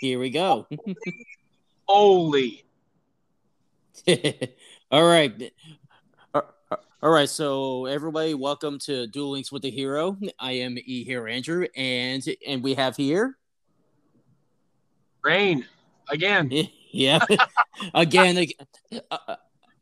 Here 0.00 0.18
we 0.18 0.30
go. 0.30 0.66
Holy. 1.86 2.64
all 4.90 5.06
right. 5.06 5.52
Uh, 6.32 6.40
uh, 6.70 6.76
all 7.02 7.10
right, 7.10 7.28
so 7.28 7.84
everybody, 7.84 8.32
welcome 8.32 8.78
to 8.78 9.06
Duel 9.08 9.32
Links 9.32 9.52
with 9.52 9.60
the 9.60 9.70
Hero. 9.70 10.16
I 10.38 10.52
am 10.52 10.78
E 10.78 11.04
Hero 11.04 11.30
Andrew, 11.30 11.66
and 11.76 12.26
and 12.46 12.62
we 12.62 12.72
have 12.72 12.96
here 12.96 13.36
Rain 15.22 15.66
again. 16.08 16.50
Yeah, 16.92 17.20
again, 17.94 18.46
uh, 18.92 19.16
uh, 19.28 19.36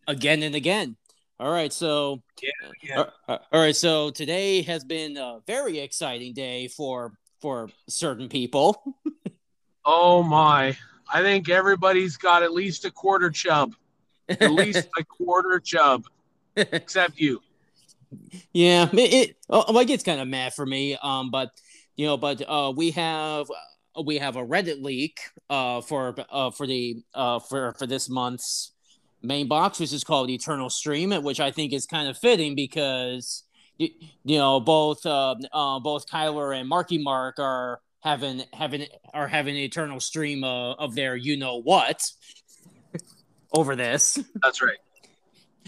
again 0.08 0.42
and 0.42 0.54
again. 0.54 0.94
All 1.40 1.50
right, 1.50 1.72
so 1.72 2.20
yeah, 2.42 2.70
yeah. 2.82 3.04
all 3.28 3.60
right, 3.62 3.74
so 3.74 4.10
today 4.10 4.60
has 4.60 4.84
been 4.84 5.16
a 5.16 5.38
very 5.46 5.78
exciting 5.78 6.34
day 6.34 6.68
for 6.68 7.14
for 7.40 7.70
certain 7.88 8.28
people. 8.28 8.82
Oh 9.88 10.22
my! 10.22 10.76
I 11.12 11.22
think 11.22 11.48
everybody's 11.48 12.16
got 12.16 12.42
at 12.42 12.52
least 12.52 12.84
a 12.84 12.90
quarter 12.90 13.30
chub, 13.30 13.74
at 14.28 14.52
least 14.52 14.88
a 14.98 15.04
quarter 15.04 15.58
chub, 15.58 16.04
except 16.54 17.18
you. 17.18 17.40
Yeah, 18.52 18.88
it, 18.92 19.14
it 19.14 19.36
oh, 19.48 19.72
like 19.72 19.90
it's 19.90 20.04
kind 20.04 20.20
of 20.20 20.28
mad 20.28 20.54
for 20.54 20.66
me. 20.66 20.96
Um, 21.02 21.30
but 21.30 21.50
you 21.96 22.06
know, 22.06 22.16
but 22.16 22.42
uh, 22.46 22.72
we 22.76 22.92
have 22.92 23.46
we 24.04 24.18
have 24.18 24.36
a 24.36 24.46
Reddit 24.46 24.82
leak 24.82 25.20
uh, 25.50 25.80
for 25.80 26.14
uh, 26.30 26.50
for 26.50 26.66
the 26.66 27.02
uh, 27.14 27.38
for 27.38 27.74
for 27.78 27.86
this 27.86 28.08
month's 28.08 28.72
main 29.22 29.48
box, 29.48 29.80
which 29.80 29.92
is 29.92 30.04
called 30.04 30.30
Eternal 30.30 30.70
Stream, 30.70 31.10
which 31.22 31.40
I 31.40 31.50
think 31.50 31.72
is 31.72 31.86
kind 31.86 32.08
of 32.08 32.16
fitting 32.16 32.54
because 32.54 33.44
you, 33.78 33.88
you 34.24 34.38
know 34.38 34.60
both 34.60 35.04
uh, 35.06 35.34
uh, 35.52 35.80
both 35.80 36.06
Kyler 36.06 36.58
and 36.58 36.68
Marky 36.68 36.98
Mark 36.98 37.38
are 37.38 37.80
having 38.00 38.42
having 38.52 38.86
are 39.12 39.28
having 39.28 39.56
an 39.56 39.62
Eternal 39.62 40.00
Stream 40.00 40.44
uh, 40.44 40.74
of 40.74 40.94
their 40.94 41.16
you 41.16 41.36
know 41.36 41.60
what 41.60 42.10
over 43.52 43.76
this. 43.76 44.18
That's 44.42 44.62
right. 44.62 44.76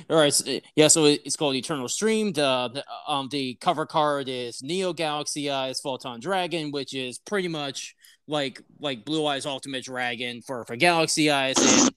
All 0.08 0.16
right, 0.16 0.32
so, 0.32 0.60
yeah. 0.76 0.88
So 0.88 1.04
it's 1.04 1.36
called 1.36 1.56
Eternal 1.56 1.88
Stream. 1.88 2.32
The, 2.32 2.70
the 2.72 2.84
um 3.06 3.28
the 3.30 3.54
cover 3.54 3.84
card 3.84 4.28
is 4.28 4.62
Neo 4.62 4.92
Galaxy 4.92 5.50
Eyes 5.50 5.80
Photon 5.80 6.20
Dragon, 6.20 6.70
which 6.70 6.94
is 6.94 7.18
pretty 7.18 7.48
much 7.48 7.94
like 8.26 8.62
like 8.78 9.04
Blue 9.04 9.26
Eyes 9.26 9.44
Ultimate 9.44 9.84
Dragon 9.84 10.40
for 10.40 10.64
for 10.64 10.76
Galaxy 10.76 11.30
Eyes. 11.30 11.56
And, 11.58 11.90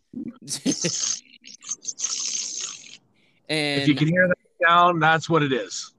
and 3.48 3.81
if 3.81 3.88
you 3.88 3.95
can 3.95 4.08
hear 4.09 4.28
that 4.28 4.38
sound, 4.67 5.02
that's 5.02 5.30
what 5.30 5.44
it 5.44 5.54
is. 5.54 5.94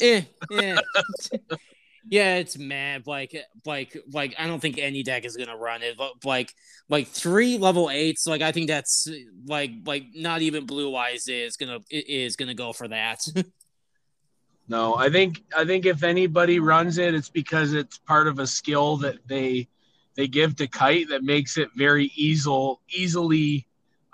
Eh, 0.00 0.22
eh. 0.52 0.76
yeah, 2.08 2.36
it's 2.36 2.58
mad. 2.58 3.06
Like, 3.06 3.34
like, 3.64 3.96
like, 4.12 4.34
I 4.38 4.46
don't 4.46 4.60
think 4.60 4.78
any 4.78 5.02
deck 5.02 5.24
is 5.24 5.36
gonna 5.36 5.56
run 5.56 5.82
it. 5.82 5.96
But 5.96 6.24
like, 6.24 6.52
like 6.88 7.08
three 7.08 7.58
level 7.58 7.90
eights. 7.90 8.26
Like, 8.26 8.42
I 8.42 8.52
think 8.52 8.68
that's 8.68 9.08
like, 9.46 9.70
like 9.86 10.06
not 10.14 10.42
even 10.42 10.66
Blue 10.66 10.94
Eyes 10.96 11.28
is 11.28 11.56
gonna 11.56 11.78
is 11.90 12.36
gonna 12.36 12.54
go 12.54 12.72
for 12.72 12.88
that. 12.88 13.20
no, 14.68 14.94
I 14.96 15.10
think 15.10 15.42
I 15.56 15.64
think 15.64 15.86
if 15.86 16.02
anybody 16.02 16.58
runs 16.58 16.98
it, 16.98 17.14
it's 17.14 17.30
because 17.30 17.72
it's 17.72 17.98
part 17.98 18.26
of 18.26 18.38
a 18.38 18.46
skill 18.46 18.96
that 18.98 19.16
they 19.26 19.68
they 20.16 20.26
give 20.26 20.56
to 20.56 20.66
Kite 20.66 21.08
that 21.08 21.22
makes 21.22 21.56
it 21.56 21.68
very 21.76 22.12
easy 22.16 22.74
easily 22.94 23.66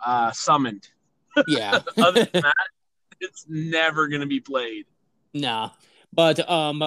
uh, 0.05 0.31
summoned. 0.33 0.89
Yeah. 1.47 1.83
Other 1.97 2.25
than 2.25 2.43
that, 2.43 2.69
it's 3.21 3.47
never 3.49 4.09
gonna 4.09 4.27
be 4.27 4.41
played. 4.41 4.87
Nah, 5.33 5.71
but 6.13 6.49
um 6.51 6.83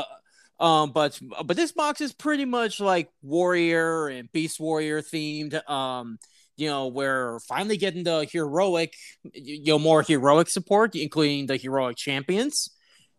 um, 0.62 0.92
but 0.92 1.20
but 1.44 1.58
this 1.58 1.72
box 1.72 2.02
is 2.02 2.14
pretty 2.14 2.46
much 2.46 2.80
like 2.80 3.10
warrior 3.24 4.08
and 4.08 4.32
beast 4.32 4.60
warrior 4.60 5.02
themed. 5.02 5.68
Um, 5.68 6.20
you 6.56 6.70
know, 6.70 6.88
we're 6.88 7.40
finally 7.40 7.78
getting 7.78 8.04
the 8.04 8.28
heroic, 8.32 8.94
you 9.34 9.66
know, 9.66 9.80
more 9.80 10.04
heroic 10.04 10.50
support, 10.50 10.96
including 10.96 11.48
the 11.48 11.58
heroic 11.58 11.98
champions. 11.98 12.70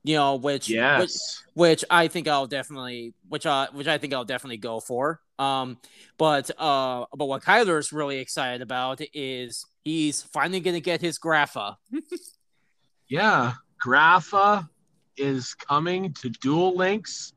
You 0.05 0.17
know, 0.17 0.37
which 0.37 0.69
yes. 0.69 1.01
which, 1.01 1.13
which 1.55 1.85
I 1.91 2.09
think 2.09 2.29
I'll 2.29 2.47
definitely, 2.47 3.15
which 3.29 3.45
I 3.45 3.67
which 3.73 3.89
I 3.89 3.99
think 3.99 4.15
I'll 4.15 4.25
definitely 4.25 4.59
go 4.59 4.79
for. 4.79 5.21
Um, 5.39 5.79
but 6.19 6.49
uh, 6.59 7.07
but 7.17 7.27
what 7.27 7.43
Kyler's 7.43 7.93
really 7.93 8.19
excited 8.19 8.63
about 8.63 9.01
is 9.13 9.67
he's 9.85 10.23
finally 10.23 10.61
gonna 10.61 10.81
get 10.81 11.01
his 11.01 11.19
Grapha. 11.19 11.77
yeah, 13.09 13.55
Grapha 13.79 14.69
is 15.17 15.55
coming 15.55 16.13
to 16.15 16.31
Duel 16.31 16.77
Links, 16.77 17.33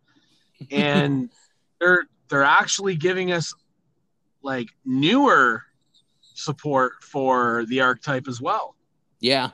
and 0.72 1.30
they're 1.80 2.06
they're 2.30 2.44
actually 2.44 2.96
giving 2.96 3.32
us 3.32 3.54
like 4.42 4.70
newer 4.86 5.64
support 6.34 7.04
for 7.04 7.66
the 7.68 7.82
archetype 7.82 8.28
as 8.28 8.42
well. 8.42 8.76
Yeah. 9.20 9.52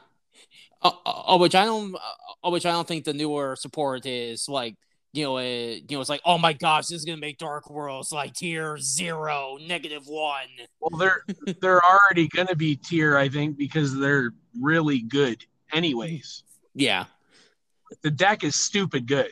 Uh, 0.81 0.91
uh, 1.05 1.37
which 1.37 1.55
I 1.55 1.65
don't, 1.65 1.95
uh, 1.95 2.49
which 2.49 2.65
I 2.65 2.71
don't 2.71 2.87
think 2.87 3.05
the 3.05 3.13
newer 3.13 3.55
support 3.55 4.05
is 4.05 4.49
like, 4.49 4.75
you 5.13 5.25
know, 5.25 5.37
uh, 5.37 5.41
you 5.41 5.83
know, 5.91 6.01
it's 6.01 6.09
like, 6.09 6.21
oh 6.25 6.37
my 6.37 6.53
gosh, 6.53 6.87
this 6.87 6.99
is 6.99 7.05
gonna 7.05 7.17
make 7.17 7.37
Dark 7.37 7.69
Worlds 7.69 8.11
like 8.11 8.33
tier 8.33 8.77
zero, 8.77 9.57
negative 9.61 10.07
one. 10.07 10.47
Well, 10.79 10.97
they're 10.97 11.23
they're 11.61 11.81
already 11.83 12.27
gonna 12.29 12.55
be 12.55 12.75
tier, 12.75 13.17
I 13.17 13.29
think, 13.29 13.57
because 13.57 13.97
they're 13.97 14.31
really 14.59 15.01
good, 15.01 15.45
anyways. 15.71 16.43
Yeah, 16.73 17.05
the 18.01 18.11
deck 18.11 18.43
is 18.43 18.55
stupid 18.55 19.07
good. 19.07 19.31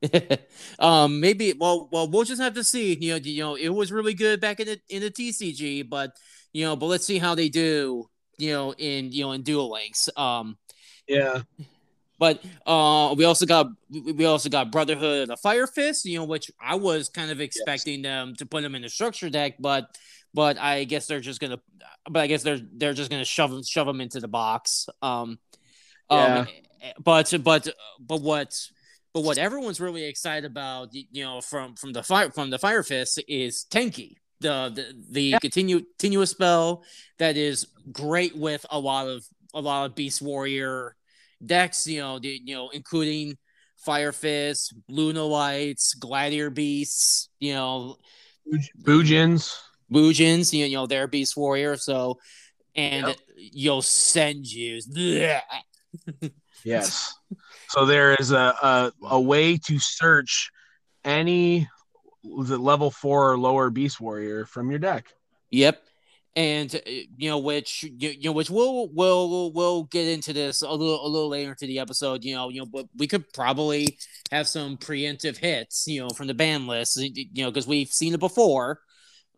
um, 0.78 1.20
maybe. 1.20 1.54
Well, 1.58 1.88
well, 1.90 2.08
we'll 2.08 2.24
just 2.24 2.40
have 2.40 2.54
to 2.54 2.64
see. 2.64 2.96
You 3.00 3.14
know, 3.14 3.16
you 3.16 3.42
know, 3.42 3.54
it 3.56 3.68
was 3.68 3.90
really 3.92 4.14
good 4.14 4.40
back 4.40 4.60
in 4.60 4.66
the 4.66 4.80
in 4.88 5.02
the 5.02 5.10
TCG, 5.10 5.88
but 5.88 6.16
you 6.52 6.64
know, 6.64 6.76
but 6.76 6.86
let's 6.86 7.04
see 7.04 7.18
how 7.18 7.34
they 7.34 7.48
do. 7.48 8.08
You 8.38 8.52
know, 8.52 8.74
in 8.74 9.10
you 9.12 9.24
know 9.24 9.32
in 9.32 9.42
Duel 9.42 9.70
Links. 9.70 10.08
Um, 10.16 10.56
yeah. 11.08 11.42
But 12.18 12.42
uh, 12.66 13.14
we 13.16 13.24
also 13.24 13.46
got 13.46 13.68
we 13.90 14.24
also 14.24 14.48
got 14.48 14.72
Brotherhood 14.72 15.22
of 15.22 15.28
the 15.28 15.36
Fire 15.36 15.68
Fist, 15.68 16.04
you 16.04 16.18
know, 16.18 16.24
which 16.24 16.50
I 16.60 16.74
was 16.74 17.08
kind 17.08 17.30
of 17.30 17.40
expecting 17.40 18.00
yes. 18.00 18.02
them 18.02 18.34
to 18.36 18.46
put 18.46 18.62
them 18.62 18.74
in 18.74 18.82
the 18.82 18.88
structure 18.88 19.30
deck, 19.30 19.54
but 19.60 19.96
but 20.34 20.58
I 20.58 20.84
guess 20.84 21.06
they're 21.06 21.20
just 21.20 21.40
gonna, 21.40 21.60
but 22.10 22.20
I 22.20 22.26
guess 22.26 22.42
they're 22.42 22.60
they're 22.72 22.92
just 22.92 23.10
gonna 23.10 23.24
shove 23.24 23.64
shove 23.64 23.86
them 23.86 24.00
into 24.00 24.18
the 24.18 24.28
box. 24.28 24.88
Um, 25.00 25.38
yeah. 26.10 26.38
Um, 26.40 26.48
but 27.02 27.32
but 27.42 27.68
but 28.00 28.20
what 28.20 28.54
but 29.14 29.24
what 29.24 29.38
everyone's 29.38 29.80
really 29.80 30.04
excited 30.04 30.44
about, 30.44 30.88
you 30.92 31.24
know, 31.24 31.40
from 31.40 31.74
from 31.74 31.92
the 31.92 32.02
fire 32.02 32.30
from 32.30 32.50
the 32.50 32.58
Fire 32.58 32.82
Fist 32.82 33.22
is 33.26 33.64
Tenki, 33.70 34.16
the 34.40 34.70
the, 34.74 35.04
the 35.10 35.22
yeah. 35.22 35.38
continue, 35.38 35.80
continuous 35.98 36.30
spell 36.30 36.84
that 37.18 37.36
is 37.36 37.66
great 37.90 38.36
with 38.36 38.64
a 38.70 38.78
lot 38.78 39.08
of 39.08 39.24
a 39.54 39.60
lot 39.60 39.86
of 39.86 39.94
Beast 39.94 40.20
Warrior 40.22 40.94
decks, 41.44 41.86
you 41.86 42.00
know, 42.00 42.18
the, 42.18 42.40
you 42.44 42.54
know, 42.54 42.68
including 42.70 43.36
Fire 43.76 44.12
Fist, 44.12 44.74
Luna 44.88 45.24
Lights, 45.24 45.94
Gladiator 45.94 46.50
Beasts, 46.50 47.28
you 47.38 47.54
know, 47.54 47.96
Bujins, 48.82 49.56
Bujins, 49.90 50.52
you 50.52 50.74
know, 50.76 50.86
they're 50.86 51.06
Beast 51.06 51.36
Warrior, 51.36 51.76
so 51.76 52.18
and 52.74 53.08
yep. 53.08 53.16
you'll 53.36 53.82
send 53.82 54.46
you. 54.46 54.80
Yes. 56.64 57.14
So 57.70 57.84
there 57.84 58.14
is 58.14 58.32
a, 58.32 58.36
a, 58.62 58.92
a 59.02 59.20
way 59.20 59.58
to 59.58 59.78
search 59.78 60.50
any 61.04 61.68
level 62.24 62.90
four 62.90 63.32
or 63.32 63.38
lower 63.38 63.68
beast 63.70 64.00
warrior 64.00 64.46
from 64.46 64.70
your 64.70 64.78
deck. 64.78 65.12
Yep. 65.50 65.82
And 66.34 66.74
uh, 66.74 66.78
you 66.86 67.28
know, 67.28 67.38
which 67.38 67.82
you, 67.82 68.10
you 68.10 68.30
know, 68.30 68.32
which 68.32 68.48
we'll 68.48 68.88
we'll 68.88 69.52
we'll 69.52 69.84
get 69.84 70.06
into 70.06 70.32
this 70.32 70.62
a 70.62 70.70
little 70.70 71.04
a 71.04 71.08
little 71.08 71.28
later 71.28 71.50
into 71.50 71.66
the 71.66 71.80
episode. 71.80 72.24
You 72.24 72.36
know, 72.36 72.48
you 72.48 72.60
know, 72.60 72.66
but 72.66 72.86
we 72.96 73.06
could 73.06 73.30
probably 73.32 73.98
have 74.30 74.46
some 74.46 74.76
preemptive 74.76 75.36
hits, 75.36 75.86
you 75.86 76.00
know, 76.00 76.10
from 76.10 76.26
the 76.26 76.34
ban 76.34 76.66
list, 76.66 76.96
you 76.96 77.26
know, 77.42 77.50
because 77.50 77.66
we've 77.66 77.88
seen 77.88 78.14
it 78.14 78.20
before. 78.20 78.80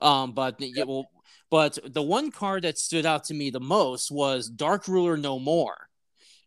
Um, 0.00 0.32
but 0.32 0.60
yep. 0.60 0.70
yeah, 0.74 0.84
well, 0.84 1.10
but 1.50 1.78
the 1.84 2.02
one 2.02 2.30
card 2.30 2.64
that 2.64 2.78
stood 2.78 3.06
out 3.06 3.24
to 3.24 3.34
me 3.34 3.50
the 3.50 3.60
most 3.60 4.10
was 4.10 4.48
Dark 4.48 4.86
Ruler 4.86 5.16
No 5.16 5.38
More 5.38 5.89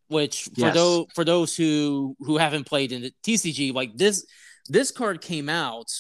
which 0.08 0.44
for 0.46 0.68
yes. 0.68 0.76
those 0.76 1.06
for 1.14 1.24
those 1.24 1.56
who 1.56 2.16
who 2.20 2.38
haven't 2.38 2.66
played 2.66 2.92
in 2.92 3.02
the 3.02 3.14
TCG, 3.24 3.74
like 3.74 3.98
this 3.98 4.26
this 4.70 4.92
card 4.92 5.22
came 5.22 5.50
out 5.50 5.92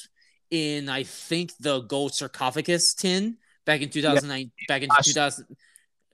in 0.49 0.89
I 0.89 1.03
think 1.03 1.51
the 1.59 1.81
gold 1.81 2.13
sarcophagus 2.13 2.93
tin 2.93 3.37
back 3.65 3.81
in 3.81 3.89
2009 3.89 4.39
yeah. 4.39 4.65
back 4.67 4.83
in 4.83 4.89
2000 5.03 5.45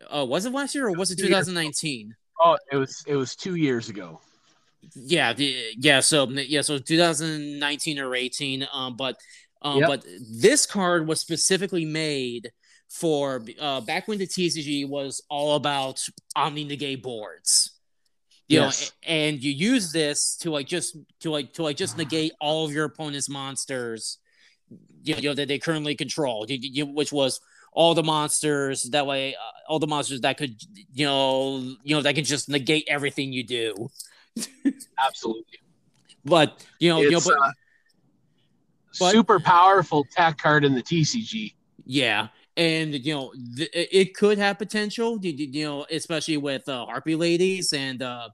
oh 0.10 0.26
was 0.26 0.46
it 0.46 0.54
last 0.54 0.76
year 0.76 0.88
or 0.88 0.94
was 0.94 1.12
it 1.12 1.18
2019 1.18 2.16
oh 2.40 2.58
it 2.72 2.78
was 2.78 3.04
it 3.08 3.16
was 3.16 3.36
two 3.36 3.56
years 3.56 3.90
ago 3.90 4.20
yeah 4.96 5.34
yeah 5.38 6.00
so 6.00 6.28
yeah 6.30 6.62
so 6.62 6.78
2019 6.78 8.00
or 8.00 8.16
18 8.16 8.68
um 8.72 8.96
but 8.96 9.18
um 9.62 9.80
yep. 9.80 9.88
but 9.88 10.06
this 10.32 10.66
card 10.66 11.08
was 11.08 11.20
specifically 11.20 11.86
made 11.86 12.52
for 12.88 13.44
uh 13.60 13.82
back 13.82 14.08
when 14.08 14.18
the 14.18 14.28
TCG 14.28 14.88
was 14.88 15.22
all 15.30 15.56
about 15.56 16.02
omni 16.36 16.64
negate 16.64 17.04
boards 17.04 17.69
you 18.50 18.60
yes. 18.60 18.92
know 18.92 19.14
and 19.14 19.42
you 19.42 19.52
use 19.52 19.94
this 19.94 20.36
to 20.36 20.52
like 20.52 20.68
just 20.68 20.98
to 21.22 21.32
like 21.32 21.54
to 21.54 21.64
like 21.64 21.78
just 21.78 21.98
negate 21.98 22.34
all 22.42 22.66
of 22.66 22.74
your 22.74 22.86
opponent's 22.86 23.30
monsters 23.30 24.18
you 25.04 25.22
know 25.22 25.34
that 25.34 25.48
they 25.48 25.60
currently 25.60 25.96
control, 25.96 26.46
which 26.48 27.12
was 27.12 27.42
all 27.72 27.94
the 27.94 28.04
monsters. 28.04 28.84
That 28.84 29.08
way, 29.08 29.36
uh, 29.36 29.72
all 29.72 29.80
the 29.80 29.88
monsters 29.88 30.22
that 30.22 30.38
could 30.38 30.56
you 30.94 31.06
know 31.06 31.58
you 31.84 31.96
know 31.96 32.02
that 32.02 32.16
can 32.16 32.24
just 32.24 32.50
negate 32.50 32.86
everything 32.88 33.34
you 33.34 33.44
do. 33.44 33.90
Absolutely. 35.06 35.60
But 36.26 36.66
you 36.80 36.90
know, 36.90 37.02
it's, 37.02 37.06
you 37.06 37.12
know, 37.12 37.22
but, 37.26 37.48
uh, 37.48 37.52
but- 39.00 39.12
super 39.12 39.40
powerful 39.40 40.06
tech 40.16 40.38
card 40.38 40.66
in 40.66 40.76
the 40.76 40.84
TCG. 40.84 41.54
yeah, 41.86 42.28
and 42.60 42.94
you 43.06 43.14
know, 43.16 43.32
th- 43.58 43.70
it 43.74 44.14
could 44.16 44.38
have 44.38 44.58
potential. 44.60 45.18
You, 45.22 45.32
you 45.32 45.66
know, 45.66 45.86
especially 45.90 46.38
with 46.38 46.68
uh, 46.68 46.86
Harpy 46.86 47.16
Ladies 47.16 47.74
and 47.74 48.02
uh, 48.02 48.30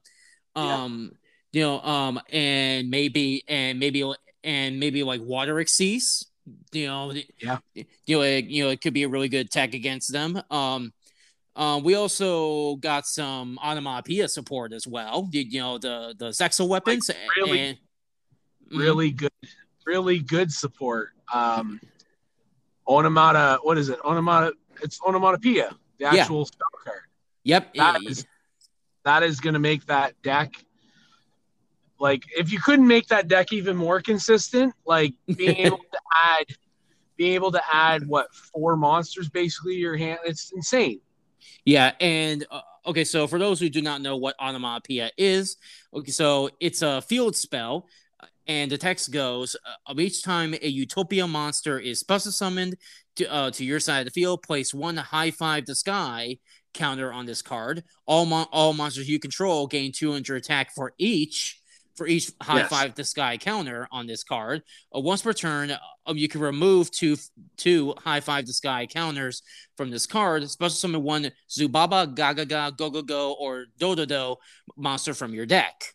Yeah. 0.56 0.84
um, 0.84 1.12
you 1.54 1.62
know, 1.62 1.80
um, 1.82 2.20
and 2.32 2.90
maybe 2.90 3.44
and 3.48 3.80
maybe 3.80 4.04
and 4.44 4.80
maybe 4.80 5.04
like 5.04 5.22
Water 5.22 5.60
Exceeds. 5.60 6.28
You 6.72 6.88
know, 6.88 7.14
Yeah. 7.42 7.58
You 8.06 8.18
know, 8.18 8.22
it, 8.24 8.46
you 8.46 8.64
know, 8.64 8.70
it 8.70 8.82
could 8.82 8.94
be 8.94 9.04
a 9.04 9.10
really 9.10 9.30
good 9.30 9.50
tech 9.52 9.74
against 9.74 10.12
them. 10.12 10.42
Um. 10.50 10.92
Um, 11.58 11.84
we 11.86 11.96
also 11.96 12.76
got 12.76 13.08
some 13.08 13.58
onomatopoeia 13.64 14.28
support 14.28 14.74
as 14.74 14.86
well. 14.86 15.30
You, 15.32 15.42
you 15.42 15.62
know 15.62 15.78
the 15.78 16.14
the 16.18 16.30
Zexal 16.32 16.68
weapons. 16.68 17.10
really- 17.38 17.60
and. 17.60 17.78
Really 18.72 19.12
good, 19.12 19.32
really 19.86 20.20
good 20.20 20.52
support. 20.52 21.12
Um, 21.34 21.80
onomata, 22.88 23.60
what 23.64 23.78
is 23.78 23.90
it? 23.90 24.00
Onomata, 24.00 24.52
it's 24.82 25.00
onomatopoeia, 25.02 25.70
the 25.98 26.04
Yeah. 26.06 26.14
actual 26.22 26.46
spell 26.46 26.68
card. 26.84 27.02
Yep. 27.44 27.74
That 27.76 28.02
is 28.04 28.26
that 29.04 29.22
is 29.24 29.40
going 29.40 29.54
to 29.54 29.60
make 29.60 29.86
that 29.86 30.20
deck 30.24 30.52
like 32.00 32.24
if 32.38 32.52
you 32.52 32.60
couldn't 32.60 32.88
make 32.88 33.08
that 33.08 33.28
deck 33.28 33.54
even 33.54 33.76
more 33.78 34.02
consistent, 34.02 34.74
like 34.86 35.14
being 35.36 35.56
able 35.66 35.78
to 35.78 36.00
add 36.26 36.46
being 37.18 37.34
able 37.34 37.52
to 37.52 37.62
add 37.74 38.06
what 38.08 38.34
four 38.34 38.76
monsters 38.76 39.30
basically 39.30 39.76
to 39.76 39.80
your 39.80 39.96
hand, 39.96 40.20
it's 40.26 40.52
insane. 40.54 41.00
Yeah, 41.64 41.94
and 42.02 42.46
uh, 42.52 42.60
okay, 42.88 43.06
so 43.06 43.26
for 43.28 43.40
those 43.40 43.60
who 43.60 43.70
do 43.70 43.82
not 43.82 44.02
know 44.02 44.18
what 44.18 44.36
onomatopoeia 44.42 45.12
is, 45.18 45.56
okay, 45.94 46.12
so 46.12 46.50
it's 46.60 46.82
a 46.82 47.02
field 47.02 47.36
spell, 47.36 47.88
and 48.48 48.72
the 48.72 48.78
text 48.78 49.12
goes: 49.12 49.56
uh, 49.56 49.92
of 49.92 50.00
each 50.00 50.24
time 50.24 50.54
a 50.62 50.68
Utopia 50.68 51.28
monster 51.28 51.80
is 51.80 52.00
special 52.00 52.32
summoned 52.32 52.76
to, 53.18 53.32
uh, 53.32 53.52
to 53.52 53.64
your 53.66 53.80
side 53.80 54.00
of 54.00 54.06
the 54.06 54.12
field, 54.12 54.44
place 54.44 54.74
one 54.74 54.98
high 54.98 55.32
five 55.32 55.66
the 55.66 55.76
sky 55.76 56.38
counter 56.74 57.12
on 57.14 57.26
this 57.26 57.42
card. 57.42 57.84
All 58.06 58.26
mon- 58.26 58.48
all 58.52 58.74
monsters 58.74 59.08
you 59.10 59.20
control 59.20 59.68
gain 59.68 59.92
200 59.92 60.36
attack 60.38 60.74
for 60.76 60.94
each. 60.98 61.60
For 61.96 62.08
each 62.08 62.30
high 62.42 62.58
Yes. 62.58 62.70
five 62.70 62.94
the 62.94 63.06
sky 63.06 63.38
counter 63.38 63.88
on 63.90 64.06
this 64.06 64.22
card, 64.26 64.64
uh, 64.94 65.00
once 65.00 65.22
per 65.22 65.32
turn, 65.32 65.72
uh, 65.72 65.80
you 66.14 66.28
can 66.28 66.42
remove 66.42 66.92
two 66.92 67.16
two 67.56 67.94
high 68.04 68.20
five 68.20 68.46
the 68.46 68.52
sky 68.52 68.86
counters 68.86 69.42
from 69.78 69.92
this 69.92 70.06
card. 70.06 70.50
Special 70.50 70.76
summon 70.76 71.04
one 71.04 71.32
Zubaba, 71.50 72.14
Gagaga, 72.14 72.76
Go 72.76 72.90
Go 72.90 73.02
Go, 73.02 73.32
or 73.40 73.68
Dododo 73.80 74.36
monster 74.76 75.14
from 75.14 75.34
your 75.34 75.46
deck. 75.46 75.94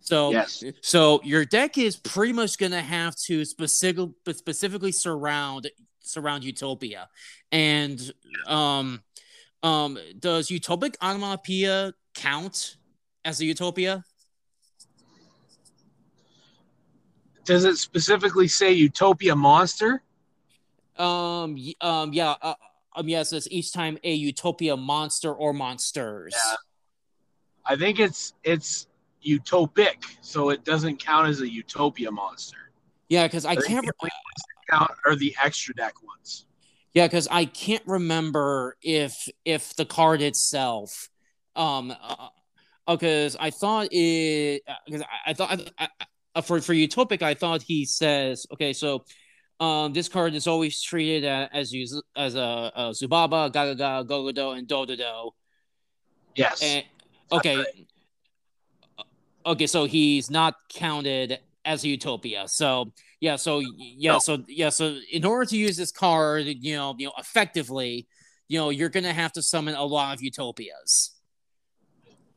So, 0.00 0.30
Yes. 0.30 0.64
so 0.80 1.20
your 1.22 1.44
deck 1.44 1.78
is 1.78 1.96
pretty 1.96 2.32
much 2.32 2.58
gonna 2.58 2.82
have 2.82 3.14
to 3.26 3.44
specific, 3.44 4.08
specifically 4.32 4.92
surround 4.92 5.70
surround 6.00 6.42
Utopia, 6.42 7.08
and 7.52 8.12
um, 8.46 9.02
um, 9.62 9.98
does 10.18 10.48
Utopic 10.48 10.96
Onomatopoeia 11.02 11.92
count 12.14 12.76
as 13.24 13.40
a 13.40 13.44
Utopia? 13.44 14.04
Does 17.44 17.64
it 17.64 17.76
specifically 17.76 18.48
say 18.48 18.72
Utopia 18.72 19.34
monster? 19.34 20.02
Um, 20.96 21.56
um, 21.80 22.12
yeah, 22.12 22.34
uh, 22.42 22.54
um, 22.94 23.08
yes. 23.08 23.32
It's 23.32 23.48
each 23.50 23.72
time 23.72 23.98
a 24.04 24.12
Utopia 24.12 24.76
monster 24.76 25.32
or 25.32 25.52
monsters. 25.52 26.34
Yeah. 26.36 26.56
I 27.66 27.76
think 27.76 27.98
it's 28.00 28.34
it's 28.44 28.86
utopic, 29.26 30.04
so 30.20 30.50
it 30.50 30.64
doesn't 30.64 30.98
count 30.98 31.28
as 31.28 31.40
a 31.40 31.48
Utopia 31.48 32.10
monster. 32.10 32.70
Yeah, 33.08 33.26
because 33.26 33.44
I 33.44 33.56
can't. 33.56 33.86
only 34.00 34.10
count 34.70 34.90
are 35.04 35.16
the 35.16 35.34
extra 35.42 35.74
deck 35.74 35.94
ones. 36.02 36.46
Yeah, 36.94 37.06
because 37.06 37.28
I 37.30 37.44
can't 37.44 37.82
remember 37.86 38.76
if 38.82 39.28
if 39.44 39.74
the 39.76 39.84
card 39.84 40.22
itself, 40.22 41.08
um, 41.56 41.94
because 42.86 43.36
I 43.38 43.50
thought 43.50 43.88
it 43.90 44.62
because 44.86 45.02
I, 45.02 45.30
I 45.30 45.34
thought 45.34 45.70
I, 45.78 45.88
I, 46.34 46.40
for 46.40 46.60
for 46.60 46.74
Utopic 46.74 47.22
I 47.22 47.34
thought 47.34 47.62
he 47.62 47.84
says 47.84 48.46
okay 48.52 48.72
so. 48.72 49.04
Um, 49.60 49.92
this 49.92 50.08
card 50.08 50.32
is 50.32 50.46
always 50.46 50.80
treated 50.80 51.22
as 51.26 51.70
you 51.70 51.86
as 52.16 52.34
a, 52.34 52.72
a 52.74 52.82
Zubaba, 52.92 53.52
Gagaga, 53.52 54.08
Gogogo, 54.08 54.56
and 54.56 54.66
Dododo. 54.66 55.32
Yes. 56.34 56.62
And 56.62 56.82
okay, 57.30 57.62
okay, 59.50 59.66
so 59.66 59.84
he's 59.84 60.30
not 60.30 60.54
counted 60.68 61.38
as 61.64 61.84
a 61.84 61.88
Utopia. 61.88 62.46
So 62.48 62.92
yeah, 63.20 63.36
so 63.36 63.60
yeah, 63.76 64.12
No. 64.12 64.18
so 64.18 64.42
yeah, 64.48 64.70
so 64.70 64.98
in 65.12 65.24
order 65.24 65.44
to 65.46 65.56
use 65.56 65.76
this 65.76 65.92
card, 65.92 66.46
you 66.46 66.74
know, 66.76 66.94
you 66.98 67.06
know, 67.06 67.12
effectively, 67.18 68.06
you 68.48 68.58
know, 68.58 68.70
you're 68.70 68.88
gonna 68.88 69.12
have 69.12 69.32
to 69.32 69.42
summon 69.42 69.74
a 69.74 69.84
lot 69.84 70.14
of 70.16 70.22
Utopias. 70.22 71.12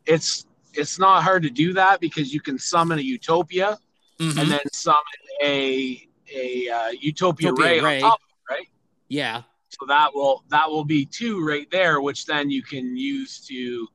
it's 0.05 0.45
it's 0.73 0.97
not 0.99 1.23
hard 1.23 1.43
to 1.43 1.49
do 1.49 1.71
that 1.73 1.99
because 2.01 2.33
you 2.33 2.41
can 2.41 2.57
summon 2.59 2.99
a 2.99 3.01
Utopia 3.01 3.77
Mhm. 4.19 4.37
and 4.41 4.51
then 4.51 4.59
summon 4.73 4.97
a 5.41 6.07
a 6.33 6.69
uh, 6.69 6.89
Utopia, 6.99 7.47
Utopia 7.49 7.65
Ray, 7.65 7.79
Ray. 7.81 8.01
on 8.01 8.09
top, 8.11 8.19
of 8.21 8.27
it, 8.29 8.53
right? 8.53 8.67
yeah, 9.07 9.43
So 9.69 9.85
that 9.87 10.13
will 10.13 10.43
that 10.49 10.69
will 10.69 10.83
be 10.83 11.05
two 11.05 11.45
right 11.45 11.69
there, 11.71 12.01
which 12.01 12.25
then 12.25 12.49
you 12.49 12.63
can 12.63 12.97
use 12.97 13.39
to 13.47 13.87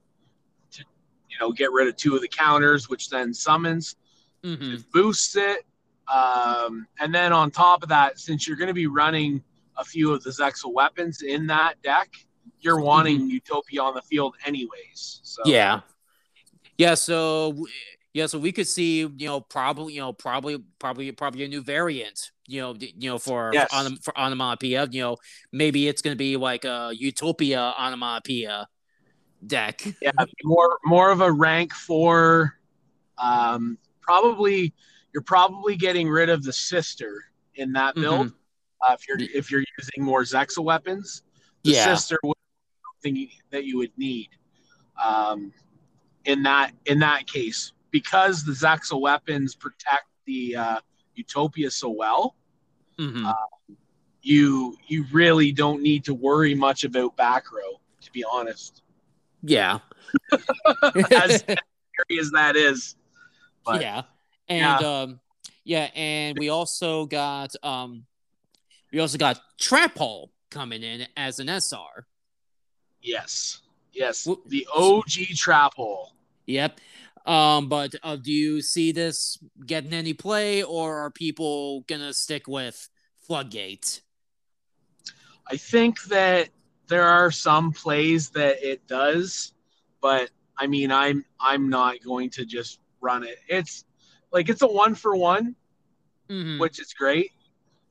you 1.39 1.47
know 1.47 1.53
get 1.53 1.73
rid 1.73 1.89
of 1.89 1.97
two 1.97 2.15
of 2.15 2.23
the 2.23 2.29
counters, 2.29 2.89
which 2.89 3.11
then 3.11 3.33
summons. 3.33 3.97
hmm 4.43 4.55
It 4.75 4.93
boosts 4.93 5.37
it, 5.37 5.67
um, 6.13 6.87
and 7.01 7.15
then 7.15 7.33
on 7.33 7.51
top 7.51 7.83
of 7.83 7.89
that, 7.91 8.19
since 8.19 8.47
you're 8.47 8.57
going 8.57 8.69
to 8.69 8.75
be 8.75 8.87
running 8.87 9.43
a 9.77 9.85
few 9.85 10.13
of 10.13 10.23
the 10.23 10.31
Zexal 10.31 10.73
weapons 10.73 11.23
in 11.23 11.47
that 11.47 11.81
deck, 11.83 12.15
you're 12.61 12.81
wanting 12.81 13.29
Utopia 13.31 13.83
on 13.83 13.95
the 13.95 14.03
field 14.03 14.35
anyways. 14.45 15.21
So 15.23 15.43
yeah, 15.45 15.81
yeah. 16.77 16.95
So 16.95 17.67
yeah, 18.15 18.27
so 18.27 18.39
we 18.39 18.53
could 18.53 18.67
see, 18.67 19.01
you 19.01 19.27
know, 19.27 19.41
probably, 19.41 19.95
you 19.95 20.01
know, 20.01 20.13
probably, 20.13 20.59
probably, 20.79 21.13
probably 21.13 21.45
a 21.45 21.49
new 21.49 21.63
variant, 21.63 22.33
you 22.47 22.61
know, 22.61 22.75
you 22.79 23.11
know, 23.11 23.19
for 23.19 23.51
Yes. 23.53 23.71
for, 23.71 23.77
onom- 23.77 24.05
for 24.05 24.19
onomatopoeia. 24.19 24.89
You 24.91 25.03
know, 25.03 25.17
maybe 25.53 25.87
it's 25.87 26.03
gonna 26.03 26.17
be 26.17 26.37
like 26.37 26.65
a 26.65 26.91
Utopia 26.95 27.75
onomatopoeia 27.79 28.67
deck. 29.47 29.83
yeah, 30.03 30.11
more 30.45 30.79
more 30.85 31.11
of 31.11 31.21
a 31.21 31.31
rank 31.31 31.73
four. 31.73 32.55
Um, 33.19 33.79
probably 34.01 34.73
you're 35.13 35.23
probably 35.23 35.77
getting 35.77 36.09
rid 36.09 36.29
of 36.29 36.43
the 36.43 36.53
sister 36.53 37.25
in 37.55 37.73
that 37.73 37.95
build. 37.95 38.33
Uh, 38.87 38.95
if 38.99 39.09
you're 39.09 39.19
if 39.35 39.51
you're 39.51 39.65
using 39.79 40.05
more 40.05 40.23
Zexa 40.23 40.63
weapons, 40.63 41.23
the 41.65 41.73
Yeah. 41.73 41.85
sister 41.95 42.19
would 42.23 42.37
something 42.95 43.29
that 43.51 43.65
you 43.65 43.79
would 43.79 43.93
need. 43.97 44.29
Um, 45.03 45.53
in 46.25 46.43
that 46.45 46.73
in 46.87 46.99
that 47.01 47.27
case, 47.27 47.73
because 47.91 48.45
the 48.45 48.53
Zexa 48.53 49.01
weapons 49.01 49.55
protect 49.55 50.07
the 50.27 50.57
uh, 50.57 50.81
Utopia 51.15 51.71
so 51.71 51.89
well, 51.91 52.37
Mhm. 52.99 53.25
Uh, 53.25 53.75
you 54.23 54.77
you 54.89 55.05
really 55.13 55.53
don't 55.53 55.81
need 55.83 56.05
to 56.05 56.15
worry 56.15 56.55
much 56.55 56.85
about 56.85 57.17
back 57.17 57.51
row. 57.53 57.81
To 58.01 58.13
be 58.13 58.25
honest, 58.25 58.83
yeah. 59.43 59.79
as 61.13 61.41
scary 61.41 62.21
as 62.21 62.31
that 62.33 62.57
is. 62.57 62.97
But 63.65 63.81
yeah. 63.83 64.03
And 64.49 64.83
um 64.83 65.21
yeah, 65.65 65.91
and 65.95 66.39
we 66.39 66.49
also 66.49 67.07
got 67.07 67.55
um 67.63 68.07
we 68.93 69.01
also 69.01 69.19
got 69.19 69.41
Trap 69.59 69.99
Hole 69.99 70.31
coming 70.51 70.83
in 70.83 71.07
as 71.17 71.39
an 71.41 71.49
SR. 71.49 72.07
yes, 73.03 73.61
yes, 73.93 74.27
the 74.47 74.67
OG 74.75 75.37
trap 75.37 75.75
hole. 75.75 76.13
Yep. 76.47 76.81
Um, 77.27 77.69
but 77.69 77.95
uh, 78.03 78.17
do 78.17 78.33
you 78.33 78.63
see 78.63 78.93
this 78.93 79.39
getting 79.67 79.93
any 79.93 80.15
play, 80.15 80.63
or 80.63 80.99
are 80.99 81.11
people 81.11 81.83
gonna 81.83 82.15
stick 82.15 82.49
with 82.49 82.89
Floodgate? 83.21 84.01
I 85.51 85.57
think 85.57 86.03
that 86.05 86.49
there 86.89 87.05
are 87.07 87.31
some 87.31 87.73
plays 87.73 88.31
that 88.31 88.63
it 88.63 88.87
does, 88.87 89.53
but 90.01 90.31
I 90.57 90.67
mean, 90.67 90.91
I'm 90.91 91.25
I'm 91.41 91.69
not 91.69 92.03
going 92.03 92.31
to 92.31 92.45
just 92.45 92.81
run 93.01 93.23
it. 93.25 93.39
It's 93.49 93.85
like 94.33 94.49
it's 94.49 94.63
a 94.63 94.67
one 94.67 94.95
for 94.95 95.15
one, 95.17 95.55
Mhm. 96.29 96.59
which 96.59 96.81
is 96.81 96.93
great, 96.93 97.33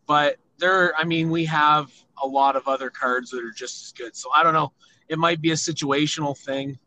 but 0.05 0.37
there. 0.57 0.95
I 0.95 1.03
mean, 1.03 1.29
we 1.29 1.45
have 1.45 1.91
a 2.21 2.27
lot 2.27 2.55
of 2.55 2.67
other 2.67 2.89
cards 2.89 3.29
that 3.31 3.43
are 3.43 3.51
just 3.51 3.85
as 3.85 3.91
good. 3.93 4.15
So 4.15 4.29
I 4.35 4.43
don't 4.43 4.53
know. 4.53 4.73
It 5.07 5.17
might 5.17 5.41
be 5.41 5.51
a 5.51 5.55
situational 5.55 6.37
thing. 6.37 6.77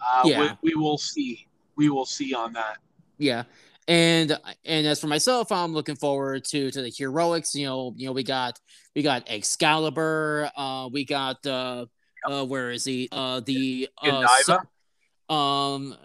Uh, 0.00 0.22
Yeah. 0.26 0.56
we, 0.62 0.72
we 0.72 0.74
will 0.82 0.98
see. 0.98 1.46
We 1.76 1.88
will 1.88 2.06
see 2.06 2.34
on 2.34 2.52
that. 2.54 2.78
Yeah, 3.18 3.44
and 3.90 4.38
and 4.64 4.86
as 4.86 5.00
for 5.00 5.08
myself, 5.08 5.50
I'm 5.50 5.72
looking 5.72 5.96
forward 5.96 6.44
to 6.50 6.70
to 6.70 6.80
the 6.80 6.92
heroics. 6.96 7.56
You 7.56 7.66
know, 7.66 7.92
you 7.96 8.06
know, 8.06 8.12
we 8.12 8.22
got 8.22 8.60
we 8.94 9.02
got 9.02 9.28
Excalibur. 9.28 10.48
Uh, 10.56 10.88
we 10.92 11.04
got 11.04 11.44
uh, 11.44 11.86
uh, 12.24 12.44
where 12.44 12.70
is 12.70 12.84
he? 12.84 13.08
Uh, 13.10 13.40
the 13.40 13.88
uh, 14.00 14.26
so, 14.42 15.34
um, 15.34 15.96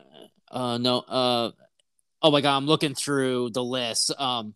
uh, 0.50 0.80
no, 0.80 0.98
uh, 1.02 1.52
oh 2.24 2.32
my 2.32 2.42
god, 2.42 2.58
I'm 2.58 2.66
looking 2.66 2.96
through 2.96 3.52
the 3.52 3.64
list. 3.64 4.12
Um, 4.20 4.56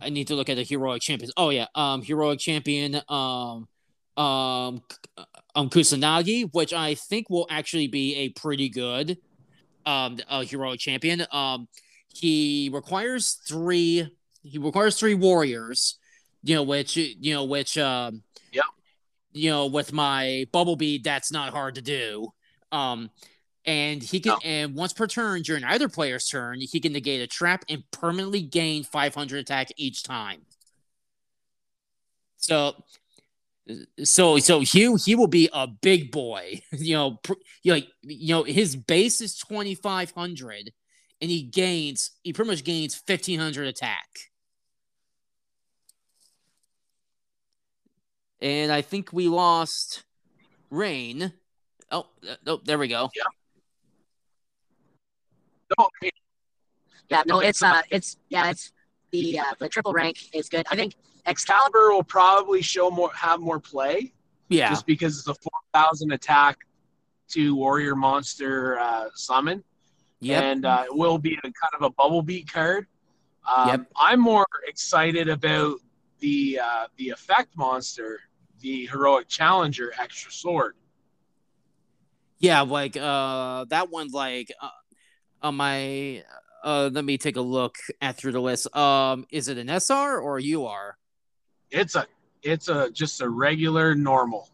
I 0.00 0.08
need 0.08 0.28
to 0.28 0.36
look 0.36 0.48
at 0.48 0.56
the 0.56 0.64
heroic 0.64 1.02
champions. 1.02 1.34
Oh 1.36 1.50
yeah, 1.50 1.66
um, 1.74 2.00
heroic 2.00 2.38
champion, 2.38 3.02
um, 3.10 3.68
um, 4.16 4.80
um, 5.54 5.68
Kusanagi, 5.68 6.48
which 6.50 6.72
I 6.72 6.94
think 6.94 7.28
will 7.28 7.46
actually 7.50 7.88
be 7.88 8.16
a 8.16 8.30
pretty 8.30 8.70
good, 8.70 9.18
um, 9.86 10.18
a 10.30 10.44
heroic 10.44 10.80
champion. 10.80 11.24
Um, 11.32 11.68
he 12.08 12.70
requires 12.72 13.40
three. 13.46 14.08
He 14.42 14.58
requires 14.58 14.98
three 14.98 15.14
warriors. 15.14 15.98
You 16.42 16.56
know, 16.56 16.62
which 16.62 16.96
you 16.96 17.34
know, 17.34 17.44
which 17.44 17.78
um, 17.78 18.22
yeah, 18.52 18.62
you 19.32 19.50
know, 19.50 19.66
with 19.66 19.92
my 19.92 20.46
bubble 20.52 20.76
bead, 20.76 21.04
that's 21.04 21.32
not 21.32 21.52
hard 21.52 21.74
to 21.76 21.82
do. 21.82 22.32
Um, 22.70 23.10
and 23.66 24.02
he 24.02 24.20
can, 24.20 24.36
and 24.44 24.74
once 24.74 24.92
per 24.92 25.06
turn 25.06 25.42
during 25.42 25.64
either 25.64 25.88
player's 25.88 26.28
turn, 26.28 26.60
he 26.60 26.80
can 26.80 26.92
negate 26.92 27.22
a 27.22 27.26
trap 27.26 27.64
and 27.68 27.82
permanently 27.90 28.42
gain 28.42 28.84
500 28.84 29.38
attack 29.38 29.68
each 29.76 30.02
time. 30.02 30.42
So, 32.36 32.74
so, 34.02 34.38
so 34.38 34.60
he 34.60 34.94
he 34.96 35.14
will 35.14 35.26
be 35.26 35.48
a 35.52 35.66
big 35.66 36.10
boy. 36.10 36.60
You 36.72 36.94
know, 36.94 37.18
pr- 37.22 37.34
you 37.62 37.72
know, 37.72 37.76
like 37.76 37.88
you 38.02 38.34
know, 38.34 38.42
his 38.42 38.76
base 38.76 39.20
is 39.20 39.36
2,500, 39.36 40.72
and 41.20 41.30
he 41.30 41.42
gains 41.42 42.10
he 42.22 42.32
pretty 42.32 42.50
much 42.50 42.64
gains 42.64 43.00
1,500 43.06 43.66
attack. 43.66 44.08
And 48.40 48.70
I 48.70 48.82
think 48.82 49.12
we 49.12 49.28
lost 49.28 50.04
Rain. 50.70 51.32
Oh, 51.90 52.06
oh, 52.46 52.60
there 52.64 52.78
we 52.78 52.88
go. 52.88 53.08
Yeah. 53.16 53.22
No, 55.78 55.88
yeah, 57.08 57.22
no, 57.26 57.40
it's 57.40 57.62
uh, 57.62 57.80
it's 57.90 58.16
yeah, 58.28 58.50
it's 58.50 58.72
the 59.10 59.38
uh, 59.38 59.44
the 59.58 59.68
triple 59.68 59.92
rank 59.92 60.18
is 60.34 60.48
good. 60.48 60.66
I 60.70 60.76
think 60.76 60.94
Excalibur 61.26 61.90
will 61.92 62.02
probably 62.04 62.60
show 62.62 62.90
more, 62.90 63.10
have 63.14 63.40
more 63.40 63.58
play. 63.60 64.12
Yeah, 64.48 64.68
just 64.70 64.86
because 64.86 65.18
it's 65.18 65.28
a 65.28 65.34
four 65.34 65.60
thousand 65.72 66.12
attack 66.12 66.58
to 67.28 67.54
warrior 67.56 67.96
monster 67.96 68.78
uh, 68.78 69.08
summon. 69.14 69.64
Yeah, 70.20 70.40
and 70.40 70.64
uh, 70.64 70.84
it 70.86 70.94
will 70.94 71.18
be 71.18 71.34
a 71.34 71.40
kind 71.42 71.72
of 71.74 71.82
a 71.82 71.90
bubble 71.90 72.22
beat 72.22 72.50
card. 72.52 72.86
Um, 73.56 73.68
Yep. 73.68 73.86
I'm 73.98 74.20
more 74.20 74.46
excited 74.66 75.28
about 75.28 75.76
the 76.20 76.60
uh, 76.62 76.86
the 76.96 77.08
effect 77.10 77.56
monster, 77.56 78.20
the 78.60 78.86
heroic 78.86 79.28
challenger 79.28 79.92
extra 79.98 80.30
sword. 80.30 80.76
yeah, 82.38 82.60
like 82.62 82.96
uh, 82.96 83.64
that 83.70 83.90
one, 83.90 84.08
like 84.12 84.52
uh, 84.60 84.68
on 85.42 85.56
my 85.56 86.22
uh, 86.62 86.90
let 86.92 87.04
me 87.04 87.18
take 87.18 87.36
a 87.36 87.40
look 87.42 87.76
at 88.00 88.16
through 88.16 88.32
the 88.32 88.40
list. 88.40 88.74
Um, 88.76 89.26
is 89.30 89.48
it 89.48 89.58
an 89.58 89.68
SR 89.68 90.18
or 90.18 90.38
a 90.38 90.52
UR? 90.52 90.96
It's 91.70 91.94
a 91.94 92.06
it's 92.42 92.68
a 92.68 92.90
just 92.90 93.20
a 93.20 93.28
regular 93.28 93.94
normal. 93.94 94.48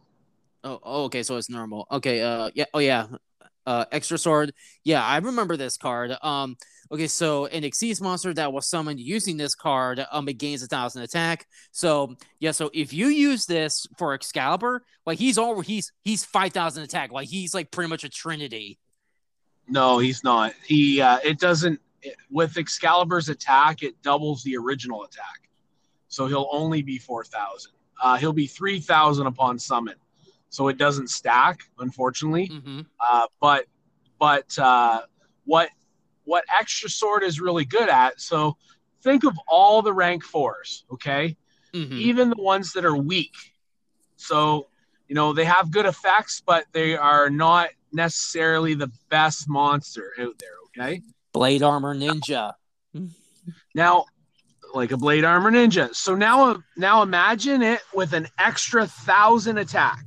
Oh, 0.63 0.81
oh, 0.83 1.05
okay, 1.05 1.23
so 1.23 1.37
it's 1.37 1.51
normal. 1.51 1.87
Okay, 1.91 2.23
uh, 2.23 2.51
yeah, 2.55 2.67
oh 2.75 2.81
yeah, 2.81 3.07
uh, 3.67 3.85
extra 3.93 4.19
sword. 4.19 4.53
Yeah, 4.85 5.05
I 5.05 5.19
remember 5.19 5.57
this 5.57 5.77
card. 5.77 6.17
Um, 6.23 6.57
okay, 6.93 7.07
so 7.07 7.47
an 7.47 7.63
Xyz 7.63 8.01
monster 8.01 8.35
that 8.35 8.53
was 8.53 8.67
summoned 8.67 9.01
using 9.01 9.37
this 9.37 9.55
card, 9.55 10.05
um, 10.13 10.29
it 10.29 10.39
gains 10.39 10.63
a 10.63 10.67
thousand 10.67 11.03
attack. 11.03 11.47
So 11.73 12.17
yeah, 12.41 12.51
so 12.51 12.71
if 12.75 12.93
you 12.93 13.07
use 13.09 13.47
this 13.47 13.87
for 13.97 14.15
Excalibur, 14.15 14.85
like 15.07 15.19
he's 15.19 15.39
all 15.39 15.61
he's 15.61 15.93
he's 16.05 16.25
five 16.25 16.53
thousand 16.53 16.83
attack. 16.83 17.13
Like 17.13 17.29
he's 17.29 17.55
like 17.55 17.71
pretty 17.71 17.89
much 17.89 18.05
a 18.05 18.09
trinity. 18.09 18.79
No, 19.69 19.99
he's 19.99 20.25
not. 20.25 20.53
He 20.67 21.01
uh, 21.01 21.19
it 21.25 21.39
doesn't 21.39 21.81
with 22.31 22.57
Excalibur's 22.57 23.29
attack. 23.29 23.83
It 23.83 24.01
doubles 24.03 24.43
the 24.43 24.57
original 24.57 25.05
attack, 25.05 25.49
so 26.11 26.27
he'll 26.27 26.49
only 26.53 26.83
be 26.83 26.99
four 26.99 27.25
thousand. 27.25 27.73
Uh, 28.03 28.17
he'll 28.17 28.35
be 28.35 28.47
three 28.47 28.81
thousand 28.81 29.27
upon 29.27 29.59
summon, 29.59 29.95
so 30.51 30.69
it 30.69 30.77
doesn't 30.77 31.09
stack, 31.09 31.61
unfortunately. 31.79 32.49
Mm-hmm. 32.49 32.81
Uh, 33.01 33.27
but 33.41 33.65
but 34.19 34.59
uh, 34.59 35.03
what 35.45 35.71
what 36.25 36.45
extra 36.61 36.91
sword 36.91 37.23
is 37.23 37.41
really 37.41 37.65
good 37.65 37.89
at? 37.89 38.21
So 38.21 38.59
think 39.03 39.25
of 39.25 39.39
all 39.49 39.81
the 39.81 39.93
rank 39.93 40.23
fours, 40.23 40.85
okay? 40.93 41.37
Mm-hmm. 41.73 41.97
Even 41.97 42.29
the 42.29 42.43
ones 42.43 42.73
that 42.73 42.85
are 42.85 42.97
weak. 42.97 43.35
So 44.17 44.67
you 45.09 45.15
know 45.15 45.33
they 45.33 45.45
have 45.45 45.71
good 45.71 45.87
effects, 45.87 46.43
but 46.45 46.67
they 46.73 46.97
are 46.97 47.31
not 47.31 47.71
necessarily 47.93 48.75
the 48.75 48.91
best 49.09 49.49
monster 49.49 50.13
out 50.21 50.39
there. 50.39 50.51
Okay. 50.85 51.03
Blade 51.33 51.63
armor 51.63 51.95
ninja. 51.95 52.55
Now, 53.75 54.07
like 54.75 54.93
a 54.93 54.97
blade 54.97 55.25
armor 55.25 55.51
ninja. 55.51 55.95
So 55.95 56.15
now, 56.15 56.63
now 56.77 57.03
imagine 57.03 57.63
it 57.63 57.81
with 57.95 58.13
an 58.13 58.29
extra 58.39 58.87
thousand 58.87 59.59
attack. 59.59 60.05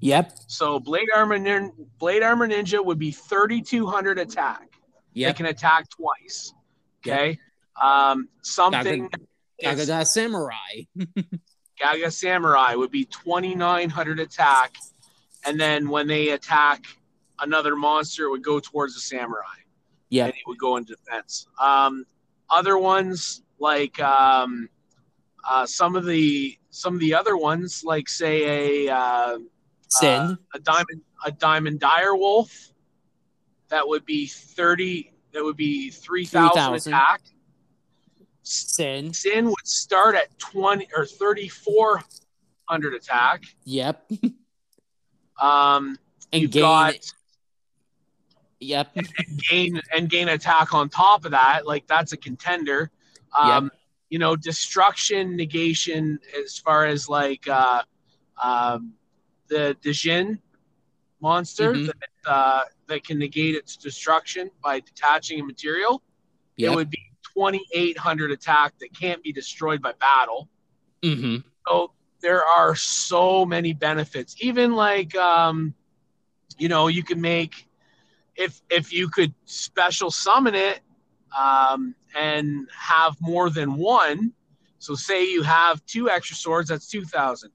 Yep. 0.00 0.32
So 0.46 0.80
blade 0.80 1.08
armor 1.14 1.38
nin- 1.38 1.72
blade 1.98 2.22
armor 2.22 2.48
ninja 2.48 2.84
would 2.84 2.98
be 2.98 3.10
thirty 3.10 3.60
two 3.62 3.86
hundred 3.86 4.18
attack. 4.18 4.62
Yeah. 5.12 5.26
They 5.26 5.28
Yep. 5.30 5.36
can 5.36 5.46
attack 5.46 5.86
twice. 5.90 6.54
Okay. 7.06 7.38
Um, 7.80 8.28
something 8.42 9.10
Gaga 9.60 10.00
is- 10.00 10.12
samurai. 10.12 10.54
Gaga 11.78 12.10
Samurai 12.10 12.74
would 12.74 12.90
be 12.90 13.06
2,900 13.06 14.20
attack. 14.20 14.74
And 15.46 15.58
then 15.58 15.88
when 15.88 16.06
they 16.08 16.28
attack 16.28 16.84
another 17.38 17.74
monster, 17.74 18.24
it 18.26 18.30
would 18.30 18.44
go 18.44 18.60
towards 18.60 18.92
the 18.92 19.00
samurai. 19.00 19.44
Yeah. 20.10 20.26
And 20.26 20.34
it 20.34 20.40
would 20.46 20.58
go 20.58 20.76
in 20.76 20.84
defense. 20.84 21.46
Um, 21.58 22.04
other 22.50 22.76
ones, 22.76 23.42
like 23.60 24.00
um, 24.00 24.68
uh, 25.48 25.64
some 25.66 25.94
of 25.94 26.04
the 26.04 26.56
some 26.70 26.94
of 26.94 27.00
the 27.00 27.14
other 27.14 27.36
ones, 27.36 27.82
like 27.84 28.08
say 28.08 28.86
a 28.88 28.92
uh, 28.94 29.38
Sin. 29.88 30.38
a 30.54 30.58
diamond 30.58 31.02
a 31.26 31.30
diamond 31.32 31.78
dire 31.80 32.16
wolf, 32.16 32.72
that 33.68 33.86
would 33.86 34.04
be 34.06 34.26
30. 34.26 35.12
That 35.32 35.44
would 35.44 35.56
be 35.56 35.90
3,000 35.90 36.50
3,000. 36.54 36.92
attack. 36.92 37.20
Sin. 38.42 39.12
Sin 39.12 39.44
would 39.46 39.66
start 39.66 40.16
at 40.16 40.36
20 40.38 40.88
or 40.96 41.04
3,400 41.06 42.94
attack. 42.94 43.44
Yep. 43.64 44.10
Um, 45.40 45.96
And 46.34 46.50
gain. 46.50 46.62
got 46.62 46.94
Yep. 48.60 48.94
gain 49.50 49.80
and 49.96 50.10
gain 50.10 50.28
attack 50.28 50.74
on 50.74 50.90
top 50.90 51.24
of 51.24 51.30
that. 51.30 51.66
Like 51.66 51.86
that's 51.86 52.12
a 52.12 52.16
contender. 52.18 52.90
Um, 53.38 53.70
You 54.10 54.18
know, 54.18 54.36
destruction, 54.36 55.36
negation, 55.36 56.18
as 56.44 56.58
far 56.58 56.86
as 56.86 57.08
like 57.08 57.46
uh, 57.48 57.82
um, 58.42 58.94
the 59.48 59.76
Dijin 59.82 60.38
monster 61.20 61.72
Mhm. 61.74 61.86
that 61.86 62.30
uh, 62.30 62.62
that 62.86 63.04
can 63.04 63.18
negate 63.18 63.54
its 63.54 63.76
destruction 63.76 64.50
by 64.62 64.80
detaching 64.80 65.40
a 65.40 65.44
material. 65.44 66.02
It 66.58 66.70
would 66.70 66.90
be 66.90 66.98
2,800 67.34 68.30
attack 68.30 68.78
that 68.80 68.92
can't 68.98 69.22
be 69.22 69.32
destroyed 69.32 69.80
by 69.82 69.92
battle. 69.92 70.48
Mm-hmm. 71.02 71.36
So 71.66 71.92
there 72.20 72.44
are 72.44 72.74
so 72.74 73.44
many 73.46 73.72
benefits. 73.72 74.36
Even 74.40 74.74
like 74.74 75.14
um, 75.16 75.74
you 76.58 76.68
know, 76.68 76.88
you 76.88 77.02
can 77.02 77.20
make 77.20 77.66
if 78.36 78.60
if 78.70 78.92
you 78.92 79.08
could 79.08 79.34
special 79.44 80.10
summon 80.10 80.54
it 80.54 80.80
um, 81.38 81.94
and 82.16 82.68
have 82.76 83.16
more 83.20 83.50
than 83.50 83.74
one. 83.74 84.32
So 84.78 84.94
say 84.94 85.30
you 85.30 85.42
have 85.42 85.84
two 85.86 86.08
extra 86.10 86.36
swords, 86.36 86.68
that's 86.68 86.88
two 86.88 87.04
thousand. 87.04 87.50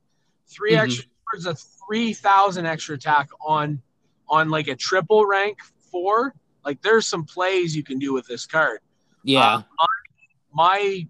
3 0.47 0.73
Mhm. 0.73 0.83
extra 0.83 1.03
swords, 1.31 1.45
that's 1.45 1.81
three 1.87 2.13
thousand 2.13 2.65
extra 2.65 2.95
attack 2.95 3.29
on 3.45 3.81
on 4.29 4.49
like 4.49 4.67
a 4.67 4.75
triple 4.75 5.25
rank 5.25 5.59
four. 5.91 6.33
Like 6.63 6.81
there's 6.81 7.07
some 7.07 7.23
plays 7.23 7.75
you 7.75 7.83
can 7.83 7.99
do 7.99 8.13
with 8.13 8.25
this 8.27 8.45
card 8.45 8.79
Yeah. 9.23 9.61
uh, 9.79 9.87
my 10.53 11.07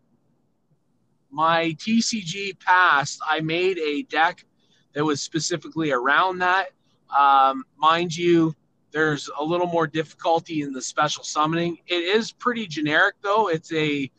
my 1.32 1.76
TCG 1.80 2.58
past, 2.60 3.20
I 3.28 3.42
made 3.42 3.78
a 3.78 4.04
deck 4.04 4.46
that 4.94 5.04
was 5.04 5.22
specifically 5.22 5.92
around 5.92 6.40
that. 6.40 6.70
Um, 7.18 7.66
mind 7.78 8.16
you, 8.16 8.56
there's 8.96 9.30
a 9.38 9.44
little 9.44 9.68
more 9.68 9.86
difficulty 9.88 10.62
in 10.62 10.72
the 10.72 10.82
special 10.82 11.22
summoning. 11.22 11.78
It 11.86 11.96
is 12.16 12.32
pretty 12.32 12.66
generic 12.66 13.16
though. 13.22 13.50
It's 13.50 13.72
a 13.74 14.10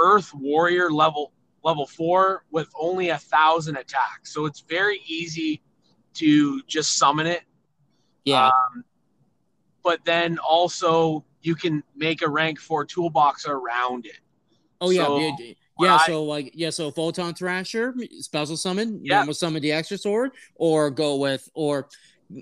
Earth 0.00 0.34
Warrior 0.34 0.90
level 0.90 1.32
level 1.62 1.86
four 1.86 2.44
with 2.50 2.68
only 2.78 3.10
a 3.10 3.16
thousand 3.18 3.76
attack, 3.76 4.26
so 4.26 4.44
it's 4.44 4.60
very 4.60 5.00
easy 5.06 5.62
to 6.14 6.60
just 6.66 6.98
summon 6.98 7.26
it 7.26 7.42
yeah. 8.24 8.46
Um, 8.46 8.84
but 9.82 10.02
then 10.06 10.38
also 10.38 11.24
you 11.42 11.54
can 11.54 11.82
make 11.94 12.22
a 12.22 12.28
rank 12.28 12.58
four 12.58 12.86
toolbox 12.86 13.46
around 13.46 14.06
it. 14.06 14.18
Oh 14.80 14.88
yeah, 14.90 15.04
So, 15.04 15.18
yeah, 15.18 15.36
yeah. 15.80 15.94
I- 15.96 16.06
so 16.06 16.24
like 16.24 16.50
yeah, 16.54 16.70
so 16.70 16.90
photon 16.90 17.34
thrasher, 17.34 17.94
special 18.20 18.56
summon, 18.56 19.00
Yeah. 19.04 19.16
normal 19.16 19.34
summon 19.34 19.60
the 19.62 19.72
extra 19.72 19.98
sword, 19.98 20.30
or 20.54 20.90
go 20.90 21.16
with 21.16 21.48
or 21.54 21.88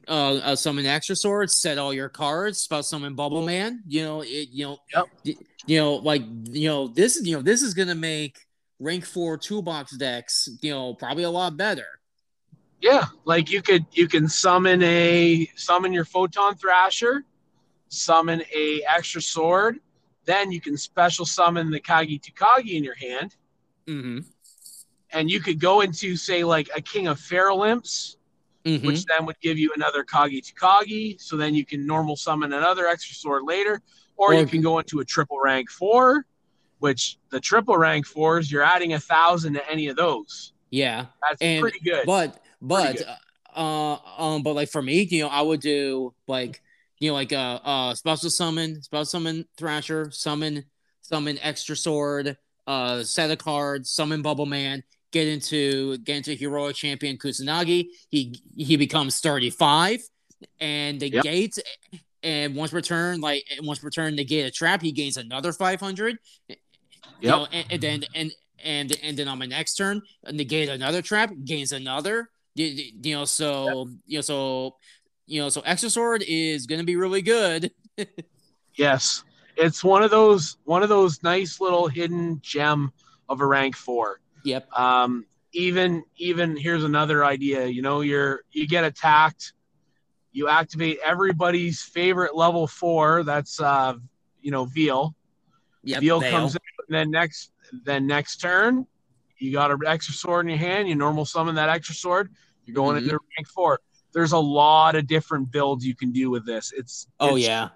uh, 0.09 0.35
uh 0.37 0.57
summon 0.57 0.87
extra 0.87 1.17
sword, 1.17 1.51
set 1.51 1.79
all 1.79 1.93
your 1.93 2.09
cards, 2.09 2.59
special 2.59 2.83
summon 2.83 3.15
Bubble 3.15 3.45
Man. 3.45 3.83
You 3.87 4.03
know, 4.05 4.21
it, 4.23 4.49
you 4.51 4.65
know, 4.67 4.79
Yep. 4.95 5.37
you 5.67 5.79
know, 5.79 5.95
like 5.97 6.23
you 6.51 6.69
know, 6.69 6.89
this 6.89 7.17
is 7.17 7.27
you 7.27 7.37
know, 7.37 7.43
this 7.43 7.63
is 7.63 7.75
gonna 7.75 7.95
make 7.95 8.39
rank 8.79 9.05
four 9.05 9.37
toolbox 9.39 9.97
decks, 9.97 10.49
you 10.61 10.73
know, 10.73 10.95
probably 10.95 11.25
a 11.25 11.31
lot 11.31 11.57
better. 11.57 11.87
Yeah, 12.81 13.05
like 13.25 13.51
you 13.51 13.63
could 13.63 13.87
you 13.93 14.09
can 14.09 14.29
summon 14.29 14.83
a 14.83 15.49
summon 15.55 15.93
your 15.93 16.05
photon 16.05 16.57
thrasher, 16.57 17.25
summon 17.89 18.43
a 18.55 18.83
extra 18.93 19.23
sword, 19.23 19.79
then 20.25 20.51
you 20.51 20.61
can 20.61 20.77
special 20.77 21.25
summon 21.25 21.71
the 21.71 21.81
Kagetokage 21.81 22.69
in 22.71 22.83
your 22.83 22.97
hand, 22.97 23.37
Mm-hmm. 23.87 24.21
and 25.13 25.31
you 25.31 25.39
could 25.41 25.61
go 25.61 25.81
into 25.83 26.17
say 26.17 26.43
like 26.43 26.69
a 26.75 26.81
King 26.81 27.07
of 27.07 27.21
Feral 27.21 27.63
Imps, 27.63 28.17
Mm-hmm. 28.65 28.87
which 28.87 29.05
then 29.07 29.27
would 29.27 29.41
give 29.41 29.59
you 29.59 29.73
another 29.75 30.05
Kagetokage. 30.05 31.21
So 31.21 31.37
then 31.37 31.55
you 31.55 31.65
can 31.67 31.85
normal 31.87 32.15
summon 32.17 32.53
another 32.53 32.87
extra 32.87 33.15
sword 33.17 33.43
later, 33.45 33.83
or, 34.17 34.35
you 34.35 34.47
can 34.47 34.61
go 34.63 34.79
into 34.79 35.01
a 35.01 35.05
triple 35.05 35.41
rank 35.43 35.69
four, 35.71 36.27
which 36.79 37.19
the 37.31 37.41
triple 37.41 37.77
rank 37.77 38.07
fours 38.07 38.51
you're 38.53 38.63
adding 38.63 38.93
a 38.93 39.01
thousand 39.01 39.55
to 39.55 39.71
any 39.71 39.89
of 39.89 39.97
those. 39.97 40.53
yeah. 40.71 41.07
That's 41.23 41.41
And- 41.43 41.61
pretty 41.61 41.81
good. 41.81 42.07
But 42.07 42.41
but 42.61 42.99
good. 42.99 43.07
uh 43.57 43.97
um 44.17 44.43
but 44.45 44.55
like 44.55 44.69
for 44.71 44.81
me, 44.83 45.03
you 45.03 45.23
know, 45.25 45.29
I 45.29 45.43
would 45.43 45.61
do 45.61 46.15
like 46.29 46.63
you 46.99 47.09
know 47.11 47.15
like 47.15 47.33
uh 47.33 47.59
uh 47.65 47.95
special 47.95 48.31
summon, 48.31 48.81
special 48.83 49.05
summon 49.07 49.47
Thrasher, 49.57 50.11
summon 50.13 50.65
summon 51.01 51.39
extra 51.43 51.75
sword, 51.77 52.37
uh 52.69 53.03
set 53.03 53.31
of 53.33 53.39
cards, 53.39 53.91
summon 53.91 54.23
Bubble 54.23 54.47
Man, 54.47 54.85
get 55.13 55.29
into 55.29 55.99
get 55.99 56.17
into 56.19 56.35
heroic 56.35 56.75
champion 56.77 57.17
Kusanagi. 57.19 57.87
He 58.09 58.41
he 58.57 58.77
becomes 58.77 59.21
35 59.21 60.01
and 60.61 60.99
the 60.99 61.11
Yep. 61.11 61.23
gate 61.23 61.59
and 62.25 62.55
once 62.57 62.73
returned 62.73 63.23
like 63.23 63.45
once 63.63 63.83
returned 63.85 64.17
negate 64.17 64.47
a 64.47 64.51
trap, 64.51 64.83
he 64.83 64.93
gains 64.93 65.17
another 65.17 65.53
500. 65.53 66.19
You 66.49 66.57
know, 67.29 67.47
and, 67.53 67.67
and 67.71 67.81
then 67.81 68.05
and 68.15 68.33
and 68.65 68.97
and 69.03 69.17
then 69.17 69.29
on 69.29 69.39
my 69.39 69.47
next 69.47 69.75
turn, 69.75 70.03
negate 70.33 70.69
another 70.69 71.03
trap, 71.03 71.31
gains 71.45 71.73
another. 71.73 72.29
You, 72.55 72.67
you- 72.67 73.15
know, 73.15 73.25
so 73.25 73.89
you 74.07 74.19
know, 74.19 74.23
so 74.23 74.77
you 75.27 75.41
know, 75.41 75.49
so 75.49 75.61
extra 75.63 75.89
sword 75.91 76.25
is 76.27 76.67
gonna 76.67 76.85
be 76.85 76.97
really 76.97 77.23
good. 77.23 77.71
Yes, 78.75 79.23
it's 79.57 79.85
one 79.85 80.03
of 80.03 80.11
those 80.11 80.57
one 80.65 80.83
of 80.83 80.89
those 80.89 81.23
nice 81.23 81.61
little 81.61 81.89
hidden 81.89 82.41
gem 82.43 82.91
of 83.29 83.43
a 83.43 83.47
rank 83.47 83.77
four. 83.77 84.21
Yep. 84.45 84.73
Um, 84.73 85.27
even 85.53 86.03
even 86.17 86.57
here's 86.57 86.85
another 86.85 87.25
idea. 87.25 87.67
You 87.67 87.83
know, 87.83 88.01
you're 88.01 88.43
you 88.51 88.67
get 88.67 88.85
attacked, 88.85 89.53
you 90.33 90.49
activate 90.49 90.99
everybody's 91.05 91.83
favorite 91.83 92.35
level 92.35 92.67
four. 92.67 93.23
That's 93.23 93.61
uh, 93.61 93.95
you 94.41 94.51
know, 94.51 94.65
Veal. 94.65 95.15
Yep. 95.85 96.01
Veal 96.01 96.21
Veil. 96.21 96.31
comes 96.31 96.55
in, 96.55 96.61
and 96.89 96.97
then 96.97 97.11
next 97.11 97.53
then 97.85 98.07
next 98.07 98.37
turn, 98.39 98.87
you 99.39 99.53
got 99.53 99.71
an 99.71 99.79
extra 99.87 100.15
sword 100.15 100.47
in 100.47 100.51
your 100.51 100.59
hand. 100.59 100.89
You 100.89 100.95
normal 100.95 101.25
summon 101.25 101.55
that 101.57 101.69
extra 101.69 101.95
sword. 101.95 102.31
You're 102.65 102.75
going 102.75 102.97
Mhm. 102.97 103.03
into 103.05 103.19
rank 103.37 103.49
four. 103.49 103.81
There's 104.13 104.33
a 104.33 104.39
lot 104.39 104.95
of 104.95 105.07
different 105.07 105.51
builds 105.51 105.85
you 105.85 105.95
can 105.97 106.13
do 106.13 106.31
with 106.31 106.47
this. 106.47 106.73
It's 106.77 107.07
Oh 107.21 107.37
it's 107.37 107.47
yeah. 107.47 107.71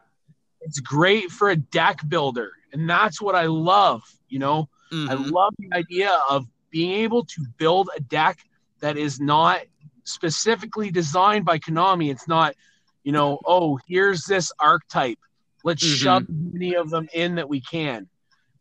it's 0.60 0.80
great 0.80 1.30
for 1.30 1.50
a 1.50 1.56
deck 1.56 2.00
builder 2.08 2.50
and 2.72 2.88
that's 2.88 3.20
what 3.20 3.34
i 3.34 3.44
love 3.46 4.02
you 4.28 4.38
know 4.38 4.68
i 4.90 4.94
Mhm. 4.94 5.30
love 5.30 5.54
the 5.58 5.68
idea 5.76 6.10
of 6.30 6.46
being 6.70 6.92
able 6.92 7.24
to 7.24 7.44
build 7.58 7.88
a 7.96 8.00
deck 8.00 8.38
that 8.80 8.96
is 8.96 9.20
not 9.20 9.60
specifically 10.04 10.90
designed 10.90 11.44
by 11.44 11.58
konami 11.58 12.10
it's 12.10 12.28
not 12.28 12.54
you 13.02 13.12
know 13.12 13.38
oh 13.44 13.78
here's 13.88 14.24
this 14.24 14.52
archetype 14.60 15.18
let's 15.64 15.82
Mhm. 15.82 15.96
shove 15.96 16.22
as 16.22 16.28
many 16.52 16.74
of 16.74 16.90
them 16.90 17.08
in 17.12 17.34
that 17.36 17.48
we 17.48 17.60
can 17.60 18.08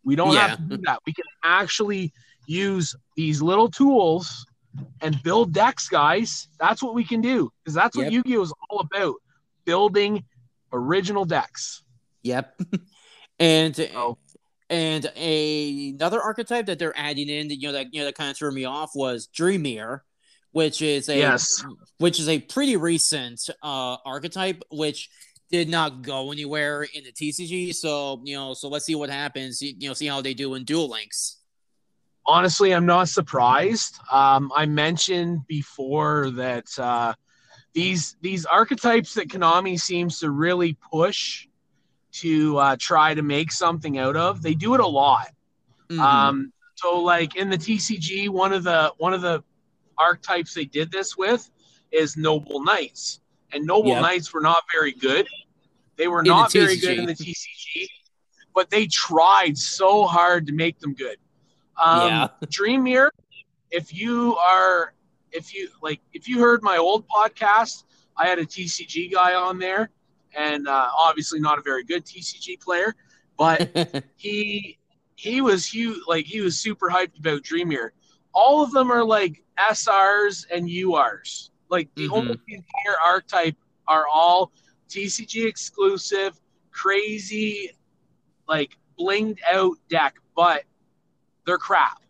we 0.04 0.15
don't 0.15 0.34
have 0.36 0.58
to 0.58 0.63
do 0.63 0.78
that 0.86 1.00
we 1.06 1.13
can 1.13 1.26
actually 1.44 2.12
use 2.48 2.96
these 3.15 3.41
little 3.41 3.70
tools 3.70 4.46
and 5.02 5.22
build 5.24 5.54
decks 5.54 5.88
guys 5.88 6.48
that's 6.60 6.82
what 6.82 6.94
we 6.96 7.04
can 7.04 7.22
do 7.22 7.52
because 7.63 7.74
that's 7.76 7.96
what 7.96 8.06
Yep. 8.06 8.13
yu-gi-oh 8.13 8.41
is 8.41 8.54
all 8.70 8.80
about 8.80 9.15
building 9.65 10.24
original 10.74 11.26
decks 11.26 11.84
Yep. 12.24 12.60
and 13.39 13.89
Oh. 13.96 14.18
And 14.69 15.12
a, 15.15 15.89
another 15.89 16.21
archetype 16.21 16.65
that 16.65 16.80
they're 16.80 16.97
adding 16.97 17.30
in, 17.30 17.49
that 17.49 17.56
you 17.56 17.67
know, 17.67 17.73
that 17.73 17.93
you 17.93 17.99
know, 18.01 18.06
that 18.06 18.15
kind 18.15 18.32
of 18.32 18.38
threw 18.38 18.51
me 18.51 18.65
off 18.65 18.91
was 18.95 19.28
Dream 19.28 19.62
Mirror, 19.62 20.04
which 20.51 20.82
is 20.82 21.08
a 21.10 21.17
Yes. 21.17 21.63
which 21.99 22.19
is 22.19 22.28
a 22.28 22.39
pretty 22.39 22.75
recent 22.78 23.47
uh 23.62 23.97
archetype, 24.06 24.63
which 24.71 25.10
did 25.51 25.69
not 25.69 26.01
go 26.01 26.32
anywhere 26.32 26.82
in 26.84 27.04
the 27.04 27.12
TCG. 27.12 27.75
So 27.75 28.21
you 28.23 28.36
know, 28.36 28.56
so 28.56 28.67
let's 28.67 28.86
see 28.86 28.95
what 28.95 29.10
happens. 29.12 29.62
You 29.62 29.73
you 29.78 29.88
know, 29.88 29.93
see 29.93 30.08
how 30.08 30.21
they 30.21 30.34
do 30.34 30.56
in 30.56 30.63
Duel 30.63 30.89
Links. 30.89 31.38
honestly, 32.25 32.73
I'm 32.73 32.88
not 32.88 33.08
surprised. 33.08 33.99
Um, 34.12 34.51
I 34.56 34.65
mentioned 34.65 35.45
before 35.47 36.32
that 36.32 36.65
uh, 36.80 37.13
these 37.75 38.15
these 38.21 38.45
archetypes 38.45 39.13
that 39.13 39.28
Konami 39.28 39.80
seems 39.80 40.19
to 40.21 40.32
really 40.32 40.75
push 40.91 41.47
to 42.21 42.58
uh, 42.58 42.75
try 42.80 43.13
to 43.13 43.21
make 43.21 43.51
something 43.51 43.97
out 43.97 44.15
of, 44.15 44.41
they 44.41 44.54
do 44.54 44.73
it 44.73 44.80
a 44.80 44.88
lot. 44.88 45.28
Mhm. 45.89 45.99
Um, 45.99 46.54
so, 46.75 46.99
like 46.99 47.36
in 47.36 47.49
the 47.49 47.58
TCG, 47.58 48.30
one 48.30 48.54
of 48.54 48.63
the 48.63 48.93
one 48.97 49.13
of 49.13 49.21
the 49.21 49.43
archetypes 49.97 50.54
they 50.54 50.65
did 50.65 50.91
this 50.91 51.17
with 51.17 51.49
is 51.91 52.17
Noble 52.17 52.63
Knights, 52.63 53.21
and 53.51 53.65
Noble 53.65 53.91
Yep. 53.91 54.01
Knights 54.01 54.34
were 54.34 54.41
not 54.41 54.63
very 54.71 54.91
good. 54.91 55.28
They 55.95 56.08
were 56.08 56.23
the 56.23 56.30
not 56.30 56.51
very 56.51 56.75
good 56.75 56.97
in 56.99 57.06
the 57.06 57.13
TCG, 57.15 57.88
but 58.54 58.69
they 58.69 58.88
tried 58.88 59.58
so 59.58 60.06
hard 60.06 60.47
to 60.47 60.54
make 60.54 60.80
them 60.80 60.93
good. 60.93 61.17
Um, 61.78 62.08
Yeah. 62.08 62.28
Dream 62.49 62.84
Mirror, 62.84 63.13
if 63.71 63.93
you 63.93 64.36
are, 64.38 64.93
if 65.32 65.54
you 65.54 65.69
like, 65.82 66.01
if 66.13 66.28
you 66.28 66.39
heard 66.39 66.63
my 66.63 66.78
old 66.78 67.08
podcast, 67.08 67.84
I 68.17 68.28
had 68.28 68.39
a 68.39 68.45
TCG 68.45 69.12
guy 69.12 69.34
on 69.34 69.60
there, 69.60 69.89
and 70.36 70.67
uh, 70.67 70.89
obviously 70.98 71.39
not 71.39 71.58
a 71.58 71.62
very 71.62 71.84
good 71.84 72.06
TCG 72.06 72.60
player, 72.60 72.95
but 73.38 73.69
he 74.15 74.78
he 75.15 75.41
was 75.41 75.65
huge 75.65 76.00
like 76.08 76.26
he 76.26 76.41
was 76.41 76.60
super 76.60 76.89
hyped 76.89 77.17
about 77.19 77.43
Dream 77.43 77.69
Mirror. 77.69 77.93
All 78.34 78.63
of 78.63 78.71
them 78.71 78.91
are 78.91 79.04
like 79.04 79.43
SRs 79.58 80.45
and 80.54 80.67
URs. 80.69 81.52
Like 81.69 81.89
the 81.95 82.08
Mhm. 82.08 82.12
almost 82.12 82.39
the 82.48 82.56
entire 82.56 83.00
archetype 83.04 83.56
are 83.88 84.06
all 84.12 84.52
TCG 84.89 85.45
exclusive, 85.48 86.39
crazy, 86.71 87.71
like 88.48 88.78
blinged 89.00 89.39
out 89.52 89.78
deck, 89.89 90.15
but 90.36 90.63
they're 91.45 91.58
crap 91.58 92.02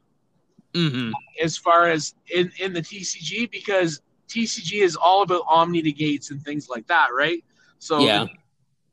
Mhm. 0.73 1.11
as 1.41 1.57
far 1.57 1.87
as 1.89 2.15
in, 2.33 2.51
in 2.59 2.73
the 2.73 2.81
TCG 2.81 3.49
because 3.51 4.01
TCG 4.27 4.81
is 4.81 4.95
all 4.95 5.21
about 5.21 5.43
omni 5.47 5.81
negates 5.81 6.31
and 6.31 6.41
things 6.43 6.67
like 6.69 6.87
that, 6.87 7.13
right? 7.13 7.43
So 7.85 7.99
Yeah. 7.99 8.25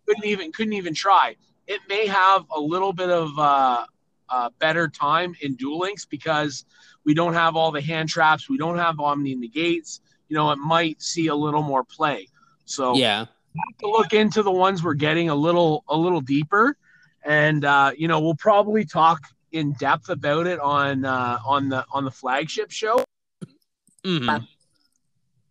couldn't 0.07 0.27
even 0.27 0.53
couldn't 0.53 0.75
even 0.75 0.93
try. 0.95 1.37
It 1.67 1.81
may 1.89 2.07
have 2.07 2.45
a 2.55 2.61
little 2.61 2.93
bit 2.93 3.09
of 3.09 3.39
uh, 3.39 3.87
uh, 4.29 4.51
better 4.59 4.87
time 4.89 5.35
in 5.41 5.55
Duel 5.55 5.79
Links 5.79 6.05
because 6.05 6.67
we 7.05 7.15
don't 7.15 7.33
have 7.33 7.57
all 7.57 7.71
the 7.73 7.81
hand 7.81 8.11
traps, 8.11 8.51
we 8.51 8.59
don't 8.59 8.77
have 8.77 9.01
omni 9.01 9.33
in 9.33 9.41
the 9.41 9.49
gates. 9.49 10.01
You 10.29 10.37
know, 10.37 10.51
it 10.51 10.59
might 10.59 11.01
see 11.01 11.29
a 11.29 11.35
little 11.35 11.63
more 11.63 11.85
play. 11.85 12.29
So 12.67 12.97
Yeah. 12.97 13.27
to 13.81 13.87
look 13.89 14.13
into 14.13 14.43
the 14.43 14.51
ones 14.51 14.83
we're 14.83 14.95
getting 14.95 15.31
a 15.31 15.35
little 15.35 15.85
a 15.89 15.97
little 15.97 16.21
deeper, 16.21 16.77
and 17.25 17.65
uh, 17.65 17.93
you 17.97 18.09
know 18.09 18.21
we'll 18.21 18.35
probably 18.35 18.85
talk 18.85 19.21
in 19.53 19.73
depth 19.73 20.11
about 20.11 20.47
it 20.47 20.61
on 20.61 21.07
uh, 21.07 21.39
on 21.47 21.71
the 21.71 21.87
on 21.93 22.05
the 22.05 22.11
flagship 22.11 22.71
show 22.71 23.03
Mhm. 24.05 24.47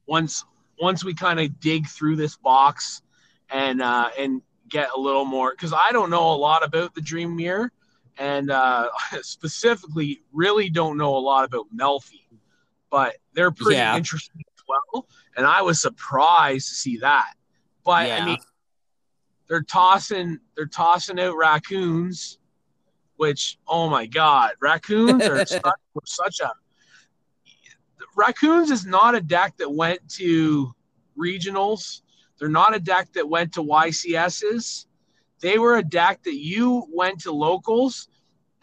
once 0.05 0.45
once 0.79 1.03
we 1.03 1.13
kind 1.13 1.39
of 1.39 1.59
dig 1.59 1.87
through 1.87 2.15
this 2.15 2.35
box 2.37 3.01
and 3.51 3.81
uh, 3.81 4.09
and 4.17 4.41
get 4.69 4.89
a 4.95 4.99
little 4.99 5.25
more 5.25 5.51
because 5.51 5.73
I 5.73 5.91
don't 5.91 6.09
know 6.09 6.31
a 6.31 6.35
lot 6.35 6.63
about 6.63 6.95
the 6.95 7.01
Dream 7.01 7.35
Mirror 7.35 7.71
and 8.17 8.49
uh, 8.49 8.89
specifically 9.21 10.21
really 10.31 10.69
don't 10.69 10.97
know 10.97 11.15
a 11.15 11.19
lot 11.19 11.43
about 11.45 11.65
Melffy, 11.75 12.25
but 12.89 13.15
they're 13.33 13.51
pretty 13.51 13.77
Yeah. 13.77 13.97
interesting 13.97 14.41
as 14.57 14.63
well. 14.67 15.07
And 15.35 15.45
I 15.45 15.61
was 15.61 15.81
surprised 15.81 16.69
to 16.69 16.75
see 16.75 16.97
that. 16.97 17.33
But 17.83 18.07
Yeah. 18.07 18.17
I 18.17 18.25
mean, 18.25 18.39
they're 19.47 19.63
tossing 19.63 20.39
they're 20.55 20.65
tossing 20.65 21.19
out 21.19 21.35
raccoons, 21.35 22.39
which 23.17 23.59
oh 23.67 23.89
my 23.89 24.05
god, 24.05 24.51
raccoons 24.61 25.27
are 25.27 25.45
such, 25.45 25.79
such 26.05 26.39
a 26.39 26.51
raccoons 28.15 28.71
is 28.71 28.85
not 28.85 29.15
a 29.15 29.21
deck 29.21 29.57
that 29.57 29.69
went 29.69 30.07
to 30.09 30.73
regionals. 31.17 32.01
They're 32.41 32.49
not 32.49 32.75
a 32.75 32.79
deck 32.79 33.13
that 33.13 33.29
went 33.29 33.53
to 33.53 33.61
YCSs. 33.61 34.87
they 35.41 35.59
were 35.59 35.77
a 35.77 35.83
deck 35.83 36.23
that 36.23 36.35
you 36.37 36.87
went 36.91 37.19
to 37.21 37.31
locals 37.31 38.07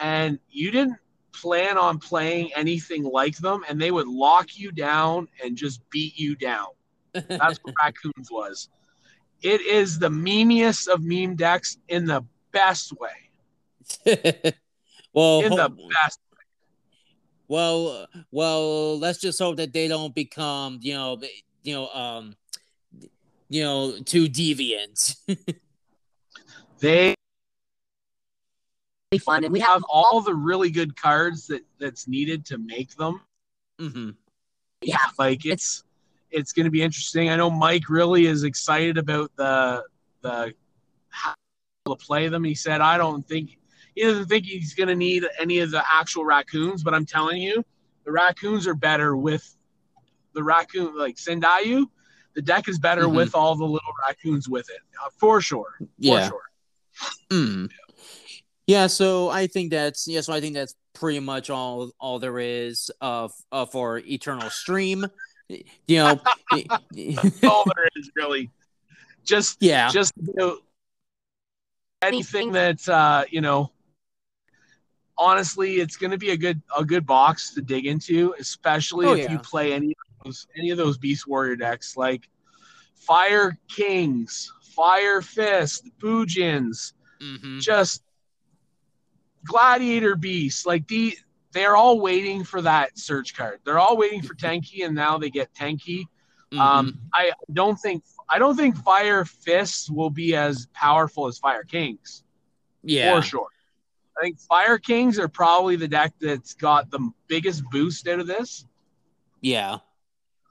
and 0.00 0.40
you 0.50 0.72
didn't 0.72 0.96
plan 1.32 1.78
on 1.78 1.98
playing 2.00 2.50
anything 2.56 3.04
like 3.04 3.36
them, 3.36 3.64
and 3.68 3.80
they 3.80 3.92
would 3.92 4.08
lock 4.08 4.58
you 4.58 4.72
down 4.72 5.28
and 5.44 5.56
just 5.56 5.80
beat 5.90 6.18
you 6.18 6.34
down. 6.34 6.66
That's 7.12 7.58
what 7.62 7.74
Raccoons 7.82 8.28
was. 8.32 8.68
It 9.42 9.60
is 9.60 10.00
the 10.00 10.08
memeiest 10.08 10.88
of 10.88 11.00
meme 11.04 11.36
decks 11.36 11.78
in 11.88 12.04
the 12.06 12.24
best 12.50 12.92
way. 12.98 13.30
well, 15.12 15.40
In 15.42 15.50
the 15.54 15.68
best. 16.02 16.18
well, 17.46 18.08
well. 18.32 18.98
Let's 18.98 19.20
just 19.20 19.38
hope 19.38 19.56
that 19.58 19.72
they 19.72 19.86
don't 19.86 20.14
become, 20.14 20.80
you 20.82 20.94
know, 20.94 21.20
you 21.62 21.74
know, 21.74 21.88
um, 21.88 22.34
you 23.48 23.62
know, 23.62 23.98
too 24.04 24.28
deviant. 24.28 25.16
They 26.80 27.16
Really 29.10 29.20
fun, 29.20 29.42
and 29.44 29.52
we 29.52 29.60
have 29.60 29.70
have 29.70 29.84
all 29.88 30.20
the 30.20 30.34
really 30.34 30.70
good 30.70 30.94
cards 30.94 31.46
that 31.46 31.62
that's 31.78 32.06
needed 32.06 32.44
to 32.46 32.58
make 32.58 32.94
them. 32.96 33.22
Mm-hmm. 33.80 34.10
yeah, 34.82 34.98
Like 35.18 35.46
it's 35.46 35.84
it's 36.30 36.52
going 36.52 36.64
to 36.64 36.70
be 36.70 36.82
interesting. 36.82 37.30
I 37.30 37.36
know 37.36 37.48
Mike 37.48 37.88
really 37.88 38.26
is 38.26 38.44
excited 38.44 38.98
about 38.98 39.34
the 39.36 39.82
the 40.20 40.52
how 41.08 41.32
to 41.86 41.96
play 41.96 42.28
them. 42.28 42.44
He 42.44 42.54
said, 42.54 42.82
"I 42.82 42.98
don't 42.98 43.26
think 43.26 43.56
he 43.94 44.02
doesn't 44.02 44.26
think 44.26 44.44
he's 44.44 44.74
going 44.74 44.88
to 44.88 44.94
need 44.94 45.24
any 45.40 45.60
of 45.60 45.70
the 45.70 45.82
actual 45.90 46.26
raccoons, 46.26 46.82
but 46.82 46.92
I'm 46.92 47.06
telling 47.06 47.40
you, 47.40 47.64
the 48.04 48.12
raccoons 48.12 48.66
are 48.66 48.74
better 48.74 49.16
with 49.16 49.56
the 50.34 50.44
raccoon 50.44 50.98
like 50.98 51.16
Sendayu. 51.16 51.86
The 52.38 52.42
deck 52.42 52.68
is 52.68 52.78
better 52.78 53.06
Mhm. 53.06 53.16
with 53.16 53.34
all 53.34 53.56
the 53.56 53.64
little 53.64 53.92
raccoons 54.06 54.48
with 54.48 54.70
it, 54.70 54.78
uh, 55.04 55.10
for 55.16 55.40
sure. 55.40 55.74
For 55.80 55.88
Yeah. 55.98 56.28
sure. 56.28 56.50
Mm. 57.30 57.68
Yeah, 58.68 58.86
so 58.86 59.28
I 59.28 59.48
think 59.48 59.72
that's 59.72 60.06
yeah, 60.06 60.20
so 60.20 60.32
I 60.32 60.40
think 60.40 60.54
that's 60.54 60.76
pretty 60.94 61.18
much 61.18 61.50
all 61.50 61.90
all 61.98 62.20
there 62.20 62.38
is 62.38 62.92
uh, 63.00 63.26
uh 63.50 63.66
for 63.66 63.98
Eternal 63.98 64.50
Stream. 64.50 65.04
You 65.48 65.96
know, 65.96 66.20
That's 66.92 67.42
all 67.42 67.64
there 67.74 67.88
is 67.96 68.08
really. 68.14 68.50
Just 69.24 69.56
yeah, 69.60 69.90
just 69.90 70.12
you 70.22 70.32
know, 70.36 70.58
anything 72.02 72.52
that 72.52 72.88
uh, 72.88 73.24
you 73.28 73.40
know. 73.40 73.72
Honestly, 75.16 75.80
it's 75.80 75.96
going 75.96 76.12
to 76.12 76.18
be 76.18 76.30
a 76.30 76.36
good 76.36 76.62
a 76.76 76.84
good 76.84 77.04
box 77.04 77.52
to 77.54 77.60
dig 77.62 77.86
into, 77.86 78.32
especially 78.38 79.06
Oh, 79.06 79.14
if 79.14 79.28
you 79.28 79.40
play 79.40 79.72
any 79.72 79.88
of 79.88 80.07
those 80.24 80.46
any 80.56 80.70
of 80.70 80.78
those 80.78 80.98
Beast 80.98 81.26
Warrior 81.26 81.56
decks 81.56 81.96
like 81.96 82.28
Fire 82.94 83.56
Kings, 83.68 84.52
Fire 84.74 85.22
Fist, 85.22 85.88
Bujins, 85.98 86.92
hmm 87.20 87.58
just 87.58 88.02
Gladiator 89.44 90.16
Beasts. 90.16 90.66
Like 90.66 90.86
the 90.88 91.16
they're 91.52 91.76
all 91.76 92.00
waiting 92.00 92.44
for 92.44 92.62
that 92.62 92.98
search 92.98 93.34
card. 93.34 93.60
They're 93.64 93.78
all 93.78 93.96
waiting 93.96 94.22
for 94.22 94.34
Tenki, 94.34 94.84
and 94.84 94.94
now 94.94 95.18
they 95.18 95.30
get 95.30 95.54
Tenki. 95.54 96.04
mm-hmm. 96.52 96.60
Um, 96.60 96.98
I 97.14 97.32
don't 97.52 97.76
think 97.76 98.04
I 98.28 98.38
don't 98.38 98.56
think 98.56 98.76
Fire 98.76 99.24
Fists 99.24 99.90
will 99.90 100.10
be 100.10 100.36
as 100.36 100.66
powerful 100.74 101.26
as 101.26 101.38
Fire 101.38 101.64
Kings 101.64 102.24
yeah, 102.82 103.14
for 103.14 103.22
sure. 103.22 103.48
I 104.16 104.22
think 104.22 104.40
Fire 104.40 104.78
Kings 104.78 105.18
are 105.18 105.28
probably 105.28 105.76
the 105.76 105.88
deck 105.88 106.12
that's 106.20 106.54
got 106.54 106.90
the 106.90 107.10
biggest 107.28 107.62
boost 107.70 108.06
out 108.08 108.20
of 108.20 108.26
this 108.26 108.64
yeah. 109.40 109.78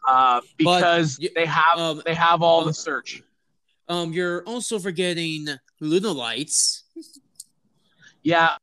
Uh, 0.07 0.41
because 0.57 1.19
y- 1.21 1.29
they 1.35 1.45
have 1.45 1.77
Um, 1.77 2.01
they 2.05 2.15
have 2.15 2.41
all 2.41 2.61
uh, 2.61 2.65
the 2.65 2.73
search. 2.73 3.21
um, 3.89 4.11
you're 4.13 4.43
also 4.43 4.79
forgetting 4.79 5.47
Luna 5.79 6.11
Lights. 6.11 6.83
Yeah, 8.23 8.55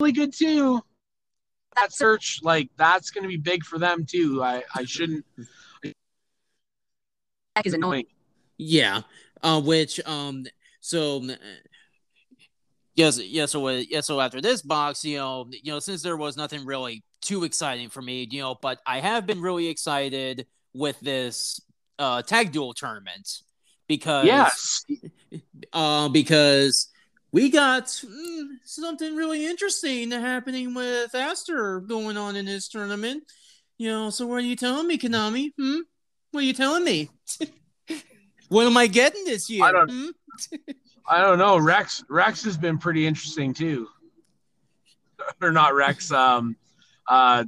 really 0.00 0.12
good 0.12 0.32
too. 0.32 0.80
That 1.76 1.92
search 1.92 2.40
like 2.42 2.70
that's 2.76 3.10
going 3.10 3.22
to 3.22 3.28
be 3.28 3.36
big 3.36 3.64
for 3.64 3.78
them 3.78 4.06
too. 4.06 4.42
I 4.42 4.62
I 4.74 4.84
shouldn't 4.84 5.24
deck 7.54 7.66
is 7.66 7.74
annoying. 7.74 8.06
Yeah, 8.56 9.02
uh, 9.42 9.60
which 9.60 10.00
um, 10.06 10.46
so 10.80 11.22
yes, 12.96 13.20
yes. 13.22 13.52
So 13.52 13.68
yeah, 13.68 14.00
so 14.00 14.20
after 14.20 14.40
this 14.40 14.62
box, 14.62 15.04
you 15.04 15.18
know, 15.18 15.46
you 15.50 15.72
know, 15.72 15.78
since 15.78 16.02
there 16.02 16.16
was 16.16 16.36
nothing 16.36 16.64
really 16.64 17.04
too 17.28 17.44
exciting 17.44 17.90
for 17.90 18.00
me, 18.02 18.26
you 18.30 18.40
know, 18.40 18.54
but 18.60 18.80
I 18.86 19.00
have 19.00 19.26
been 19.26 19.40
really 19.42 19.68
excited 19.68 20.46
with 20.74 20.98
this 21.00 21.60
uh 21.98 22.22
tag 22.22 22.52
duel 22.52 22.72
tournament 22.74 23.28
because 23.88 24.26
yes 24.26 24.84
uh, 25.72 26.08
because 26.08 26.88
we 27.32 27.50
got 27.50 27.84
mm, 27.86 28.46
something 28.64 29.14
really 29.14 29.44
interesting 29.46 30.10
happening 30.10 30.74
with 30.74 31.14
Aster 31.14 31.80
going 31.80 32.16
on 32.16 32.36
in 32.36 32.46
this 32.46 32.68
tournament. 32.68 33.24
You 33.76 33.90
know, 33.90 34.10
so 34.10 34.26
what 34.26 34.36
are 34.36 34.40
you 34.40 34.56
telling 34.56 34.86
me, 34.86 34.96
Konami? 34.98 35.52
Hmm? 35.58 35.80
What 36.30 36.40
are 36.40 36.46
you 36.46 36.54
telling 36.54 36.84
me? 36.84 37.10
what 38.48 38.66
am 38.66 38.76
I 38.76 38.86
getting 38.86 39.24
this 39.24 39.50
year? 39.50 39.64
I 39.64 39.72
don't- 39.72 39.90
hmm? 39.90 40.06
I 41.10 41.20
don't 41.22 41.38
know. 41.38 41.56
Rex 41.58 42.04
Rex 42.08 42.44
has 42.44 42.56
been 42.58 42.76
pretty 42.78 43.06
interesting 43.06 43.54
too. 43.54 43.88
or 45.40 45.52
not 45.52 45.74
Rex. 45.74 46.10
Um, 46.12 46.54
uh, 47.08 47.44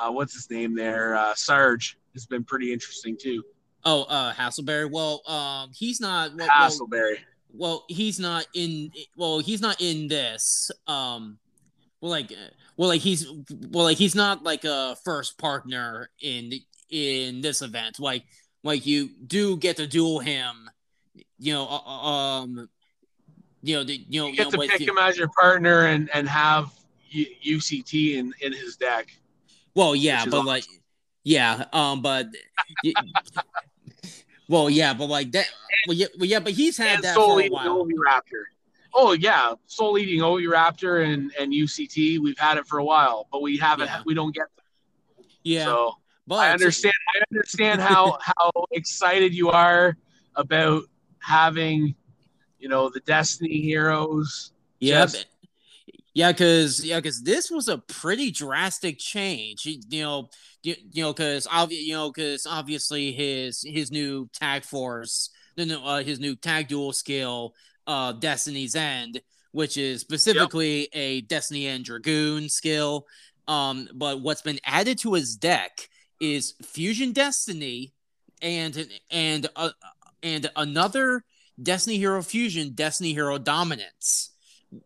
uh, 0.00 0.10
what's 0.12 0.34
his 0.34 0.50
name 0.50 0.74
there? 0.74 1.14
Uh, 1.16 1.34
Sarge 1.34 1.98
has 2.14 2.26
been 2.26 2.44
pretty 2.44 2.72
interesting 2.72 3.16
too. 3.20 3.42
Oh, 3.84 4.02
uh, 4.04 4.32
Hassleberry. 4.32 4.90
Well, 4.90 5.22
um, 5.26 5.70
he's 5.74 6.00
not. 6.00 6.34
Well, 6.36 6.48
Hassleberry. 6.48 7.18
well, 7.52 7.84
he's 7.88 8.18
not 8.20 8.46
in. 8.54 8.90
Well, 9.16 9.38
he's 9.40 9.60
not 9.60 9.80
in 9.80 10.08
this. 10.08 10.70
Um, 10.86 11.38
well, 12.00 12.10
like, 12.10 12.30
uh, 12.32 12.50
well, 12.76 12.88
like 12.88 13.00
he's, 13.00 13.26
well, 13.70 13.84
like 13.84 13.96
he's 13.96 14.14
not 14.14 14.42
like 14.44 14.64
a 14.64 14.96
first 15.04 15.38
partner 15.38 16.10
in 16.20 16.52
in 16.90 17.40
this 17.40 17.62
event. 17.62 17.98
Like, 17.98 18.24
like 18.62 18.86
you 18.86 19.10
do 19.26 19.56
get 19.56 19.76
to 19.76 19.86
duel 19.86 20.20
him. 20.20 20.70
You 21.38 21.54
know, 21.54 21.66
uh, 21.68 21.88
um, 21.90 22.68
you 23.62 23.76
know, 23.76 23.84
the, 23.84 23.94
you 24.08 24.20
know, 24.20 24.26
You 24.26 24.30
you 24.32 24.36
get 24.36 24.44
know, 24.52 24.62
to 24.62 24.68
pick 24.68 24.78
the- 24.78 24.84
him 24.86 24.98
as 24.98 25.16
your 25.16 25.28
partner 25.28 25.86
and 25.86 26.10
and 26.14 26.28
have 26.28 26.70
U- 27.10 27.58
UCT 27.58 28.16
in 28.16 28.32
in 28.40 28.52
his 28.52 28.76
deck. 28.76 29.08
Well, 29.74 29.94
yeah, 29.94 30.24
but 30.26 30.44
like, 30.44 30.64
yeah, 31.24 31.64
um, 31.72 32.02
but, 32.02 32.26
y- 32.82 32.92
well, 34.48 34.68
yeah, 34.70 34.94
but 34.94 35.06
like 35.06 35.30
that, 35.32 35.46
well, 35.86 35.96
yeah, 35.96 36.06
well, 36.18 36.26
yeah, 36.28 36.40
but 36.40 36.52
he's 36.52 36.76
had 36.76 37.02
that 37.02 37.14
for 37.14 37.40
a 37.40 37.48
while. 37.48 37.84
Oviraptor. 37.84 38.44
Oh 38.94 39.12
yeah, 39.12 39.52
Soul 39.66 39.98
Eating 39.98 40.20
Oviraptor 40.20 41.04
and 41.06 41.30
and 41.38 41.52
UCT. 41.52 42.18
We've 42.18 42.38
had 42.38 42.56
it 42.58 42.66
for 42.66 42.78
a 42.78 42.84
while, 42.84 43.28
but 43.30 43.42
we 43.42 43.56
haven't. 43.56 43.86
Yeah. 43.86 44.02
We 44.04 44.14
don't 44.14 44.34
get 44.34 44.46
them. 44.56 45.24
Yeah, 45.44 45.64
So 45.66 45.94
but 46.26 46.36
I 46.36 46.50
understand. 46.50 46.94
I 47.14 47.22
understand 47.32 47.80
how 47.80 48.18
how 48.38 48.50
excited 48.72 49.34
you 49.34 49.50
are 49.50 49.96
about 50.34 50.84
having, 51.20 51.94
you 52.58 52.68
know, 52.68 52.88
the 52.88 53.00
Destiny 53.00 53.60
heroes. 53.60 54.52
Yeah, 54.80 55.02
Just- 55.02 55.26
yeah, 56.18 56.32
because 56.32 56.84
yeah, 56.84 56.96
because 56.96 57.22
this 57.22 57.48
was 57.48 57.68
a 57.68 57.78
pretty 57.78 58.32
drastic 58.32 58.98
change. 58.98 59.64
You, 59.64 59.80
you 59.88 60.02
know, 60.02 60.30
you, 60.64 60.74
you 60.90 61.04
know, 61.04 61.12
because 61.12 61.46
obvi- 61.46 61.84
you 61.84 61.92
know, 61.92 62.10
because 62.10 62.44
obviously 62.44 63.12
his 63.12 63.62
his 63.64 63.92
new 63.92 64.28
tag 64.32 64.64
force, 64.64 65.30
no, 65.56 65.80
uh, 65.84 66.02
his 66.02 66.18
new 66.18 66.34
tag 66.34 66.66
duel 66.66 66.92
skill, 66.92 67.54
uh, 67.86 68.14
Destiny's 68.14 68.74
End, 68.74 69.20
which 69.52 69.76
is 69.76 70.00
specifically 70.00 70.88
a 70.92 71.20
Destiny 71.20 71.68
End 71.68 71.84
Dragoon 71.84 72.48
skill. 72.48 73.06
Um, 73.46 73.88
but 73.94 74.20
what's 74.20 74.42
been 74.42 74.58
added 74.64 74.98
to 74.98 75.14
his 75.14 75.36
deck 75.36 75.88
is 76.20 76.54
Fusion 76.64 77.12
Destiny, 77.12 77.92
and 78.42 78.88
and 79.12 79.48
uh, 79.54 79.70
and 80.24 80.50
another 80.56 81.22
Destiny 81.62 81.96
Hero 81.96 82.24
Fusion, 82.24 82.72
Destiny 82.74 83.12
Hero 83.12 83.38
Dominance 83.38 84.32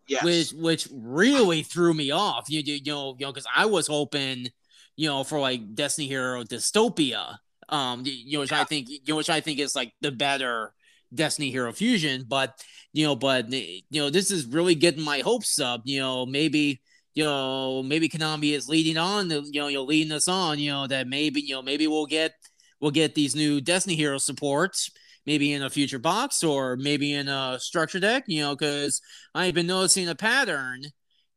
Yes. 0.07 0.23
which 0.25 0.53
which 0.53 0.89
really 0.93 1.63
threw 1.63 1.93
me 1.95 2.11
off. 2.11 2.47
You, 2.49 2.61
you, 2.61 2.75
you 2.85 2.93
know, 2.93 3.17
you 3.19 3.27
know, 3.27 3.33
because 3.33 3.47
I 3.55 3.67
was 3.67 3.87
hoping, 3.87 4.49
you 4.97 5.09
know, 5.09 5.25
for 5.25 5.41
like 5.41 5.75
Destiny 5.75 6.07
Hero 6.07 6.45
Dystopia, 6.45 7.37
um, 7.69 8.03
you 8.05 8.35
know, 8.35 8.41
which 8.41 8.53
I 8.53 8.65
think, 8.65 8.89
you 8.89 9.01
know, 9.09 9.17
which 9.17 9.31
I 9.31 9.41
think 9.41 9.59
is 9.59 9.75
like 9.75 9.93
the 10.01 10.13
better 10.13 10.73
Destiny 11.15 11.51
Hero 11.51 11.73
Fusion. 11.73 12.25
But 12.29 12.61
you 12.93 13.07
know, 13.07 13.17
but 13.17 13.51
you 13.53 13.83
know, 13.93 14.11
this 14.11 14.31
is 14.31 14.47
really 14.47 14.75
getting 14.75 15.03
my 15.05 15.21
hopes 15.21 15.59
up. 15.61 15.83
You 15.85 16.01
know, 16.01 16.27
maybe. 16.27 16.81
You 17.15 17.25
know, 17.25 17.83
maybe 17.83 18.09
Konami 18.09 18.55
is 18.55 18.71
leading 18.71 18.97
on. 18.97 19.29
You 19.29 19.61
know, 19.61 19.69
you're 19.69 19.83
leading 19.83 20.13
us 20.13 20.29
on. 20.29 20.59
You 20.59 20.71
know 20.71 20.87
that 20.87 21.07
maybe 21.07 21.43
you 21.43 21.55
know 21.55 21.61
maybe 21.61 21.87
we'll 21.87 22.07
get 22.07 22.33
we'll 22.81 22.91
get 22.91 23.15
these 23.15 23.37
new 23.37 23.61
Destiny 23.61 23.97
Hero 23.97 24.17
supports 24.17 24.91
maybe 25.27 25.53
in 25.53 25.63
a 25.63 25.71
future 25.71 25.99
box 25.99 26.43
or 26.43 26.77
maybe 26.77 27.13
in 27.15 27.29
a 27.29 27.59
structure 27.61 28.01
deck. 28.01 28.25
You 28.27 28.43
know, 28.43 28.57
because 28.57 29.01
I've 29.35 29.55
been 29.55 29.67
noticing 29.67 30.09
a 30.09 30.15
pattern. 30.15 30.83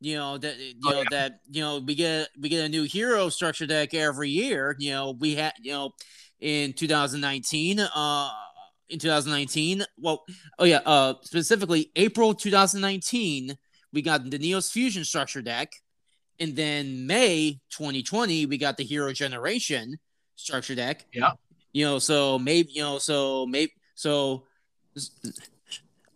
You 0.00 0.16
know 0.16 0.38
that 0.38 0.58
you 0.58 0.74
Oh, 0.84 0.90
know 0.90 0.98
yeah. 0.98 1.04
that 1.10 1.32
you 1.50 1.62
know 1.62 1.78
we 1.78 1.94
get 1.94 2.28
we 2.38 2.48
get 2.48 2.64
a 2.64 2.68
new 2.68 2.84
hero 2.84 3.28
structure 3.30 3.66
deck 3.66 3.94
every 3.94 4.28
year. 4.30 4.76
You 4.78 4.92
know 4.92 5.16
we 5.18 5.34
had 5.34 5.54
you 5.62 5.72
know 5.72 5.90
in 6.40 6.72
2019. 6.74 7.80
Uh, 7.80 8.30
in 8.88 8.98
2019. 9.00 9.84
Well, 9.98 10.24
oh 10.60 10.64
yeah, 10.64 10.80
uh, 10.86 11.14
specifically 11.22 11.90
April 11.96 12.34
2019, 12.34 13.56
we 13.92 14.02
got 14.02 14.28
the 14.30 14.38
Neos 14.38 14.70
Fusion 14.70 15.04
structure 15.04 15.42
deck, 15.42 15.72
and 16.38 16.54
then 16.54 17.06
May 17.06 17.58
2020, 17.70 18.46
we 18.46 18.58
got 18.58 18.76
the 18.76 18.84
Hero 18.84 19.12
Generation 19.12 19.96
structure 20.36 20.74
deck. 20.74 21.04
Yeah. 21.12 21.32
You 21.72 21.84
know, 21.84 21.98
so 21.98 22.38
maybe 22.38 22.70
you 22.72 22.82
know, 22.82 22.98
so 22.98 23.46
maybe 23.46 23.72
so. 23.96 24.44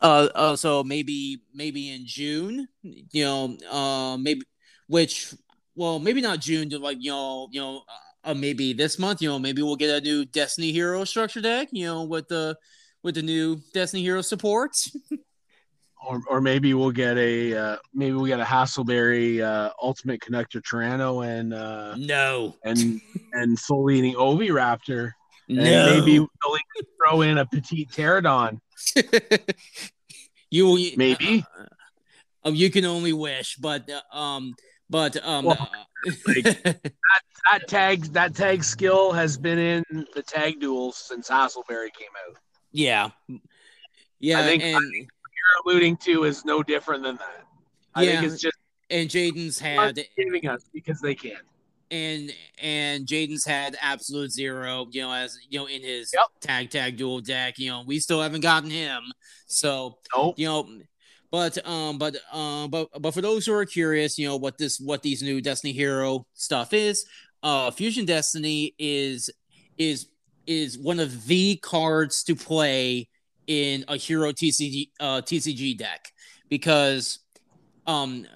Uh, 0.03 0.29
uh, 0.35 0.57
so 0.57 0.83
maybe 0.83 1.43
maybe 1.53 1.90
in 1.90 2.07
June, 2.07 2.66
you 2.83 3.23
know, 3.23 3.59
uh, 3.71 4.16
maybe 4.16 4.40
which 4.87 5.35
well 5.75 5.99
maybe 5.99 6.23
not 6.23 6.40
June, 6.40 6.71
like 6.71 6.97
you 7.01 7.11
know, 7.11 7.49
you 7.51 7.61
know, 7.61 7.83
uh, 8.25 8.35
maybe 8.35 8.73
this 8.73 8.99
month, 8.99 9.23
you 9.23 9.29
know, 9.29 9.38
maybe 9.38 9.62
we'll 9.62 9.77
get 9.77 9.90
a 9.90 10.01
new 10.01 10.25
Destiny 10.25 10.73
Hero 10.73 11.05
structure 11.05 11.40
deck, 11.40 11.69
you 11.73 11.87
know, 11.87 12.05
with 12.05 12.29
the 12.29 12.57
with 13.03 13.14
the 13.14 13.23
new 13.23 13.61
Destiny 13.73 14.03
Hero 14.03 14.23
supports. 14.23 14.97
or, 16.07 16.23
or 16.29 16.40
maybe 16.40 16.75
we'll 16.75 16.90
get 16.90 17.16
a 17.16 17.55
uh, 17.55 17.77
maybe 17.95 18.16
we 18.16 18.29
get 18.29 18.40
a 18.40 18.45
Hassleberry 18.45 19.40
uh, 19.43 19.71
Ultimate 19.83 20.21
Connector 20.21 20.62
Tyranno 20.62 21.27
and 21.27 21.55
uh, 21.55 21.95
no 21.97 22.57
and 22.64 23.01
and 23.33 23.59
Soul 23.59 23.90
Eating 23.90 24.14
Oviraptor. 24.14 25.05
And 25.05 25.12
no. 25.55 26.01
maybe 26.01 26.19
they'll 26.19 26.57
throw 26.99 27.21
in 27.23 27.39
a 27.39 27.47
Petite 27.47 27.91
Pterodon. 27.91 28.61
you 30.51 30.93
Maybe. 30.97 31.45
uh, 31.59 32.49
uh, 32.49 32.51
you 32.51 32.71
can 32.71 32.85
only 32.85 33.13
wish, 33.13 33.57
but 33.57 33.89
uh, 33.91 34.17
um, 34.17 34.55
but 34.89 35.17
um, 35.27 35.45
Well, 35.45 35.59
uh, 36.07 36.11
like- 36.27 36.83
That 37.53 37.67
tag 37.69 38.03
that 38.13 38.35
tag 38.35 38.63
skill 38.63 39.13
has 39.13 39.37
been 39.39 39.59
in 39.59 40.07
the 40.15 40.23
tag 40.23 40.61
duels 40.61 40.97
since 40.97 41.29
Hassleberry 41.29 41.93
came 41.93 42.11
out. 42.29 42.37
yeah, 42.71 43.11
yeah, 44.19 44.41
I 44.41 44.43
think- 44.45 44.63
and 44.63 44.93
You're 44.93 45.07
alluding 45.75 45.97
to 45.99 46.25
is 46.25 46.45
no 46.45 46.63
different 46.63 47.03
than 47.03 47.17
that. 47.17 47.45
I 47.95 48.03
Yeah. 48.03 48.21
think 48.21 48.33
it's 48.33 48.43
just 48.43 48.57
and 48.91 49.09
Jaden's 49.09 49.59
had 49.59 49.99
giving 50.17 50.49
us 50.49 50.63
because 50.73 51.01
they 51.01 51.15
can. 51.15 51.39
And 51.90 52.33
and 52.62 53.07
Jaden's 53.07 53.44
had 53.44 53.76
absolute 53.81 54.31
zero, 54.31 54.87
you 54.92 55.03
know, 55.03 55.12
as 55.12 55.37
you 55.48 55.59
know, 55.59 55.66
in 55.66 55.83
his 55.83 56.11
Yep. 56.14 56.26
tag 56.40 56.70
tag 56.70 56.96
duel 56.96 57.20
deck. 57.20 57.59
You 57.59 57.70
know, 57.70 57.83
we 57.87 57.98
still 57.98 58.22
haven't 58.22 58.42
gotten 58.42 58.70
him. 58.70 59.03
So 59.46 59.98
Nope. 60.16 60.38
you 60.38 60.46
know, 60.46 60.68
but 61.33 61.64
um, 61.66 61.98
but 61.98 62.16
um, 62.33 62.70
but 62.70 62.88
but 63.00 63.12
for 63.12 63.20
those 63.20 63.46
who 63.46 63.53
are 63.55 63.66
curious, 63.66 64.18
you 64.18 64.29
know, 64.29 64.37
what 64.37 64.59
this 64.59 64.79
what 64.79 65.03
these 65.03 65.22
new 65.22 65.40
Destiny 65.40 65.72
Hero 65.72 66.26
stuff 66.35 66.72
is, 66.72 67.05
uh, 67.42 67.70
Fusion 67.72 68.05
Destiny 68.05 68.74
is 68.79 69.31
is 69.79 70.07
is 70.46 70.79
one 70.79 71.00
of 71.00 71.26
the 71.26 71.57
cards 71.57 72.22
to 72.24 72.37
play 72.37 73.09
in 73.48 73.85
a 73.88 73.96
Hero 73.96 74.31
TCG 74.33 74.90
uh 75.00 75.22
TCG 75.22 75.76
deck 75.76 76.12
because 76.48 77.18
um 77.87 78.26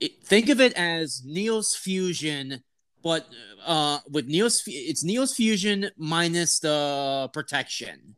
it, 0.00 0.22
think 0.24 0.48
of 0.48 0.60
it 0.60 0.72
as 0.74 1.22
Neos 1.26 1.76
Fusion 1.76 2.63
but 3.04 3.28
uh 3.64 3.98
with 4.10 4.28
Neos 4.28 4.62
it's 4.66 5.04
Neos 5.04 5.34
Fusion 5.36 5.90
minus 5.96 6.58
the 6.58 7.30
protection. 7.32 8.16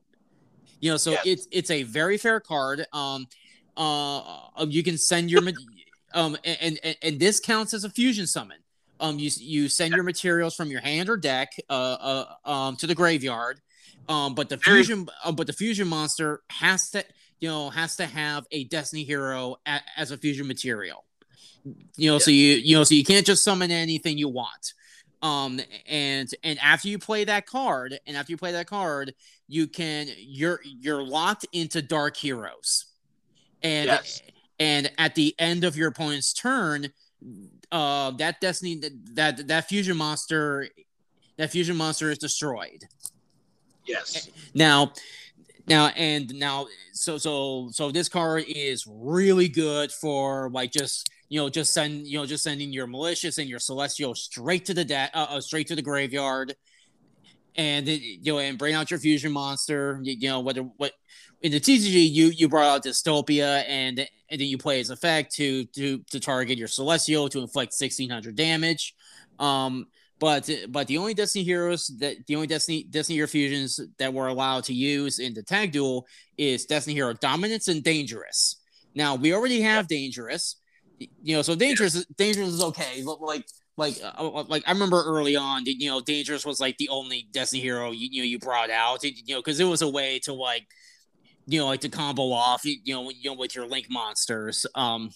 You 0.80 0.92
know, 0.92 0.96
so 0.96 1.10
Yes. 1.10 1.22
it's 1.26 1.48
it's 1.50 1.70
a 1.70 1.82
very 1.82 2.16
fair 2.16 2.40
card. 2.40 2.86
Um 2.94 3.26
uh 3.76 4.22
you 4.66 4.82
can 4.82 4.96
send 4.96 5.30
your 5.30 5.42
um 6.14 6.38
and, 6.44 6.78
and 6.82 6.96
and 7.02 7.20
this 7.20 7.40
counts 7.40 7.74
as 7.74 7.84
a 7.84 7.90
fusion 7.90 8.26
summon. 8.26 8.58
Um 9.00 9.18
you 9.18 9.30
you 9.38 9.68
send 9.68 9.92
your 9.92 10.04
materials 10.04 10.54
from 10.54 10.70
your 10.70 10.80
hand 10.80 11.10
or 11.10 11.16
deck 11.16 11.52
uh, 11.68 11.72
uh 11.72 12.50
um 12.50 12.76
to 12.76 12.86
the 12.86 12.94
graveyard. 12.94 13.60
Um 14.08 14.34
but 14.34 14.48
the 14.48 14.56
fusion 14.56 15.08
uh, 15.24 15.32
but 15.32 15.46
the 15.48 15.52
fusion 15.52 15.88
monster 15.88 16.42
has 16.48 16.90
to 16.90 17.04
you 17.40 17.48
know 17.48 17.70
has 17.70 17.96
to 17.96 18.06
have 18.06 18.46
a 18.52 18.64
destiny 18.64 19.02
hero 19.02 19.56
a, 19.66 19.80
as 19.96 20.12
a 20.12 20.16
fusion 20.16 20.46
material 20.46 21.05
you 21.96 22.10
know 22.10 22.18
so 22.18 22.30
you 22.30 22.54
you 22.54 22.76
know 22.76 22.84
so 22.84 22.94
you 22.94 23.04
can't 23.04 23.26
just 23.26 23.42
summon 23.42 23.70
anything 23.70 24.16
you 24.18 24.28
want 24.28 24.74
um 25.22 25.60
and 25.88 26.30
and 26.44 26.58
after 26.62 26.88
you 26.88 26.98
play 26.98 27.24
that 27.24 27.46
card 27.46 27.98
and 28.06 28.16
after 28.16 28.32
you 28.32 28.36
play 28.36 28.52
that 28.52 28.66
card 28.66 29.12
you 29.48 29.66
can 29.66 30.06
you're 30.18 30.60
you're 30.64 31.02
locked 31.02 31.46
into 31.52 31.82
dark 31.82 32.16
heroes 32.16 32.86
and 33.62 33.86
Yes. 33.86 34.22
and 34.58 34.90
at 34.98 35.14
the 35.14 35.34
end 35.38 35.64
of 35.64 35.76
your 35.76 35.88
opponent's 35.88 36.32
turn 36.32 36.88
uh 37.72 38.10
that 38.12 38.40
destiny 38.40 38.80
that 39.14 39.48
that 39.48 39.68
fusion 39.68 39.96
monster 39.96 40.68
that 41.36 41.50
fusion 41.50 41.76
monster 41.76 42.10
is 42.10 42.18
destroyed 42.18 42.84
Yes. 43.86 44.28
now, 44.52 44.92
now 45.68 45.86
and 45.96 46.34
now, 46.34 46.66
so 46.92 47.18
so 47.18 47.68
so 47.72 47.92
this 47.92 48.08
card 48.08 48.44
is 48.48 48.84
really 48.88 49.48
good 49.48 49.92
for 49.92 50.50
like 50.50 50.72
just 50.72 51.08
you 51.28 51.40
know 51.40 51.48
just 51.48 51.72
send 51.72 52.06
you 52.06 52.18
know 52.18 52.26
just 52.26 52.44
sending 52.44 52.72
your 52.72 52.86
malicious 52.86 53.38
and 53.38 53.48
your 53.48 53.58
celestial 53.58 54.14
straight 54.14 54.64
to 54.66 54.74
the 54.74 54.84
da- 54.84 55.10
uh, 55.14 55.26
uh, 55.30 55.40
straight 55.40 55.66
to 55.68 55.76
the 55.76 55.82
graveyard, 55.82 56.54
and 57.56 57.88
it, 57.88 58.00
you 58.00 58.32
know 58.32 58.38
and 58.38 58.58
bring 58.58 58.74
out 58.74 58.90
your 58.90 59.00
fusion 59.00 59.32
monster. 59.32 60.00
You, 60.02 60.16
you 60.18 60.28
know 60.28 60.40
whether 60.40 60.62
what 60.62 60.92
in 61.42 61.52
the 61.52 61.60
TCG 61.60 62.10
you 62.10 62.26
you 62.28 62.48
brought 62.48 62.66
out 62.66 62.84
Dystopia 62.84 63.64
and 63.68 64.06
and 64.30 64.40
then 64.40 64.48
you 64.48 64.58
play 64.58 64.80
its 64.80 64.90
effect 64.90 65.34
to 65.34 65.64
to 65.66 65.98
to 66.10 66.20
target 66.20 66.58
your 66.58 66.68
celestial 66.68 67.28
to 67.28 67.40
inflict 67.40 67.74
sixteen 67.74 68.10
hundred 68.10 68.36
damage. 68.36 68.94
Um, 69.38 69.86
but 70.18 70.48
but 70.68 70.86
the 70.86 70.98
only 70.98 71.14
Destiny 71.14 71.44
heroes 71.44 71.88
that 71.98 72.26
the 72.26 72.36
only 72.36 72.46
Destiny 72.46 72.84
Destiny 72.84 73.16
hero 73.16 73.28
fusions 73.28 73.80
that 73.98 74.12
we're 74.12 74.28
allowed 74.28 74.64
to 74.64 74.74
use 74.74 75.18
in 75.18 75.34
the 75.34 75.42
tag 75.42 75.72
duel 75.72 76.06
is 76.38 76.64
Destiny 76.64 76.94
hero 76.94 77.12
dominance 77.12 77.68
and 77.68 77.82
dangerous. 77.82 78.56
Now 78.94 79.14
we 79.14 79.34
already 79.34 79.60
have 79.60 79.88
dangerous, 79.88 80.56
you 80.98 81.36
know, 81.36 81.42
so 81.42 81.54
dangerous 81.54 82.04
dangerous 82.16 82.48
is 82.48 82.62
okay. 82.62 83.02
But 83.04 83.20
like 83.20 83.46
like 83.76 83.96
uh, 84.02 84.44
like 84.48 84.62
I 84.66 84.72
remember 84.72 85.02
early 85.04 85.36
on, 85.36 85.64
you 85.66 85.88
know, 85.88 86.00
dangerous 86.00 86.46
was 86.46 86.60
like 86.60 86.78
the 86.78 86.88
only 86.88 87.28
Destiny 87.32 87.62
hero 87.62 87.90
you, 87.90 88.08
you 88.10 88.22
know 88.22 88.26
you 88.26 88.38
brought 88.38 88.70
out, 88.70 89.04
you 89.04 89.34
know, 89.34 89.40
because 89.40 89.60
it 89.60 89.64
was 89.64 89.82
a 89.82 89.88
way 89.88 90.18
to 90.20 90.32
like 90.32 90.66
you 91.46 91.60
know 91.60 91.66
like 91.66 91.80
to 91.80 91.88
combo 91.88 92.32
off 92.32 92.64
you 92.64 92.80
know 92.88 93.10
you 93.10 93.30
know 93.30 93.36
with 93.36 93.54
your 93.54 93.66
link 93.66 93.86
monsters. 93.90 94.66
Um, 94.74 95.10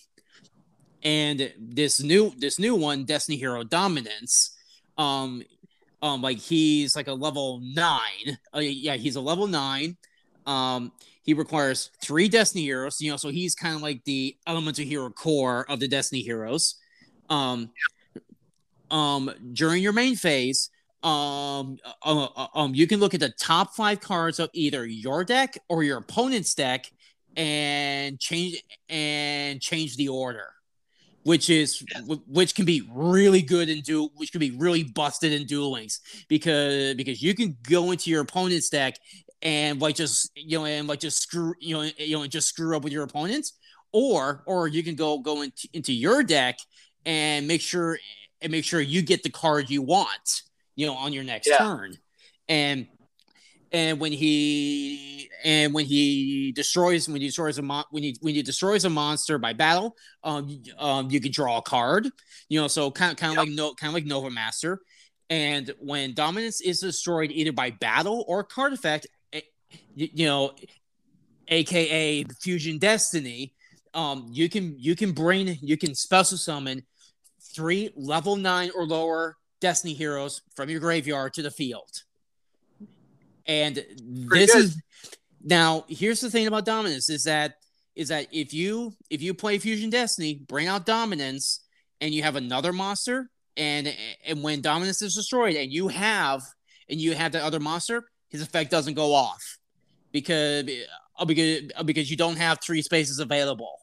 and 1.03 1.53
this 1.59 2.03
new 2.03 2.33
this 2.37 2.59
new 2.59 2.75
one, 2.75 3.05
Destiny 3.05 3.39
hero 3.39 3.65
dominance 3.65 4.57
um 4.99 5.43
um 6.03 6.21
like 6.21 6.39
he's 6.39 6.95
like 6.95 7.09
a 7.09 7.13
level 7.13 7.61
nine 7.63 8.39
uh, 8.55 8.59
yeah 8.59 8.97
he's 8.97 9.17
a 9.17 9.21
level 9.21 9.47
nine 9.47 9.97
um 10.51 10.93
he 11.23 11.33
requires 11.33 11.91
three 12.03 12.29
destiny 12.29 12.65
heroes 12.65 13.01
you 13.01 13.11
know 13.11 13.17
so 13.17 13.29
he's 13.29 13.55
kind 13.55 13.77
of 13.77 13.83
like 13.83 14.03
the 14.05 14.37
elemental 14.47 14.85
hero 14.85 15.09
core 15.11 15.65
of 15.71 15.81
the 15.81 15.89
destiny 15.89 16.23
heroes. 16.23 16.77
Um 17.29 17.71
um 18.91 19.31
during 19.53 19.83
your 19.83 19.93
main 19.93 20.17
phase 20.17 20.71
um 21.05 21.79
uh, 22.05 22.27
uh, 22.37 22.47
um 22.55 22.75
you 22.75 22.87
can 22.87 22.99
look 22.99 23.15
at 23.15 23.21
the 23.21 23.31
top 23.31 23.75
five 23.75 24.01
cards 24.01 24.41
of 24.41 24.51
either 24.53 24.85
your 24.85 25.25
deck 25.25 25.57
or 25.69 25.85
your 25.85 25.99
opponent's 25.99 26.55
deck 26.55 26.91
and 27.37 28.19
change 28.19 28.63
and 28.89 29.61
change 29.61 29.97
the 29.97 30.09
order 30.09 30.49
which 31.23 31.49
is 31.49 31.85
which 32.27 32.55
can 32.55 32.65
be 32.65 32.83
really 32.93 33.43
good 33.43 33.69
in 33.69 33.81
do 33.83 34.11
which 34.17 34.33
can 34.33 34.41
be 34.41 34.51
really 34.51 34.83
busted 34.83 35.33
in 35.33 35.47
duel 35.47 35.71
links 35.71 36.01
because 36.29 36.95
because 36.97 37.23
you 37.23 37.35
can 37.35 37.57
go 37.63 37.93
into 37.93 38.11
your 38.11 38.23
opponent's 38.23 38.69
deck 38.69 38.97
and 39.43 39.81
like 39.81 39.95
just 39.97 40.31
you 40.35 40.59
know 40.59 40.65
and 40.65 40.87
like 40.89 41.01
just 41.01 41.23
screw 41.23 41.55
you 41.61 41.75
know 41.75 41.89
you 41.99 42.17
know 42.17 42.23
and 42.23 42.31
just 42.33 42.49
screw 42.49 42.77
up 42.77 42.85
with 42.85 42.93
your 42.93 43.05
opponents 43.05 43.55
or 43.93 44.43
or 44.47 44.69
you 44.69 44.83
can 44.83 44.95
go 44.95 45.19
go 45.19 45.43
into, 45.43 45.69
into 45.73 45.93
your 45.93 46.23
deck 46.23 46.59
and 47.07 47.47
make 47.49 47.61
sure 47.61 47.99
and 48.43 48.53
make 48.53 48.65
sure 48.65 48.81
you 48.81 49.03
get 49.03 49.23
the 49.23 49.31
card 49.31 49.71
you 49.71 49.83
want 49.83 50.43
you 50.77 50.87
know 50.87 50.95
on 50.95 51.13
your 51.13 51.25
next 51.25 51.49
Yeah. 51.49 51.59
turn. 51.59 51.95
And 52.49 52.87
and 53.73 54.01
when 54.01 54.13
he 54.13 55.31
and 55.45 55.73
when 55.73 55.87
he 55.87 56.53
destroys 56.53 57.09
when 57.09 57.21
he 57.21 57.29
destroys 57.29 57.59
a 57.59 57.63
mon- 57.63 57.85
when 57.91 58.03
he 58.03 58.17
when 58.21 58.35
he 58.35 58.43
destroys 58.43 58.85
a 58.85 58.91
monster 58.91 59.39
by 59.39 59.53
battle 59.53 59.97
um, 60.25 60.61
um 60.79 61.09
you 61.09 61.21
can 61.21 61.31
draw 61.31 61.59
a 61.59 61.63
card 61.63 62.09
you 62.49 62.61
know 62.61 62.67
so 62.67 62.91
kind 62.91 63.13
of 63.13 63.17
kind 63.17 63.31
of 63.33 63.39
like 63.39 63.49
no 63.51 63.73
kind 63.75 63.89
of 63.89 63.95
like 63.95 64.05
nova 64.07 64.31
master. 64.31 64.81
And 65.29 65.73
when 65.79 66.15
dominance 66.15 66.61
is 66.61 66.81
destroyed 66.81 67.31
either 67.31 67.53
by 67.53 67.71
battle 67.71 68.25
or 68.27 68.43
card 68.43 68.73
effect 68.73 69.07
you, 69.95 70.09
you 70.13 70.27
know 70.27 70.53
aka 71.49 72.25
fusion 72.41 72.79
destiny 72.79 73.53
um 73.95 74.29
you 74.31 74.49
can 74.49 74.75
you 74.79 74.95
can 74.95 75.13
bring 75.13 75.59
you 75.61 75.77
can 75.77 75.95
special 75.95 76.39
summon 76.39 76.83
three 77.55 77.91
level 77.97 78.37
9 78.37 78.71
or 78.77 78.87
lower 78.87 79.37
destiny 79.61 79.95
heroes 79.95 80.43
from 80.55 80.71
your 80.71 80.81
graveyard 80.81 81.35
to 81.35 81.43
the 81.43 81.51
field 81.51 82.03
and 83.47 83.77
this 83.77 84.53
good. 84.53 84.65
is 84.65 84.83
now 85.43 85.85
here's 85.89 86.21
the 86.21 86.31
thing 86.31 86.47
about 86.47 86.65
dominance 86.65 87.11
is 87.11 87.25
that 87.25 87.55
is 87.97 88.09
that 88.09 88.27
if 88.33 88.55
you 88.55 88.93
if 89.11 89.21
you 89.21 89.35
play 89.35 89.59
fusion 89.59 89.91
destiny 89.91 90.41
bring 90.47 90.69
out 90.69 90.87
dominance 90.87 91.65
and 92.01 92.15
you 92.15 92.23
have 92.23 92.37
another 92.37 92.73
monster 92.73 93.29
and 93.57 93.95
and 94.25 94.43
when 94.43 94.61
dominance 94.61 95.03
is 95.03 95.15
destroyed 95.15 95.57
and 95.57 95.73
you 95.73 95.89
have 95.89 96.43
and 96.89 97.01
you 97.01 97.15
have 97.15 97.33
that 97.33 97.43
other 97.43 97.61
monster 97.61 98.05
his 98.29 98.43
effect 98.43 98.71
doesn't 98.71 98.95
go 98.95 99.13
off 99.15 99.59
because 100.13 100.69
uh, 101.19 101.25
because 101.25 101.63
uh, 101.77 101.83
because 101.83 102.11
you 102.11 102.17
don't 102.17 102.37
have 102.37 102.59
three 102.61 102.83
spaces 102.83 103.19
available. 103.19 103.81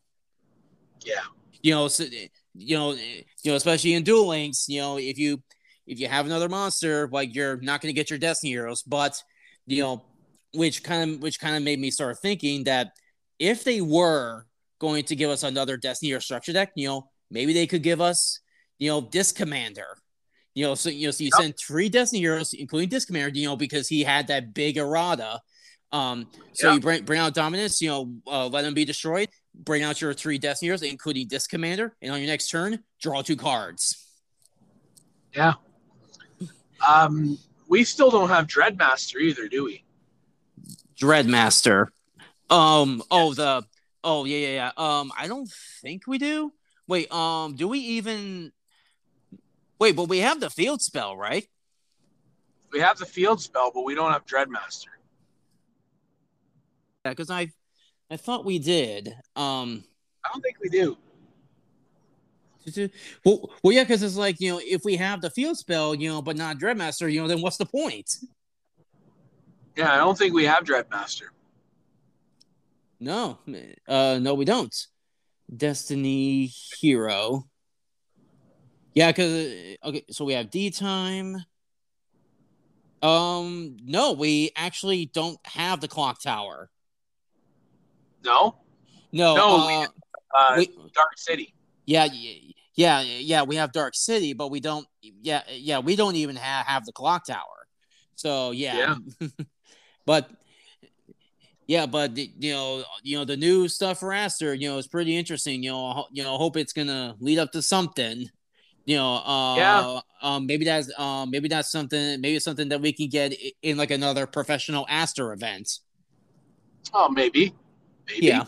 Yeah. 1.03 1.21
You 1.61 1.73
know, 1.73 1.87
so, 1.87 2.05
you 2.53 2.77
know, 2.77 2.91
you 2.93 3.23
know, 3.45 3.55
especially 3.55 3.93
in 3.93 4.03
Duel 4.03 4.27
Links, 4.27 4.67
you 4.67 4.81
know, 4.81 4.97
if 4.97 5.17
you 5.17 5.41
if 5.85 5.99
you 5.99 6.07
have 6.07 6.25
another 6.25 6.49
monster, 6.49 7.07
like 7.11 7.33
you're 7.33 7.57
not 7.61 7.81
going 7.81 7.93
to 7.93 7.95
get 7.95 8.09
your 8.09 8.19
Destiny 8.19 8.51
heroes, 8.51 8.83
but 8.83 9.21
you 9.65 9.81
know, 9.81 10.05
which 10.53 10.83
kind 10.83 11.11
of 11.15 11.21
which 11.21 11.39
kind 11.39 11.55
of 11.55 11.63
made 11.63 11.79
me 11.79 11.91
start 11.91 12.19
thinking 12.19 12.63
that 12.65 12.91
if 13.39 13.63
they 13.63 13.81
were 13.81 14.45
going 14.79 15.03
to 15.05 15.15
give 15.15 15.29
us 15.29 15.43
another 15.43 15.77
Destiny 15.77 16.11
or 16.11 16.19
structure 16.19 16.53
deck, 16.53 16.71
you 16.75 16.87
know, 16.87 17.09
maybe 17.31 17.53
they 17.53 17.67
could 17.67 17.83
give 17.83 18.01
us, 18.01 18.39
you 18.79 18.89
know, 18.89 19.01
this 19.01 19.31
Commander. 19.31 19.97
You 20.53 20.65
know, 20.65 20.75
so 20.75 20.89
you 20.89 21.07
know, 21.07 21.11
so 21.11 21.23
you 21.23 21.29
yep. 21.33 21.41
send 21.41 21.57
three 21.57 21.87
Destiny 21.87 22.21
heroes, 22.21 22.53
including 22.53 22.89
Disc 22.89 23.07
Commander, 23.07 23.37
you 23.37 23.47
know, 23.47 23.55
because 23.55 23.87
he 23.87 24.03
had 24.03 24.27
that 24.27 24.53
big 24.53 24.77
errata. 24.77 25.39
Um, 25.91 26.28
so 26.54 26.67
yep. 26.67 26.76
you 26.76 26.82
bring 26.82 27.04
bring 27.04 27.19
out 27.19 27.34
Dominus, 27.34 27.82
you 27.82 27.89
know, 27.89 28.13
uh, 28.28 28.47
let 28.47 28.63
them 28.63 28.73
be 28.73 28.86
destroyed. 28.86 29.30
Bring 29.56 29.84
out 29.84 30.02
your 30.02 30.13
three 30.13 30.38
Destiny 30.38 30.67
heroes, 30.67 30.84
including 30.84 31.28
Disc 31.28 31.50
Commander, 31.50 31.95
and 32.02 32.12
on 32.12 32.19
your 32.19 32.28
next 32.28 32.50
turn, 32.50 32.84
draw 33.02 33.21
two 33.21 33.36
cards. 33.36 34.06
Yeah. 35.34 35.54
Um, 36.88 37.38
we 37.67 37.84
still 37.84 38.10
don't 38.10 38.30
have 38.30 38.47
Dreadmaster 38.47 39.19
either, 39.19 39.47
do 39.47 39.65
we? 39.65 39.84
Dreadmaster. 41.00 41.88
Um. 42.50 43.04
Oh, 43.12 43.34
the. 43.34 43.63
Oh, 44.04 44.26
yeah, 44.26 44.38
yeah, 44.38 44.54
yeah. 44.54 44.71
Um, 44.78 45.12
I 45.17 45.28
don't 45.28 45.50
think 45.82 46.08
we 46.08 46.17
do. 46.17 46.54
Wait. 46.88 47.12
Um. 47.12 47.56
Do 47.56 47.67
we 47.67 47.80
even? 47.80 48.52
Wait, 49.80 49.95
but 49.95 50.10
we 50.10 50.19
have 50.19 50.39
the 50.39 50.50
field 50.50 50.82
spell, 50.82 51.15
right? 51.15 51.45
We 52.71 52.80
have 52.80 52.97
the 52.97 53.06
field 53.06 53.41
spell, 53.41 53.71
but 53.73 53.84
we 53.84 53.95
don't 53.95 54.12
have 54.12 54.26
Dreadmaster. 54.26 54.96
Yeah, 57.08 57.13
because 57.13 57.30
I, 57.30 57.48
I 58.12 58.17
thought 58.17 58.43
we 58.43 58.60
did. 58.60 59.15
Um. 59.38 59.86
I 60.26 60.30
don't 60.34 60.41
think 60.41 60.58
we 60.62 60.67
do. 60.67 60.98
Well, 63.24 63.50
well, 63.63 63.72
yeah, 63.72 63.86
because 63.86 64.04
it's 64.04 64.17
like 64.17 64.41
you 64.41 64.52
know, 64.52 64.62
if 64.62 64.82
we 64.84 64.98
have 64.98 65.22
the 65.22 65.30
field 65.30 65.58
spell, 65.58 65.96
you 65.96 66.10
know, 66.10 66.22
but 66.22 66.36
not 66.36 66.58
Dreadmaster, 66.58 67.10
you 67.10 67.22
know, 67.22 67.30
then 67.30 67.41
what's 67.41 67.56
the 67.56 67.65
point? 67.65 68.13
Yeah, 69.78 69.93
I 69.93 69.98
don't 69.98 70.17
think 70.17 70.34
we 70.34 70.43
have 70.43 70.65
Dreadmaster. 70.65 71.28
No, 73.00 73.38
uh, 73.88 74.20
no, 74.22 74.34
we 74.34 74.43
don't. 74.43 74.76
Destiny 75.56 76.48
Hero. 76.48 77.46
Yeah, 78.93 79.13
because 79.13 79.32
uh, 79.32 79.88
okay, 79.88 80.04
so 80.10 80.26
we 80.26 80.34
have 80.34 80.50
D 80.50 80.72
time. 80.72 81.38
Um, 83.02 83.78
no, 83.86 84.12
we 84.12 84.52
actually 84.58 85.06
don't 85.06 85.39
have 85.46 85.80
the 85.80 85.88
clock 85.88 86.22
tower. 86.22 86.70
No, 88.27 88.55
no, 89.11 89.35
no, 89.35 89.55
uh, 89.55 89.67
we, 89.67 89.85
uh, 90.37 90.55
we, 90.57 90.91
Dark 90.93 91.17
City. 91.17 91.53
Yeah, 91.85 92.07
yeah, 92.75 93.01
yeah. 93.01 93.43
We 93.43 93.55
have 93.55 93.71
Dark 93.71 93.95
City, 93.95 94.33
but 94.33 94.51
we 94.51 94.59
don't. 94.59 94.85
Yeah, 95.01 95.41
yeah, 95.49 95.79
we 95.79 95.95
don't 95.95 96.15
even 96.15 96.35
have 96.35 96.65
have 96.65 96.85
the 96.85 96.91
clock 96.91 97.25
tower. 97.25 97.67
So 98.15 98.51
yeah. 98.51 98.97
yeah. 99.19 99.27
But 100.07 100.31
yeah, 101.67 101.85
but 101.85 102.17
you 102.17 102.53
know, 102.53 102.83
you 103.03 103.17
know, 103.17 103.25
the 103.25 103.35
new 103.35 103.67
stuff 103.67 103.99
for 103.99 104.13
Aster, 104.13 104.53
you 104.53 104.69
know, 104.69 104.77
is 104.77 104.87
pretty 104.87 105.17
interesting. 105.17 105.61
You 105.61 105.71
know, 105.71 106.05
you 106.13 106.23
know, 106.23 106.37
hope 106.37 106.55
it's 106.55 106.71
gonna 106.71 107.15
lead 107.19 107.39
up 107.39 107.51
to 107.51 107.61
something. 107.61 108.29
You 108.85 108.95
know, 108.95 109.15
uh, 109.15 109.55
yeah. 109.57 109.99
Um, 110.21 110.45
maybe 110.45 110.63
that's 110.63 110.89
um, 110.97 111.29
maybe 111.29 111.49
that's 111.49 111.69
something. 111.69 112.21
Maybe 112.21 112.39
something 112.39 112.69
that 112.69 112.79
we 112.79 112.93
can 112.93 113.09
get 113.09 113.33
in 113.61 113.75
like 113.75 113.91
another 113.91 114.25
professional 114.25 114.85
Aster 114.89 115.33
event. 115.33 115.79
Oh, 116.93 117.09
maybe, 117.09 117.53
maybe. 118.08 118.28
Yeah. 118.28 118.46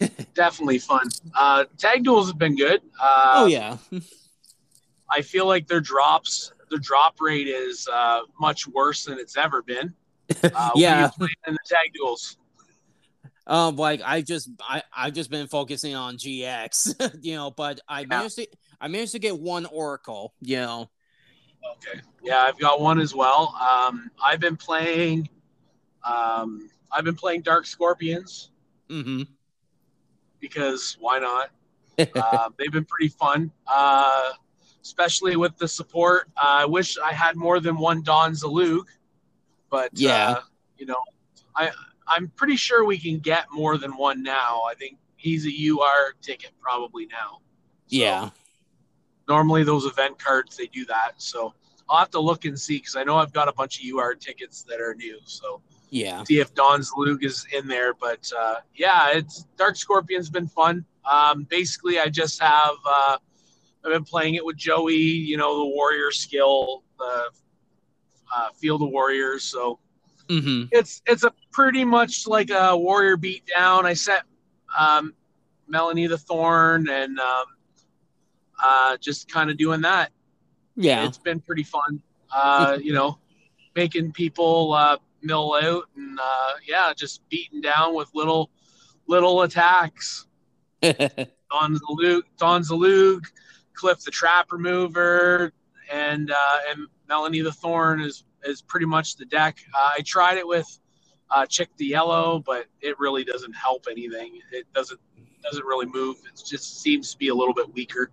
Definitely 0.34 0.78
fun. 0.78 1.08
Uh, 1.34 1.64
tag 1.78 2.04
duels 2.04 2.28
have 2.28 2.38
been 2.38 2.56
good. 2.56 2.82
Uh, 3.00 3.32
oh 3.36 3.46
yeah. 3.46 3.76
I 5.10 5.22
feel 5.22 5.46
like 5.46 5.66
their 5.66 5.80
drops, 5.80 6.52
their 6.70 6.78
drop 6.78 7.20
rate 7.20 7.46
is 7.46 7.88
uh, 7.92 8.20
much 8.40 8.66
worse 8.66 9.04
than 9.04 9.18
it's 9.18 9.36
ever 9.36 9.62
been. 9.62 9.94
Uh, 10.42 10.70
yeah. 10.74 11.10
in 11.20 11.52
the 11.52 11.58
tag 11.66 11.92
duels? 11.92 12.38
Um, 13.46 13.76
like 13.76 14.00
I 14.02 14.22
just 14.22 14.48
I 14.66 14.82
I've 14.96 15.12
just 15.12 15.30
been 15.30 15.46
focusing 15.46 15.94
on 15.94 16.16
GX, 16.16 17.18
you 17.22 17.34
know, 17.34 17.50
but 17.50 17.80
I 17.86 18.00
yeah. 18.00 18.06
managed 18.06 18.36
to 18.36 18.46
I 18.80 18.88
managed 18.88 19.12
to 19.12 19.18
get 19.18 19.38
one 19.38 19.66
Oracle, 19.66 20.32
you 20.40 20.56
know. 20.56 20.90
Okay. 21.76 22.00
Yeah, 22.22 22.38
I've 22.38 22.58
got 22.58 22.80
one 22.80 23.00
as 23.00 23.14
well. 23.14 23.54
Um, 23.60 24.10
I've 24.22 24.40
been 24.40 24.56
playing, 24.56 25.28
um, 26.04 26.70
I've 26.92 27.04
been 27.04 27.14
playing 27.14 27.42
Dark 27.42 27.66
Scorpions. 27.66 28.50
Mm-hmm. 28.94 29.22
Because 30.40 30.96
why 31.00 31.18
not? 31.18 31.50
uh, 32.14 32.50
they've 32.58 32.72
been 32.72 32.84
pretty 32.84 33.08
fun. 33.08 33.50
Uh, 33.66 34.32
especially 34.84 35.34
with 35.36 35.56
the 35.56 35.66
support. 35.66 36.28
Uh, 36.36 36.60
I 36.60 36.64
wish 36.66 36.98
I 36.98 37.12
had 37.12 37.36
more 37.36 37.58
than 37.58 37.76
one 37.78 38.02
Don 38.02 38.32
Zaloog. 38.32 38.84
But 39.70 39.90
yeah, 39.94 40.30
uh, 40.30 40.40
you 40.78 40.86
know, 40.86 41.00
I 41.56 41.70
I'm 42.06 42.28
pretty 42.36 42.56
sure 42.56 42.84
we 42.84 42.98
can 42.98 43.18
get 43.18 43.46
more 43.50 43.76
than 43.78 43.96
one 43.96 44.22
now. 44.22 44.62
I 44.70 44.74
think 44.74 44.98
he's 45.16 45.46
a 45.46 45.50
UR 45.50 46.14
ticket 46.20 46.52
probably 46.60 47.06
now. 47.06 47.40
So 47.86 47.96
yeah. 47.96 48.30
Normally 49.26 49.64
those 49.64 49.86
event 49.86 50.18
cards 50.18 50.56
they 50.56 50.66
do 50.66 50.84
that. 50.84 51.14
So 51.16 51.54
I'll 51.88 51.98
have 51.98 52.10
to 52.10 52.20
look 52.20 52.44
and 52.44 52.60
see 52.60 52.76
because 52.76 52.94
I 52.94 53.04
know 53.04 53.16
I've 53.16 53.32
got 53.32 53.48
a 53.48 53.52
bunch 53.52 53.80
of 53.80 53.86
UR 53.90 54.14
tickets 54.14 54.62
that 54.64 54.80
are 54.80 54.94
new. 54.94 55.18
So 55.24 55.62
yeah, 55.94 56.24
see 56.24 56.40
if 56.40 56.52
Don 56.54 56.80
Zaloog 56.80 57.22
is 57.22 57.46
in 57.56 57.68
there. 57.68 57.94
But 57.94 58.28
uh, 58.36 58.56
yeah, 58.74 59.10
it's 59.12 59.46
Dark 59.56 59.76
Scorpion's 59.76 60.28
been 60.28 60.48
fun. 60.48 60.84
Um, 61.10 61.44
basically, 61.44 62.00
I 62.00 62.08
just 62.08 62.42
have 62.42 62.74
uh, 62.84 63.18
I've 63.84 63.92
been 63.92 64.04
playing 64.04 64.34
it 64.34 64.44
with 64.44 64.56
Joey. 64.56 64.96
You 64.96 65.36
know, 65.36 65.56
the 65.58 65.66
warrior 65.66 66.10
skill, 66.10 66.82
the 66.98 67.26
uh, 68.34 68.48
Field 68.60 68.82
of 68.82 68.88
Warriors. 68.90 69.44
So 69.44 69.78
mm-hmm. 70.28 70.64
it's 70.72 71.00
it's 71.06 71.22
a 71.22 71.32
pretty 71.52 71.84
much 71.84 72.26
like 72.26 72.50
a 72.50 72.76
warrior 72.76 73.16
beat 73.16 73.44
down. 73.46 73.86
I 73.86 73.94
set 73.94 74.24
um, 74.76 75.14
Meanae 75.72 76.08
the 76.08 76.18
Thorn 76.18 76.88
and 76.88 77.20
um, 77.20 77.44
uh, 78.60 78.96
just 78.96 79.30
kind 79.30 79.48
of 79.48 79.56
doing 79.56 79.82
that. 79.82 80.10
Yeah, 80.74 81.06
it's 81.06 81.18
been 81.18 81.38
pretty 81.38 81.62
fun. 81.62 82.02
Uh, 82.34 82.78
you 82.82 82.92
know, 82.92 83.20
making 83.76 84.10
people 84.10 84.72
uh, 84.72 84.96
mill 85.24 85.58
out 85.60 85.84
and 85.96 86.18
uh, 86.20 86.52
yeah, 86.66 86.92
just 86.94 87.28
beating 87.28 87.60
down 87.60 87.94
with 87.94 88.08
little 88.14 88.50
little 89.06 89.42
attacks. 89.42 90.26
Don 90.82 91.78
Zaloog, 91.78 92.22
Don 92.38 92.62
Zaloog, 92.62 93.24
Cliff 93.74 94.00
the 94.04 94.10
Trap 94.10 94.52
Remover, 94.52 95.52
and 95.92 96.30
uh, 96.30 96.58
and 96.70 96.86
Meanae 97.08 97.42
the 97.42 97.52
Thorn 97.52 98.00
is 98.00 98.24
is 98.44 98.62
pretty 98.62 98.86
much 98.86 99.16
the 99.16 99.24
deck. 99.24 99.58
Uh, 99.74 99.90
I 99.98 100.02
tried 100.02 100.38
it 100.38 100.46
with 100.46 100.80
uh, 101.30 101.46
Chick 101.46 101.70
the 101.76 101.86
Yellow, 101.86 102.42
but 102.44 102.66
it 102.80 102.98
really 102.98 103.24
doesn't 103.24 103.54
help 103.54 103.86
anything. 103.90 104.40
It 104.52 104.66
doesn't 104.74 105.00
doesn't 105.42 105.64
really 105.64 105.86
move. 105.86 106.16
It 106.26 106.42
just 106.44 106.80
seems 106.80 107.12
to 107.12 107.18
be 107.18 107.28
a 107.28 107.34
little 107.34 107.54
bit 107.54 107.72
weaker. 107.72 108.10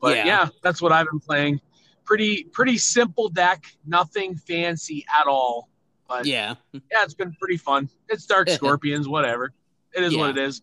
But 0.00 0.16
yeah, 0.16 0.26
yeah 0.26 0.48
that's 0.62 0.80
what 0.80 0.92
I've 0.92 1.06
been 1.06 1.20
playing. 1.20 1.60
Pretty 2.04 2.44
pretty 2.44 2.78
simple 2.78 3.28
deck, 3.28 3.64
nothing 3.86 4.34
fancy 4.34 5.04
at 5.18 5.26
all. 5.26 5.68
But 6.10 6.26
yeah, 6.26 6.56
yeah, 6.72 7.04
it's 7.04 7.14
been 7.14 7.32
pretty 7.40 7.56
fun. 7.56 7.88
It's 8.08 8.26
Dark 8.26 8.50
Scorpions, 8.50 9.06
whatever. 9.06 9.52
It 9.94 10.02
is 10.02 10.12
yeah. 10.12 10.18
what 10.18 10.30
it 10.30 10.38
is. 10.38 10.60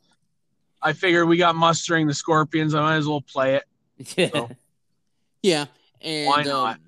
I 0.81 0.91
figure 0.91 1.25
we 1.25 1.37
got 1.37 1.55
mustering 1.55 2.05
the 2.05 2.13
Scorpions. 2.13 2.75
I 2.75 2.81
might 2.81 2.97
as 2.97 3.07
well 3.07 3.21
play 3.21 3.55
it. 3.55 4.33
So. 4.33 4.49
yeah, 5.41 5.67
and 6.01 6.27
why 6.27 6.43
not? 6.43 6.75
Um, 6.75 6.81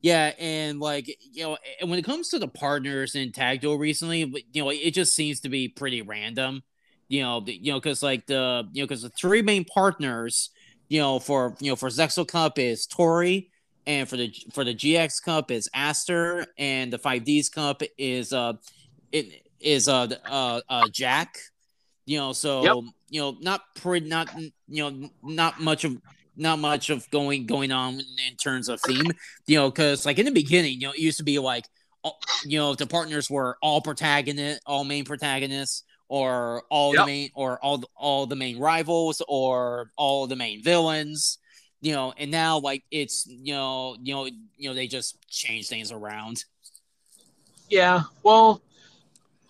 yeah, 0.00 0.32
and 0.40 0.80
like 0.80 1.06
you 1.32 1.44
know, 1.44 1.58
and 1.80 1.88
when 1.88 2.00
it 2.00 2.04
comes 2.04 2.28
to 2.30 2.40
the 2.40 2.48
partners 2.48 3.14
in 3.14 3.30
Tag 3.30 3.60
Duel 3.60 3.78
recently, 3.78 4.20
you 4.52 4.64
know, 4.64 4.70
it 4.70 4.90
just 4.90 5.14
seems 5.14 5.38
to 5.40 5.48
be 5.48 5.68
pretty 5.68 6.02
random. 6.02 6.64
You 7.06 7.22
know, 7.22 7.44
you 7.46 7.70
know, 7.70 7.78
because 7.78 8.02
like 8.02 8.26
the 8.26 8.68
you 8.72 8.82
know, 8.82 8.86
because 8.88 9.02
the 9.02 9.10
three 9.10 9.42
main 9.42 9.64
partners, 9.64 10.50
you 10.88 11.00
know, 11.00 11.20
for 11.20 11.54
you 11.60 11.70
know 11.70 11.76
for 11.76 11.88
Zexal 11.88 12.26
Cup 12.26 12.58
is 12.58 12.84
Tori, 12.84 13.52
and 13.88 14.06
for 14.06 14.18
the 14.18 14.32
for 14.52 14.62
the 14.62 14.74
GX 14.74 15.24
Cup 15.24 15.50
is 15.50 15.68
Aster, 15.74 16.46
and 16.58 16.92
the 16.92 16.98
Five 16.98 17.24
Ds 17.24 17.48
Cup 17.48 17.82
is 17.96 18.32
uh 18.32 18.52
it 19.10 19.42
is 19.58 19.88
uh 19.88 20.14
uh, 20.26 20.60
uh 20.68 20.88
Jack. 20.90 21.38
You 22.04 22.18
know, 22.18 22.32
so 22.32 22.62
yep. 22.62 22.92
you 23.10 23.20
know, 23.20 23.36
not 23.40 23.62
pretty, 23.74 24.08
not 24.08 24.30
you 24.38 24.50
know, 24.68 25.10
not 25.22 25.60
much 25.60 25.84
of 25.84 25.96
not 26.36 26.58
much 26.58 26.90
of 26.90 27.10
going 27.10 27.46
going 27.46 27.72
on 27.72 27.94
in 27.94 28.36
terms 28.36 28.68
of 28.68 28.80
theme, 28.82 29.10
you 29.46 29.56
know, 29.56 29.70
because 29.70 30.06
like 30.06 30.18
in 30.18 30.26
the 30.26 30.32
beginning, 30.32 30.80
you 30.80 30.86
know, 30.86 30.92
it 30.92 31.00
used 31.00 31.18
to 31.18 31.24
be 31.24 31.38
like, 31.38 31.64
you 32.44 32.58
know, 32.58 32.74
the 32.74 32.86
partners 32.86 33.28
were 33.28 33.58
all 33.62 33.80
protagonist, 33.80 34.60
all 34.66 34.84
main 34.84 35.04
protagonists, 35.04 35.82
or 36.08 36.62
all 36.70 36.94
yep. 36.94 37.02
the 37.02 37.06
main, 37.06 37.30
or 37.34 37.58
all 37.62 37.82
all 37.96 38.26
the 38.26 38.36
main 38.36 38.58
rivals, 38.58 39.22
or 39.28 39.92
all 39.96 40.26
the 40.26 40.36
main 40.36 40.62
villains, 40.62 41.38
you 41.80 41.92
know, 41.92 42.12
and 42.16 42.30
now 42.30 42.58
like 42.58 42.84
it's 42.90 43.26
you 43.26 43.54
know, 43.54 43.96
you 44.02 44.14
know, 44.14 44.26
you 44.56 44.68
know, 44.68 44.74
they 44.74 44.86
just 44.86 45.18
change 45.28 45.68
things 45.68 45.92
around. 45.92 46.44
Yeah, 47.70 48.02
well, 48.22 48.62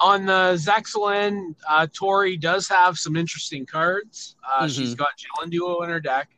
on 0.00 0.26
the 0.26 0.54
Zexalen, 0.56 1.54
uh, 1.68 1.86
Tori 1.92 2.36
does 2.36 2.68
have 2.68 2.98
some 2.98 3.16
interesting 3.16 3.64
cards. 3.66 4.36
Uh, 4.48 4.64
Mhm. 4.64 4.74
She's 4.74 4.94
got 4.94 5.10
Gellenduo 5.18 5.82
in 5.84 5.90
her 5.90 6.00
deck, 6.00 6.30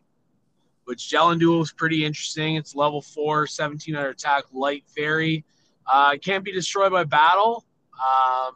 which 0.84 1.08
Gellenduo 1.10 1.62
is 1.62 1.72
pretty 1.72 2.04
interesting. 2.04 2.56
It's 2.56 2.74
level 2.74 3.00
4, 3.00 3.46
1700 3.46 4.10
attack, 4.10 4.44
light 4.52 4.84
fairy. 4.94 5.44
Uh, 5.90 6.12
it 6.14 6.22
can't 6.22 6.44
be 6.44 6.52
destroyed 6.52 6.92
by 6.92 7.04
battle. 7.04 7.64
Um, 7.94 8.52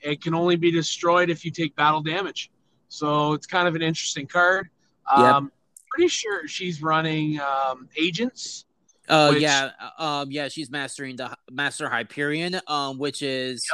it 0.00 0.22
can 0.22 0.34
only 0.34 0.56
be 0.56 0.70
destroyed 0.70 1.30
if 1.30 1.44
you 1.44 1.50
take 1.50 1.74
battle 1.76 2.00
damage. 2.00 2.50
So 2.88 3.32
it's 3.32 3.46
kind 3.46 3.66
of 3.66 3.74
an 3.74 3.82
interesting 3.82 4.26
card. 4.26 4.70
Yep. 5.16 5.42
Pretty 5.94 6.08
sure 6.08 6.48
she's 6.48 6.82
running 6.82 7.40
um, 7.40 7.88
agents. 7.96 8.64
Uh, 9.08 9.28
Which- 9.30 9.42
yeah, 9.42 9.70
uh, 9.98 10.02
um, 10.02 10.30
yeah, 10.30 10.48
she's 10.48 10.70
mastering 10.70 11.16
the 11.16 11.36
Master 11.50 11.88
Hyperion, 11.88 12.60
um, 12.66 12.98
which 12.98 13.22
is 13.22 13.64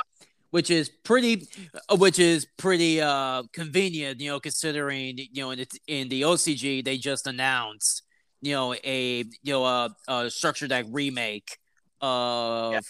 which 0.51 0.71
is 0.71 0.89
pretty, 0.89 1.47
uh, 1.89 1.97
which 1.97 2.19
is 2.19 2.47
pretty 2.57 3.01
uh 3.01 3.45
convenient, 3.53 4.21
you 4.21 4.31
know, 4.31 4.41
considering 4.41 5.17
you 5.17 5.43
know 5.43 5.51
in 5.53 5.61
the, 5.61 5.69
in 5.87 6.09
the 6.09 6.23
OCG 6.23 6.85
they 6.85 6.99
just 6.99 7.27
announced, 7.27 8.03
you 8.43 8.53
know, 8.55 8.75
a 8.75 9.25
you 9.43 9.53
know 9.53 9.65
a, 9.65 9.91
a 10.09 10.31
structure 10.31 10.67
deck 10.67 10.87
remake 10.91 11.57
of 12.01 12.73
Yeah. 12.73 12.81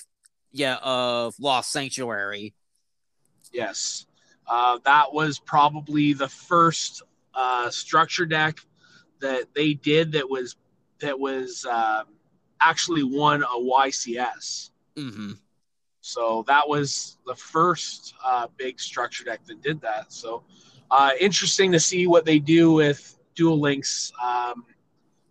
yeah 0.52 0.76
of 0.82 1.34
Lost 1.38 1.70
Sanctuary. 1.70 2.54
Yes. 3.52 4.06
Uh, 4.46 4.78
that 4.84 5.12
was 5.12 5.38
probably 5.38 6.12
the 6.14 6.28
first 6.28 7.02
uh, 7.34 7.70
structure 7.70 8.26
deck 8.26 8.58
that 9.20 9.54
they 9.54 9.74
did 9.74 10.12
that 10.12 10.28
was 10.28 10.56
that 11.00 11.18
was 11.18 11.64
um, 11.66 12.04
actually 12.60 13.02
won 13.02 13.42
a 13.42 13.46
YCS. 13.46 14.70
Mm-hmm. 14.96 15.32
So 16.02 16.44
that 16.46 16.66
was 16.68 17.18
the 17.26 17.34
first 17.34 18.14
uh, 18.24 18.46
big 18.56 18.80
structure 18.80 19.24
deck 19.24 19.40
that 19.46 19.62
did 19.62 19.80
that. 19.82 20.12
So 20.12 20.44
uh, 20.90 21.10
interesting 21.20 21.72
to 21.72 21.80
see 21.80 22.06
what 22.06 22.24
they 22.24 22.38
do 22.38 22.72
with 22.72 23.18
Duel 23.34 23.60
Links 23.60 24.12
um, 24.22 24.64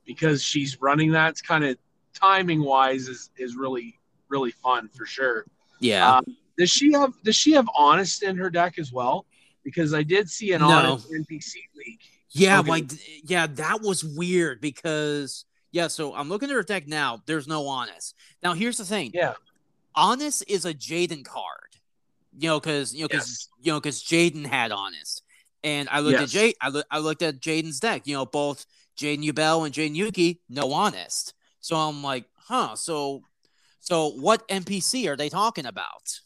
because 0.05 0.43
she's 0.43 0.81
running 0.81 1.11
that. 1.11 1.29
It's 1.29 1.41
kind 1.41 1.65
of 1.65 1.77
timing 2.13 2.63
wise 2.63 3.07
is 3.07 3.29
is 3.37 3.55
really 3.55 3.99
really 4.29 4.51
fun 4.51 4.87
for 4.89 5.05
sure. 5.05 5.45
Yeah. 5.79 6.17
Um, 6.17 6.23
does 6.57 6.69
she 6.69 6.91
have 6.93 7.13
does 7.23 7.35
she 7.35 7.53
have 7.53 7.67
honest 7.75 8.23
in 8.23 8.37
her 8.37 8.49
deck 8.49 8.77
as 8.79 8.91
well? 8.91 9.25
Because 9.63 9.93
I 9.93 10.03
did 10.03 10.29
see 10.29 10.53
an 10.53 10.61
No. 10.61 10.69
honest 10.69 11.11
NPC 11.11 11.55
leak. 11.75 11.99
Yeah, 12.32 12.59
Okay. 12.59 12.69
like 12.69 12.91
yeah, 13.23 13.47
that 13.47 13.82
was 13.82 14.03
weird 14.03 14.61
because 14.61 15.45
yeah. 15.71 15.88
So 15.88 16.13
I'm 16.15 16.30
looking 16.30 16.49
at 16.49 16.55
her 16.55 16.63
deck 16.63 16.88
now. 16.88 17.21
There's 17.25 17.47
no 17.47 17.67
honest. 17.67 18.15
Now 18.43 18.53
here's 18.53 18.77
the 18.77 18.86
thing. 18.86 19.11
Yeah. 19.13 19.34
Honest 19.95 20.43
is 20.47 20.65
a 20.65 20.73
Jaden 20.73 21.25
card. 21.25 21.75
You 22.38 22.49
know, 22.49 22.59
because 22.59 22.93
you 22.93 23.01
know, 23.01 23.07
because 23.07 23.27
Yes. 23.27 23.47
you 23.61 23.71
know, 23.73 23.80
because 23.80 24.03
Jaden 24.03 24.45
had 24.45 24.71
honest, 24.71 25.23
and 25.63 25.89
I 25.89 25.99
looked 25.99 26.13
Yes. 26.19 26.23
at 26.23 26.30
Jade. 26.30 26.55
I, 26.61 26.69
loo- 26.69 26.84
I 26.91 26.99
looked 26.99 27.21
at 27.23 27.39
Jaden's 27.41 27.80
deck. 27.80 28.05
You 28.05 28.13
know, 28.15 28.25
both 28.25 28.65
Jaden 28.95 29.23
Yubel 29.27 29.65
and 29.65 29.73
Jaden 29.73 29.95
Yuki, 29.95 30.39
no 30.47 30.71
honest. 30.71 31.34
So 31.61 31.75
I'm 31.75 32.03
like, 32.03 32.25
huh. 32.38 32.75
So, 32.75 33.23
so 33.80 34.09
what 34.11 34.47
NPC 34.47 35.07
are 35.09 35.17
they 35.17 35.27
talking 35.30 35.65
about? 35.65 36.19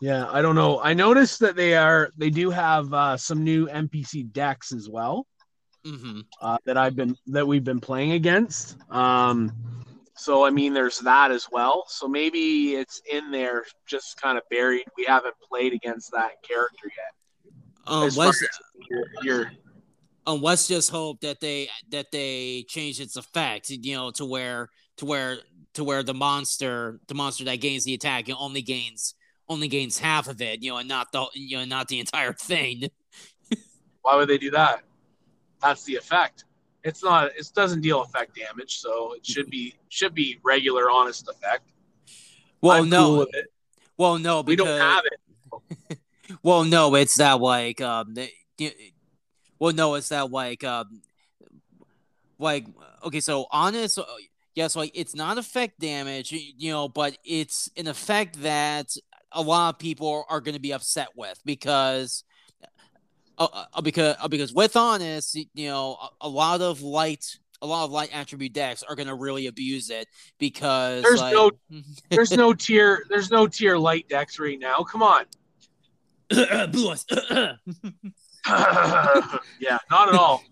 Yeah, 0.00 0.26
I 0.30 0.40
don't 0.40 0.54
know. 0.54 0.80
I 0.80 0.94
noticed 0.94 1.40
that 1.40 1.56
they 1.56 1.74
are 1.74 2.10
they 2.16 2.30
do 2.30 2.50
have 2.50 2.92
uh, 2.94 3.16
some 3.16 3.44
new 3.44 3.66
NPC 3.68 4.32
decks 4.32 4.72
as 4.72 4.88
well 4.88 5.26
Mm-hmm. 5.86 6.20
uh, 6.42 6.58
that 6.66 6.76
I've 6.76 6.94
been 6.94 7.16
that 7.28 7.46
we've 7.46 7.64
been 7.64 7.80
playing 7.80 8.12
against. 8.12 8.76
Um, 8.90 9.52
so 10.14 10.44
I 10.44 10.50
mean, 10.50 10.74
there's 10.74 10.98
that 11.00 11.30
as 11.30 11.48
well. 11.50 11.84
So 11.88 12.06
maybe 12.08 12.74
it's 12.74 13.00
in 13.10 13.30
there, 13.30 13.64
just 13.86 14.20
kind 14.20 14.36
of 14.36 14.44
buried. 14.50 14.84
We 14.96 15.04
haven't 15.06 15.34
played 15.48 15.72
against 15.72 16.12
that 16.12 16.42
character 16.42 16.90
yet. 16.96 17.52
Um, 17.86 18.04
As 18.04 18.16
let's 18.16 18.42
your, 18.90 19.04
your 19.22 19.52
um, 20.26 20.42
let's 20.42 20.68
just 20.68 20.90
hope 20.90 21.20
that 21.20 21.40
they 21.40 21.70
that 21.90 22.12
they 22.12 22.64
change 22.68 23.00
its 23.00 23.16
effect. 23.16 23.70
You 23.70 23.96
know, 23.96 24.10
to 24.12 24.24
where 24.26 24.68
to 24.98 25.06
where 25.06 25.38
to 25.74 25.84
where 25.84 26.02
the 26.02 26.14
monster 26.14 27.00
the 27.08 27.14
monster 27.14 27.44
that 27.44 27.56
gains 27.56 27.84
the 27.84 27.94
attack 27.94 28.28
only 28.38 28.60
gains 28.62 29.14
only 29.50 29.68
gains 29.68 29.98
half 29.98 30.28
of 30.28 30.40
it. 30.40 30.62
You 30.62 30.70
know, 30.70 30.78
and 30.78 30.88
not 30.88 31.12
the 31.12 31.26
you 31.34 31.58
know 31.58 31.66
not 31.66 31.88
the 31.88 32.00
entire 32.00 32.32
thing. 32.32 32.88
Why 34.02 34.16
would 34.16 34.28
they 34.28 34.38
do 34.38 34.50
that? 34.52 34.82
That's 35.60 35.84
the 35.84 35.96
effect. 35.96 36.44
It's 36.82 37.04
not. 37.04 37.32
It 37.36 37.50
doesn't 37.54 37.82
deal 37.82 38.00
effect 38.00 38.34
damage, 38.34 38.78
so 38.78 39.12
it 39.12 39.26
should 39.26 39.50
be 39.50 39.74
should 39.90 40.14
be 40.14 40.38
regular, 40.42 40.90
honest 40.90 41.28
effect. 41.28 41.68
Well, 42.62 42.82
I'm 42.82 42.88
no, 42.88 43.26
cool 43.26 43.26
well, 44.00 44.18
no, 44.18 44.40
We 44.40 44.56
because 44.56 44.78
don't 44.78 44.80
have 44.80 45.04
it. 45.04 45.98
Well, 46.42 46.64
no, 46.64 46.94
it's 46.94 47.16
that 47.16 47.40
like 47.40 47.80
um, 47.80 48.14
well, 49.58 49.74
no, 49.74 49.96
it's 49.96 50.08
that 50.08 50.30
like 50.30 50.64
um, 50.64 51.02
like 52.38 52.66
okay, 53.04 53.20
so 53.20 53.46
honest, 53.50 53.98
uh, 53.98 54.04
yes, 54.54 54.76
like 54.76 54.92
it's 54.94 55.14
not 55.14 55.38
effect 55.38 55.80
damage, 55.80 56.32
you 56.32 56.70
know, 56.70 56.88
but 56.88 57.18
it's 57.24 57.68
an 57.76 57.88
effect 57.88 58.40
that 58.42 58.96
a 59.32 59.42
lot 59.42 59.74
of 59.74 59.78
people 59.78 60.24
are 60.28 60.40
going 60.40 60.54
to 60.54 60.60
be 60.60 60.72
upset 60.72 61.08
with 61.16 61.40
because. 61.44 62.24
Uh, 63.38 63.64
uh, 63.74 63.80
because 63.80 64.16
uh, 64.20 64.28
because 64.28 64.52
with 64.52 64.76
honest, 64.76 65.34
you 65.54 65.66
know, 65.68 65.96
a, 66.20 66.26
a 66.26 66.28
lot 66.28 66.60
of 66.60 66.82
light, 66.82 67.24
a 67.62 67.66
lot 67.66 67.84
of 67.86 67.90
light 67.90 68.10
attribute 68.12 68.52
decks 68.52 68.82
are 68.82 68.94
going 68.94 69.08
to 69.08 69.14
really 69.14 69.46
abuse 69.46 69.88
it 69.88 70.06
because 70.38 71.02
There's 71.02 71.20
like, 71.22 71.32
no- 71.32 71.50
There's 72.10 72.32
no 72.32 72.52
tier. 72.52 73.02
There's 73.08 73.30
no 73.30 73.46
tier 73.46 73.78
light 73.78 74.06
decks 74.10 74.38
right 74.38 74.58
now. 74.58 74.82
Come 74.82 75.02
on. 75.02 75.24
Blue 76.70 76.90
eyes. 76.90 77.06
yeah, 79.58 79.78
not 79.90 80.10
at 80.10 80.14
all. 80.14 80.42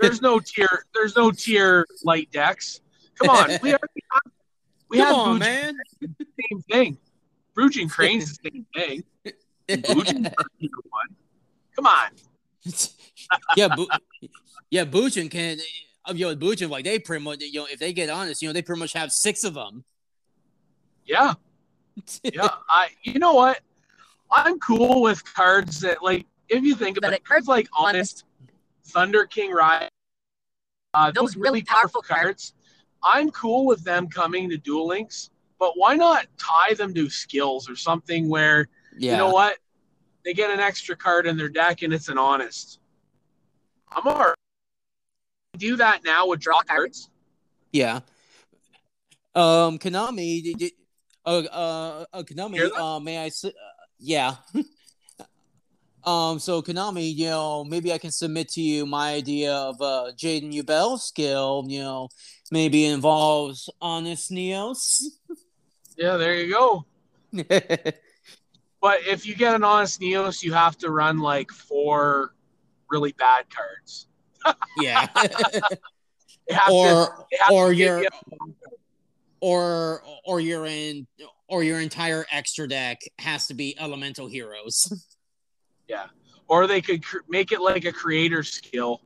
There's 0.00 0.22
no 0.22 0.38
tier. 0.38 0.84
There's 0.94 1.16
no 1.16 1.32
tier 1.32 1.84
light 2.04 2.30
decks. 2.30 2.80
Come 3.18 3.30
on. 3.30 3.48
We 3.60 3.70
already 3.70 4.04
have, 4.12 4.32
we 4.88 4.98
Come 4.98 5.06
have 5.06 5.16
on, 5.16 5.38
man. 5.40 5.76
the 6.00 6.26
same 6.48 6.62
thing. 6.70 6.98
Brugge 7.56 7.76
and 7.80 7.90
Crane's 7.90 8.38
the 8.38 8.50
same 8.50 8.66
thing. 8.74 9.04
Booj 9.68 10.12
one. 10.90 11.08
Come 11.74 11.86
on. 11.86 12.10
yeah, 13.56 13.68
Bu- 13.74 13.86
yeah, 14.70 14.84
Buchan 14.84 15.28
can. 15.28 15.58
You 16.14 16.26
know, 16.26 16.36
Buchan 16.36 16.70
like 16.70 16.84
they 16.84 16.98
pretty 16.98 17.24
much. 17.24 17.42
You 17.42 17.60
know, 17.60 17.66
if 17.70 17.78
they 17.78 17.92
get 17.92 18.08
honest, 18.10 18.42
you 18.42 18.48
know, 18.48 18.52
they 18.52 18.62
pretty 18.62 18.80
much 18.80 18.92
have 18.92 19.10
six 19.10 19.44
of 19.44 19.54
them. 19.54 19.84
Yeah. 21.04 21.34
Yeah. 22.22 22.48
I. 22.68 22.88
You 23.02 23.18
know 23.18 23.34
what? 23.34 23.60
I'm 24.30 24.58
cool 24.58 25.02
with 25.02 25.22
cards 25.34 25.80
that 25.80 26.02
like. 26.02 26.26
If 26.48 26.62
you 26.62 26.76
think 26.76 26.96
about 26.96 27.08
But 27.08 27.14
it, 27.14 27.20
it- 27.22 27.24
cards 27.24 27.48
like 27.48 27.68
Honest, 27.76 28.24
Thunder 28.86 29.24
King 29.26 29.50
Rai-Oh, 29.52 29.88
uh, 30.94 31.10
those, 31.10 31.14
Those 31.14 31.36
really 31.36 31.50
really 31.50 31.62
powerful 31.62 32.02
powerful 32.02 32.02
cards. 32.02 32.54
I'm 33.02 33.30
cool 33.30 33.66
with 33.66 33.82
them 33.84 34.08
coming 34.08 34.48
to 34.50 34.56
Duel 34.56 34.86
Links, 34.86 35.30
but 35.58 35.72
why 35.76 35.96
not 35.96 36.26
tie 36.38 36.74
them 36.74 36.92
to 36.94 37.08
skills 37.08 37.68
or 37.68 37.76
something 37.76 38.28
where 38.28 38.68
yeah, 38.98 39.12
you 39.12 39.18
know 39.18 39.30
what? 39.30 39.58
They 40.24 40.34
get 40.34 40.50
an 40.50 40.60
extra 40.60 40.96
card 40.96 41.26
in 41.26 41.36
their 41.36 41.48
deck 41.48 41.82
and 41.82 41.92
it's 41.92 42.08
an 42.08 42.18
honest. 42.18 42.80
I'm 43.90 44.06
alright. 44.06 44.34
Do 45.56 45.76
that 45.76 46.04
now 46.04 46.26
with 46.28 46.40
draw 46.40 46.60
cards. 46.62 47.08
yeah. 47.72 48.00
Um, 49.34 49.78
Konami, 49.78 50.42
did- 50.42 50.58
did- 50.58 50.72
uh, 51.24 51.42
uh, 51.52 52.04
uh 52.12 52.22
Konami, 52.22 52.70
uh, 52.74 52.98
may 53.00 53.18
I? 53.18 53.26
s- 53.26 53.44
Uh, 53.44 53.50
yeah. 53.98 54.36
um, 56.04 56.38
so 56.38 56.62
Konami, 56.62 57.14
you 57.14 57.26
know, 57.26 57.64
maybe 57.64 57.92
I 57.92 57.98
can 57.98 58.10
submit 58.10 58.48
to 58.50 58.60
you 58.62 58.86
my 58.86 59.14
idea 59.14 59.52
of 59.52 59.80
uh 59.82 60.12
Jaden 60.16 60.52
Yubel 60.54 60.98
skill. 60.98 61.64
You 61.68 61.80
know, 61.80 62.08
maybe 62.50 62.86
involves 62.86 63.68
honest 63.80 64.30
Neos. 64.30 65.02
Yeah, 65.96 66.16
there 66.16 66.34
you 66.36 66.52
go. 66.52 66.84
But 68.80 69.00
if 69.04 69.26
you 69.26 69.34
get 69.34 69.54
an 69.54 69.64
honest 69.64 70.00
Neos, 70.00 70.44
you 70.44 70.52
have 70.52 70.78
to 70.78 70.90
run 70.90 71.18
like 71.18 71.50
four 71.50 72.34
really 72.88 73.12
bad 73.12 73.46
cards. 73.50 74.06
yeah. 74.78 75.08
They 76.48 76.54
have 76.54 76.68
to, 76.68 76.72
or 76.72 77.06
to 77.06 77.52
or 77.52 77.72
your 77.72 78.04
or 79.40 80.02
or 80.24 80.38
you're 80.38 80.66
in 80.66 81.08
or 81.48 81.64
your 81.64 81.80
entire 81.80 82.24
extra 82.30 82.68
deck 82.68 83.00
has 83.18 83.48
to 83.48 83.54
be 83.54 83.76
elemental 83.80 84.28
heroes. 84.28 84.92
Yeah. 85.88 86.06
Or 86.46 86.68
they 86.68 86.80
could 86.80 87.04
cr- 87.04 87.18
make 87.28 87.50
it 87.50 87.60
like 87.60 87.84
a 87.84 87.92
creator 87.92 88.44
skill. 88.44 89.02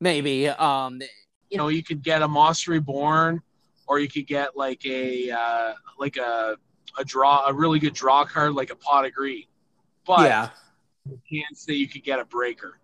Maybe. 0.00 0.48
Um 0.48 1.00
You 1.48 1.56
know, 1.56 1.68
you 1.68 1.82
could 1.82 2.02
get 2.02 2.20
a 2.20 2.28
Moss 2.28 2.66
Reborn, 2.68 3.40
or 3.88 3.98
you 3.98 4.08
could 4.08 4.26
get 4.26 4.56
like 4.56 4.84
a 4.86 5.30
uh, 5.30 5.72
like 5.98 6.16
a 6.16 6.56
a 6.98 7.04
draw 7.04 7.46
a 7.46 7.52
really 7.52 7.78
good 7.78 7.94
draw 7.94 8.24
card 8.24 8.54
like 8.54 8.70
a 8.70 8.76
Pot 8.76 9.06
of 9.06 9.12
Greed. 9.14 9.46
But 10.06 10.20
yeah. 10.22 10.50
chance 11.30 11.64
that 11.66 11.76
you 11.76 11.88
could 11.88 12.04
get 12.04 12.20
a 12.20 12.24
breaker. 12.24 12.78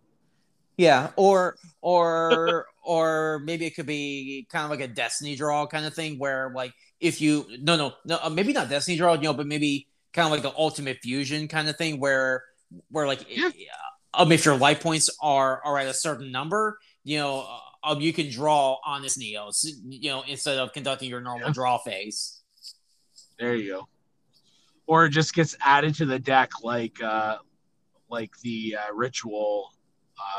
Yeah. 0.76 1.10
Or 1.16 1.56
or 1.82 2.66
or 2.82 3.40
maybe 3.44 3.66
it 3.66 3.74
could 3.76 3.86
be 3.86 4.46
kind 4.50 4.64
of 4.64 4.70
like 4.70 4.80
a 4.80 4.88
destiny 4.92 5.36
draw 5.36 5.66
kind 5.66 5.86
of 5.86 5.94
thing 5.94 6.18
where 6.18 6.50
like 6.54 6.72
if 7.00 7.20
you 7.20 7.46
no 7.60 7.76
no 7.76 7.92
no 8.04 8.18
uh, 8.22 8.30
maybe 8.30 8.52
not 8.52 8.68
destiny 8.68 8.96
draw, 8.96 9.14
you 9.14 9.22
know, 9.22 9.34
but 9.34 9.46
maybe 9.46 9.88
kind 10.12 10.26
of 10.26 10.32
like 10.32 10.42
the 10.42 10.56
ultimate 10.58 10.98
fusion 11.02 11.48
kind 11.48 11.68
of 11.68 11.76
thing 11.76 12.00
where 12.00 12.44
where 12.90 13.06
like 13.06 13.26
Yeah. 13.28 13.50
um, 14.14 14.32
if 14.32 14.44
your 14.44 14.56
life 14.56 14.80
points 14.80 15.10
are 15.20 15.60
are 15.64 15.78
at 15.78 15.86
a 15.86 15.94
certain 15.94 16.32
number, 16.32 16.78
you 17.04 17.18
know, 17.18 17.46
um, 17.84 18.00
you 18.00 18.12
can 18.12 18.30
draw 18.30 18.78
honest 18.84 19.18
neos, 19.18 19.64
you 19.88 20.10
know, 20.10 20.22
instead 20.26 20.58
of 20.58 20.72
conducting 20.72 21.08
your 21.10 21.20
normal 21.20 21.48
Yeah. 21.48 21.52
draw 21.54 21.78
phase. 21.78 22.40
There 23.38 23.54
you 23.54 23.72
go. 23.72 23.88
Or 24.86 25.06
it 25.06 25.10
just 25.10 25.34
gets 25.34 25.56
added 25.60 25.94
to 25.96 26.06
the 26.06 26.18
deck 26.18 26.50
like 26.62 27.02
uh 27.02 27.38
like 28.10 28.30
the 28.42 28.76
uh, 28.78 28.94
ritual 28.94 29.70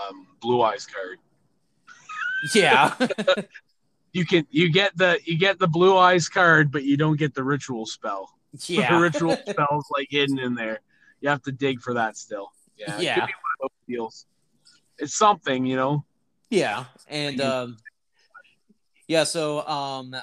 um, 0.09 0.27
blue 0.39 0.61
eyes 0.61 0.85
card. 0.85 1.17
Yeah, 2.53 2.93
You 4.13 4.25
can 4.25 4.47
you 4.49 4.71
get 4.71 4.95
the 4.97 5.19
you 5.25 5.37
get 5.37 5.59
the 5.59 5.67
blue 5.67 5.97
eyes 5.97 6.29
card, 6.29 6.71
but 6.71 6.83
you 6.83 6.95
don't 6.95 7.17
get 7.17 7.33
the 7.33 7.43
ritual 7.43 7.85
spell. 7.85 8.31
Yeah. 8.67 8.95
The 8.95 9.01
ritual 9.01 9.35
spell's 9.49 9.85
like 9.97 10.07
hidden 10.09 10.39
in 10.39 10.55
there. 10.55 10.79
You 11.19 11.27
have 11.27 11.41
to 11.43 11.51
dig 11.51 11.81
for 11.81 11.93
that 11.95 12.15
still. 12.15 12.51
Yeah. 12.77 12.85
it 12.93 12.95
could 12.95 13.03
Yeah. 13.03 13.15
be 13.15 13.21
one 13.21 13.29
of 13.29 13.59
those 13.63 13.71
deals. 13.95 14.25
It's 14.97 15.13
something, 15.15 15.65
you 15.65 15.75
know. 15.75 16.05
Yeah, 16.49 16.85
and 17.07 17.39
um, 17.41 17.77
yeah. 19.07 19.23
So 19.23 19.65
um, 19.67 20.15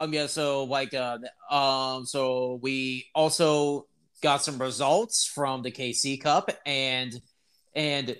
um, 0.00 0.12
yeah. 0.12 0.26
So 0.26 0.64
like 0.64 0.94
uh, 0.94 1.18
um, 1.50 2.06
so 2.06 2.58
we 2.62 3.06
also 3.14 3.86
got 4.22 4.42
some 4.42 4.58
results 4.58 5.24
from 5.26 5.62
the 5.62 5.70
KC 5.70 6.20
Cup, 6.20 6.50
and 6.66 7.20
and 7.74 8.16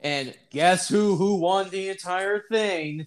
and 0.00 0.34
guess 0.50 0.88
who 0.88 1.16
who 1.16 1.36
won 1.36 1.68
the 1.70 1.88
entire 1.88 2.42
thing? 2.50 3.06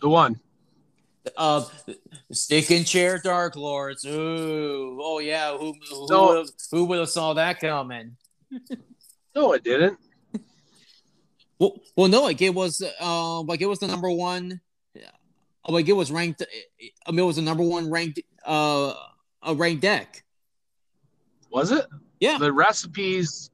The 0.00 0.08
one. 0.08 0.40
Uh, 1.38 1.64
stick 2.32 2.70
and 2.70 2.86
chair 2.86 3.18
Dark 3.18 3.56
Lords. 3.56 4.04
Ooh, 4.04 4.98
oh 5.02 5.20
yeah. 5.20 5.56
Who 5.56 5.72
who 5.88 6.06
would've- 6.26 6.50
who 6.70 6.84
would 6.84 6.98
have 6.98 7.08
saw 7.08 7.32
that 7.32 7.60
coming? 7.60 8.16
No, 9.34 9.52
it 9.54 9.64
didn't. 9.64 9.98
Well, 11.58 11.80
well, 11.96 12.08
no, 12.08 12.22
like 12.22 12.42
it 12.42 12.54
was, 12.54 12.82
uh, 13.00 13.40
like 13.42 13.60
it 13.60 13.66
was 13.66 13.78
the 13.78 13.86
number 13.86 14.10
one, 14.10 14.60
uh, 14.96 15.72
like 15.72 15.88
it 15.88 15.92
was 15.92 16.10
ranked. 16.10 16.42
I 17.06 17.10
mean, 17.10 17.20
it 17.20 17.22
was 17.22 17.36
the 17.36 17.42
number 17.42 17.62
one 17.62 17.90
ranked, 17.90 18.20
uh, 18.44 18.92
a 19.42 19.54
ranked 19.54 19.82
deck. 19.82 20.24
Was 21.50 21.70
it? 21.70 21.86
Yeah, 22.20 22.38
The 22.38 22.52
recipes 22.52 23.50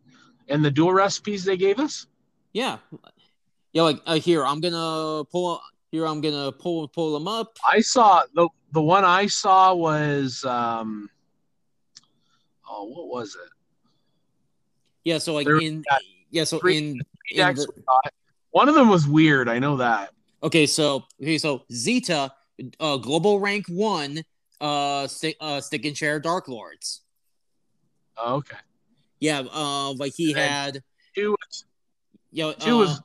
and 0.48 0.64
the 0.64 0.70
dual 0.70 0.92
recipes 0.92 1.44
they 1.44 1.56
gave 1.56 1.78
us? 1.78 2.06
yeah, 2.52 2.78
yeah. 3.72 3.82
Like 3.82 4.00
uh, 4.06 4.14
here, 4.18 4.44
I'm 4.44 4.60
gonna 4.60 5.24
pull. 5.24 5.60
Here, 5.92 6.06
I'm 6.06 6.20
gonna 6.20 6.52
pull 6.52 6.86
pull 6.88 7.12
them 7.12 7.26
up. 7.28 7.56
I 7.68 7.80
saw 7.80 8.22
the 8.34 8.48
the 8.72 8.80
one 8.82 9.04
I 9.04 9.26
saw 9.26 9.74
was 9.74 10.44
um 10.44 11.10
oh 12.68 12.84
what 12.84 13.08
was 13.08 13.34
it? 13.34 13.50
Yeah, 15.04 15.18
so 15.18 15.34
like 15.34 15.46
There- 15.46 15.58
in, 15.60 15.82
yeah, 16.30 16.44
so 16.44 16.58
in, 16.60 17.00
the- 17.34 17.66
One 18.50 18.68
of 18.68 18.74
them 18.74 18.88
was 18.88 19.06
weird, 19.06 19.48
I 19.48 19.58
know 19.58 19.76
that. 19.76 20.12
okay, 20.42 20.66
so 20.66 21.04
okay, 21.20 21.38
so 21.38 21.64
Zeta, 21.72 22.32
uh, 22.80 22.96
global 22.96 23.40
rank 23.40 23.66
one, 23.68 24.22
uh, 24.60 25.06
stick, 25.06 25.36
uh, 25.40 25.60
stick 25.60 25.84
and 25.84 25.94
chair 25.96 26.18
Dark 26.20 26.48
Lords. 26.48 27.02
Oh, 28.16 28.36
okay. 28.36 28.56
Yeah, 29.20 29.40
uh, 29.52 29.92
like 29.94 30.12
he 30.16 30.30
And 30.32 30.38
had, 30.40 30.82
Two 31.14 31.30
was 31.32 31.64
know, 32.32 32.52
two 32.52 32.76
uh, 32.76 32.78
was 32.78 33.02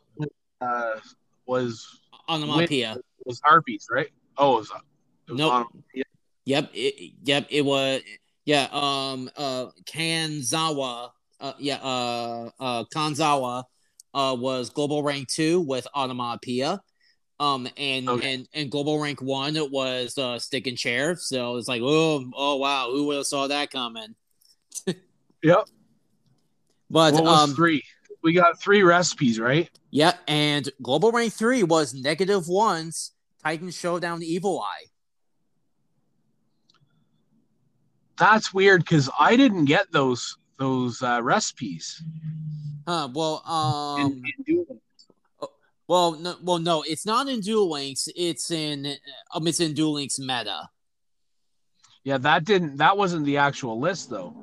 uh 0.62 1.00
was 1.46 2.00
onomatopoeia. 2.30 2.98
was 3.26 3.42
harpies, 3.44 3.88
right? 3.92 4.10
Oh, 4.38 4.56
it 4.56 4.60
was, 4.60 4.72
it 5.28 5.32
was 5.32 5.40
Nope. 5.40 5.68
Yep, 6.46 6.70
it, 6.74 7.14
yep, 7.24 7.48
it 7.50 7.62
was 7.66 8.02
yeah, 8.46 8.68
um 8.72 9.30
uh 9.36 9.68
Kanzawa 9.86 11.10
uh 11.40 11.54
yeah, 11.58 11.78
uh 11.78 12.50
uh 12.60 12.84
Kanzawa 12.94 13.64
uh 14.16 14.36
was 14.40 14.72
global 14.72 15.04
rank 15.04 15.28
2 15.28 15.62
with 15.62 15.86
onomatopoeia. 15.94 16.82
Um 17.40 17.68
and 17.78 18.10
Okay. 18.10 18.34
and 18.34 18.48
and 18.54 18.72
global 18.72 19.00
rank 19.00 19.22
1 19.22 19.56
it 19.58 19.70
was 19.70 20.18
uh 20.18 20.40
stick 20.40 20.66
and 20.66 20.78
chair. 20.78 21.16
So 21.18 21.58
it's 21.58 21.68
like, 21.68 21.82
"Oh, 21.84 22.26
oh 22.36 22.56
wow, 22.56 22.90
who 22.92 23.06
would 23.08 23.18
have 23.18 23.28
saw 23.28 23.48
that 23.48 23.70
coming?" 23.70 24.16
Yep. 25.44 25.66
But 26.90 27.14
What 27.14 27.24
was 27.26 27.44
um 27.50 27.56
three? 27.56 27.84
We 28.24 28.34
got 28.34 28.60
three 28.60 28.82
recipes, 28.82 29.40
right? 29.40 29.70
yeah, 29.92 30.14
and 30.28 30.68
global 30.82 31.12
rank 31.12 31.34
3 31.34 31.62
was 31.62 31.94
1's 31.94 33.12
Titan 33.44 33.70
Showdown 33.70 34.24
Evil 34.24 34.60
Eye. 34.60 34.86
That's 38.18 38.54
weird 38.54 38.82
because 38.82 39.10
I 39.20 39.36
didn't 39.36 39.66
get 39.66 39.92
those 39.92 40.38
those 40.58 41.02
uh, 41.04 41.22
recipes. 41.22 42.02
Huh, 42.88 43.10
well, 43.14 43.42
um 43.46 44.22
in 44.38 44.44
Duel. 44.46 44.82
Well, 45.88 46.14
no, 46.14 46.36
well, 46.42 46.58
no, 46.60 46.82
it's 46.82 47.06
not 47.06 47.28
in 47.28 47.42
Duel 47.42 47.70
Links. 47.70 48.08
It's 48.16 48.50
in 48.52 48.96
um, 49.34 49.46
it's 49.48 49.60
in 49.60 49.74
Duel 49.74 49.94
Links 49.94 50.18
meta. 50.20 50.70
Yeah, 52.04 52.18
that 52.20 52.44
didn't 52.46 52.78
that 52.78 52.98
wasn't 52.98 53.26
the 53.26 53.38
actual 53.38 53.80
list 53.80 54.10
though. 54.10 54.36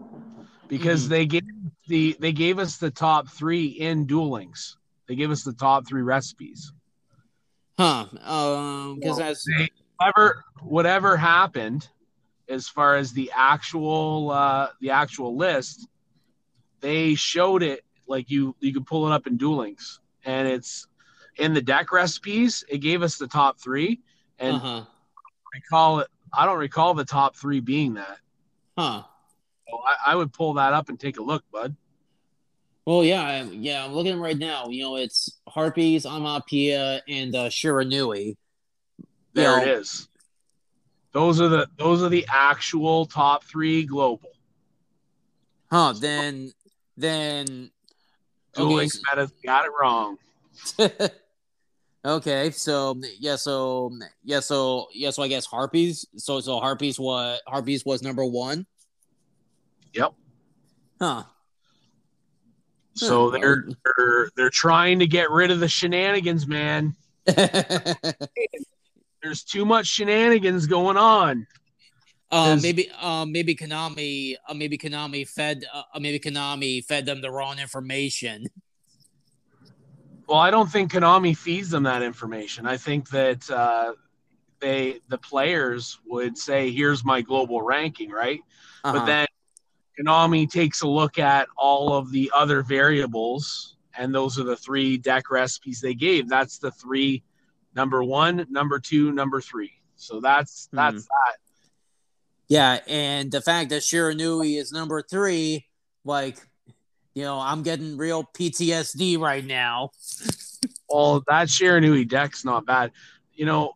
Because 0.68 1.06
Mhm. 1.06 1.08
they 1.08 1.26
gave 1.26 1.42
the 1.88 2.16
they 2.20 2.32
gave 2.32 2.58
us 2.58 2.76
the 2.78 2.90
top 2.90 3.28
three 3.28 3.66
in 3.66 4.06
Duel 4.06 4.30
Links. 4.30 4.76
They 5.06 5.14
gave 5.16 5.30
us 5.30 5.42
the 5.42 5.52
top 5.52 5.86
three 5.86 6.02
recipes. 6.02 6.72
Huh? 7.78 8.06
Um, 8.22 8.96
because 8.96 9.16
Well, 9.18 9.26
that's 9.26 9.44
they- 9.44 9.68
Whatever 9.98 10.44
whatever 10.62 11.16
happened 11.16 11.88
as 12.48 12.68
far 12.68 12.96
as 12.96 13.12
the 13.12 13.30
actual 13.34 14.30
uh 14.32 14.68
the 14.80 14.90
actual 14.90 15.36
list, 15.36 15.86
they 16.80 17.14
showed 17.14 17.62
it 17.62 17.84
like 18.06 18.30
you 18.30 18.54
you 18.60 18.72
could 18.72 18.86
pull 18.86 19.06
it 19.06 19.12
up 19.12 19.26
in 19.26 19.36
Duel 19.36 19.58
Links 19.58 20.00
and 20.24 20.46
it's 20.48 20.86
in 21.36 21.54
the 21.54 21.62
deck 21.62 21.92
recipes, 21.92 22.64
it 22.68 22.78
gave 22.78 23.02
us 23.02 23.16
the 23.16 23.26
top 23.26 23.58
three 23.58 24.00
and 24.38 24.56
uh 24.56 24.58
huh, 24.58 24.84
recall 25.54 26.00
it 26.00 26.08
I 26.32 26.46
don't 26.46 26.58
recall 26.58 26.94
the 26.94 27.04
top 27.04 27.36
three 27.36 27.60
being 27.60 27.94
that. 27.94 28.18
huh? 28.78 29.02
So 29.68 29.78
I, 29.86 30.12
I 30.12 30.16
would 30.16 30.32
pull 30.32 30.54
that 30.54 30.72
up 30.72 30.88
and 30.88 30.98
take 30.98 31.18
a 31.18 31.22
look, 31.22 31.44
bud. 31.52 31.74
Well, 32.84 33.04
yeah, 33.04 33.22
I, 33.22 33.42
yeah, 33.42 33.84
I'm 33.84 33.92
looking 33.92 34.18
right 34.18 34.36
now. 34.36 34.66
You 34.68 34.82
know, 34.82 34.96
it's 34.96 35.38
Harpies, 35.48 36.04
Amapia, 36.04 37.00
and 37.06 37.34
uh, 37.34 37.48
Shiranui. 37.48 38.36
There 39.34 39.60
You 39.60 39.66
know, 39.66 39.72
is. 39.78 40.08
Those 41.12 41.40
are 41.40 41.48
the 41.48 41.68
those 41.78 42.02
are 42.02 42.08
the 42.08 42.26
actual 42.30 43.06
top 43.06 43.44
three 43.44 43.84
global. 43.84 44.30
Huh? 45.70 45.94
Then, 46.00 46.52
then. 46.96 47.70
Duel 48.54 48.76
Okay, 48.76 48.88
meta 49.14 49.30
got 49.44 49.64
it 49.64 49.70
wrong. 49.80 50.18
okay, 52.04 52.50
so 52.50 53.00
yeah, 53.18 53.36
so 53.36 53.90
yeah, 54.22 54.40
so 54.40 54.88
yeah, 54.92 55.10
so 55.10 55.22
I 55.22 55.28
guess 55.28 55.46
Harpies. 55.46 56.06
So 56.16 56.40
so 56.40 56.58
Harpies 56.58 56.98
what 56.98 57.40
Harpies 57.46 57.84
was 57.84 58.02
number 58.02 58.24
one. 58.24 58.66
Yep. 59.94 60.14
Huh. 61.00 61.24
So 62.94 63.30
they're 63.30 63.66
they're 63.84 64.28
they're 64.36 64.50
trying 64.50 64.98
to 64.98 65.06
get 65.06 65.30
rid 65.30 65.50
of 65.50 65.60
the 65.60 65.68
shenanigans, 65.68 66.46
man. 66.46 66.94
There's 67.24 68.14
too 69.44 69.64
much 69.64 69.86
shenanigans 69.86 70.66
going 70.66 70.96
on. 70.96 71.46
Uh, 72.32 72.54
Is- 72.56 72.62
maybe, 72.62 72.90
uh, 72.98 73.26
maybe 73.26 73.54
Konami, 73.54 74.36
uh, 74.48 74.54
maybe 74.54 74.78
Konami 74.78 75.28
fed, 75.28 75.64
uh, 75.72 75.82
maybe 76.00 76.18
Konami 76.18 76.82
fed 76.82 77.04
them 77.04 77.20
the 77.20 77.30
wrong 77.30 77.58
information. 77.58 78.46
Well, 80.26 80.38
I 80.38 80.50
don't 80.50 80.70
think 80.70 80.92
Konami 80.92 81.36
feeds 81.36 81.68
them 81.68 81.82
that 81.82 82.02
information. 82.02 82.66
I 82.66 82.78
think 82.78 83.10
that 83.10 83.50
uh, 83.50 83.92
they 84.60 85.00
the 85.08 85.18
players 85.18 85.98
would 86.06 86.38
say, 86.38 86.70
"Here's 86.70 87.04
my 87.04 87.20
global 87.20 87.60
ranking," 87.60 88.10
right? 88.10 88.40
Uh-huh. 88.82 88.98
But 89.00 89.04
then 89.04 89.26
Konami 90.00 90.50
takes 90.50 90.80
a 90.80 90.88
look 90.88 91.18
at 91.18 91.48
all 91.58 91.92
of 91.92 92.10
the 92.12 92.32
other 92.34 92.62
variables, 92.62 93.76
and 93.98 94.14
those 94.14 94.38
are 94.38 94.44
the 94.44 94.56
three 94.56 94.96
deck 94.96 95.30
recipes 95.30 95.82
they 95.82 95.92
gave. 95.94 96.30
That's 96.30 96.56
the 96.56 96.70
three 96.70 97.22
number 97.74 98.02
one, 98.02 98.46
number 98.48 98.78
two, 98.78 99.12
number 99.12 99.42
three. 99.42 99.72
So 99.96 100.18
that's 100.18 100.68
Hmm. 100.70 100.76
that's 100.76 101.04
that. 101.04 101.36
Yeah, 102.52 102.80
and 102.86 103.32
the 103.32 103.40
fact 103.40 103.70
that 103.70 103.80
Shiranui 103.80 104.60
is 104.60 104.72
number 104.72 105.00
three, 105.00 105.64
like, 106.04 106.36
you 107.14 107.22
know, 107.22 107.38
I'm 107.38 107.62
getting 107.62 107.96
real 107.96 108.24
PTSD 108.24 109.18
right 109.18 109.42
now. 109.42 109.92
Well, 110.86 111.24
that 111.28 111.48
Shiranui 111.48 112.06
deck's 112.06 112.44
not 112.44 112.66
bad. 112.66 112.92
You 113.32 113.46
know, 113.46 113.72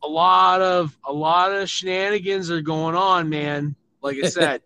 a 0.00 0.06
lot 0.06 0.62
of 0.62 0.96
a 1.04 1.12
lot 1.12 1.50
of 1.50 1.68
shenanigans 1.68 2.52
are 2.52 2.60
going 2.60 2.94
on, 2.94 3.30
man. 3.30 3.74
Like 4.00 4.18
I 4.22 4.28
said, 4.28 4.62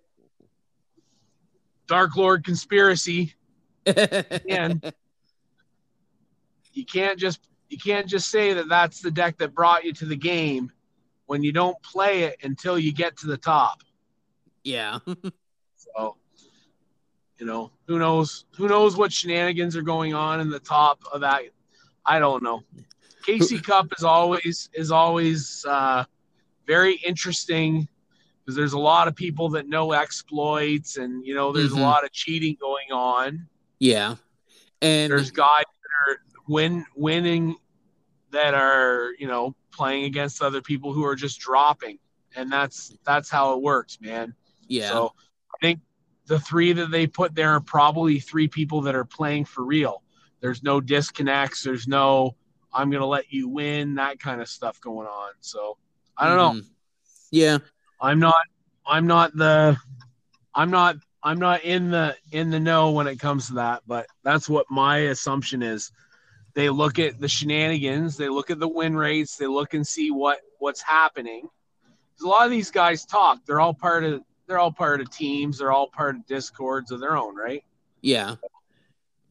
Dark 1.86 2.14
Lord 2.14 2.44
conspiracy. 2.44 3.32
And 3.86 4.92
you 6.74 6.84
can't 6.84 7.18
just 7.18 7.40
you 7.70 7.78
can't 7.78 8.06
just 8.06 8.28
say 8.28 8.52
that 8.52 8.68
that's 8.68 9.00
the 9.00 9.10
deck 9.10 9.38
that 9.38 9.54
brought 9.54 9.84
you 9.84 9.94
to 9.94 10.04
the 10.04 10.16
game 10.16 10.70
when 11.32 11.42
you 11.42 11.50
don't 11.50 11.82
play 11.82 12.24
it 12.24 12.36
until 12.42 12.78
you 12.78 12.92
get 12.92 13.16
to 13.16 13.26
the 13.26 13.38
top. 13.38 13.82
Yeah. 14.64 14.98
So, 15.96 16.16
you 17.38 17.44
know, 17.46 17.70
who 17.86 17.98
knows? 17.98 18.44
Who 18.56 18.68
knows 18.68 18.96
what 18.96 19.12
shenanigans 19.12 19.76
are 19.76 19.82
going 19.82 20.12
on 20.14 20.40
in 20.40 20.48
the 20.50 20.60
top 20.60 21.00
of 21.12 21.22
that? 21.22 21.42
I 22.06 22.18
don't 22.18 22.42
know. 22.42 22.62
KC 23.26 23.62
Cup 23.64 23.88
is 23.96 24.04
always 24.04 24.70
is 24.74 24.90
always 24.92 25.64
uh, 25.68 26.04
very 26.66 26.94
interesting 27.06 27.88
because 28.40 28.54
there's 28.56 28.74
a 28.74 28.78
lot 28.78 29.08
of 29.08 29.14
people 29.16 29.48
that 29.50 29.68
know 29.68 29.92
exploits, 29.92 30.98
and 30.98 31.26
you 31.26 31.34
know, 31.34 31.50
there's 31.52 31.72
Mhm. 31.72 31.78
a 31.78 31.82
lot 31.82 32.04
of 32.04 32.12
cheating 32.12 32.56
going 32.60 32.92
on. 32.92 33.48
yeah. 33.80 34.16
And 34.82 35.10
There's 35.10 35.30
guys 35.30 35.64
that 35.82 36.12
are 36.12 36.18
win 36.48 36.84
winning 36.94 37.56
that 38.30 38.54
are 38.54 39.12
you 39.18 39.26
know 39.26 39.54
playing 39.72 40.04
against 40.04 40.42
other 40.42 40.60
people 40.62 40.92
who 40.92 41.04
are 41.04 41.16
just 41.16 41.40
dropping, 41.40 41.98
and 42.36 42.50
that's 42.52 42.96
that's 43.04 43.30
how 43.30 43.54
it 43.54 43.62
works, 43.62 43.98
man. 44.00 44.34
yeah. 44.68 44.90
So 44.90 45.12
I 45.54 45.56
think 45.60 45.80
the 46.26 46.38
three 46.38 46.72
that 46.72 46.90
they 46.90 47.06
put 47.06 47.34
there 47.34 47.50
are 47.50 47.60
probably 47.60 48.20
three 48.20 48.48
people 48.48 48.82
that 48.82 48.94
are 48.94 49.04
playing 49.04 49.44
for 49.46 49.64
real. 49.64 50.02
There's 50.40 50.62
no 50.62 50.80
disconnects. 50.80 51.62
There's 51.62 51.86
no 51.88 52.36
I'm 52.72 52.90
gonna 52.90 53.06
let 53.06 53.32
you 53.32 53.48
win 53.48 53.96
that 53.96 54.18
kind 54.18 54.40
of 54.40 54.48
stuff 54.48 54.80
going 54.80 55.06
on. 55.08 55.32
So 55.40 55.76
I 56.16 56.28
don't 56.28 56.36
know. 56.36 56.60
Mhm. 56.60 56.66
Yeah. 57.30 57.58
I'm 58.00 58.18
not 58.18 58.34
I'm 58.86 59.06
not 59.06 59.34
the 59.36 59.76
I'm 60.54 60.70
not 60.70 60.96
I'm 61.22 61.38
not 61.38 61.62
in 61.64 61.90
the 61.90 62.16
in 62.32 62.50
the 62.50 62.60
know 62.60 62.90
when 62.90 63.06
it 63.06 63.18
comes 63.20 63.48
to 63.48 63.54
that, 63.54 63.82
but 63.86 64.06
that's 64.24 64.48
what 64.48 64.66
my 64.70 64.98
assumption 64.98 65.62
is. 65.62 65.92
They 66.54 66.68
look 66.68 66.98
at 66.98 67.18
the 67.18 67.28
shenanigans, 67.28 68.16
they 68.16 68.28
look 68.28 68.50
at 68.50 68.58
the 68.58 68.68
win 68.68 68.96
rates, 68.96 69.36
they 69.36 69.46
look 69.46 69.74
and 69.74 69.86
see 69.86 70.10
what 70.10 70.40
what's 70.58 70.82
happening. 70.82 71.48
a 72.22 72.26
lot 72.26 72.44
of 72.44 72.50
these 72.50 72.70
guys 72.70 73.04
talk. 73.04 73.38
They're 73.46 73.60
all 73.60 73.74
part 73.74 74.04
of 74.04 74.22
they're 74.46 74.58
all 74.58 74.72
part 74.72 75.00
of 75.00 75.10
teams, 75.10 75.58
they're 75.58 75.72
all 75.72 75.88
part 75.88 76.16
of 76.16 76.26
discords 76.26 76.90
of 76.90 77.00
their 77.00 77.16
own, 77.16 77.36
right? 77.36 77.64
Yeah. 78.00 78.36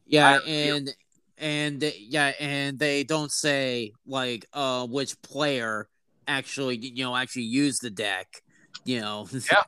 Yeah, 0.06 0.40
and 0.46 0.94
and 1.38 1.92
yeah, 1.98 2.32
and 2.38 2.78
they 2.78 3.04
don't 3.04 3.30
say 3.30 3.92
like 4.06 4.46
uh 4.52 4.86
which 4.86 5.20
player 5.22 5.88
actually 6.26 6.76
you 6.76 7.04
know 7.04 7.16
actually 7.16 7.42
used 7.42 7.82
the 7.82 7.90
deck, 7.90 8.42
you 8.84 9.00
know. 9.00 9.28
Yeah. 9.50 9.62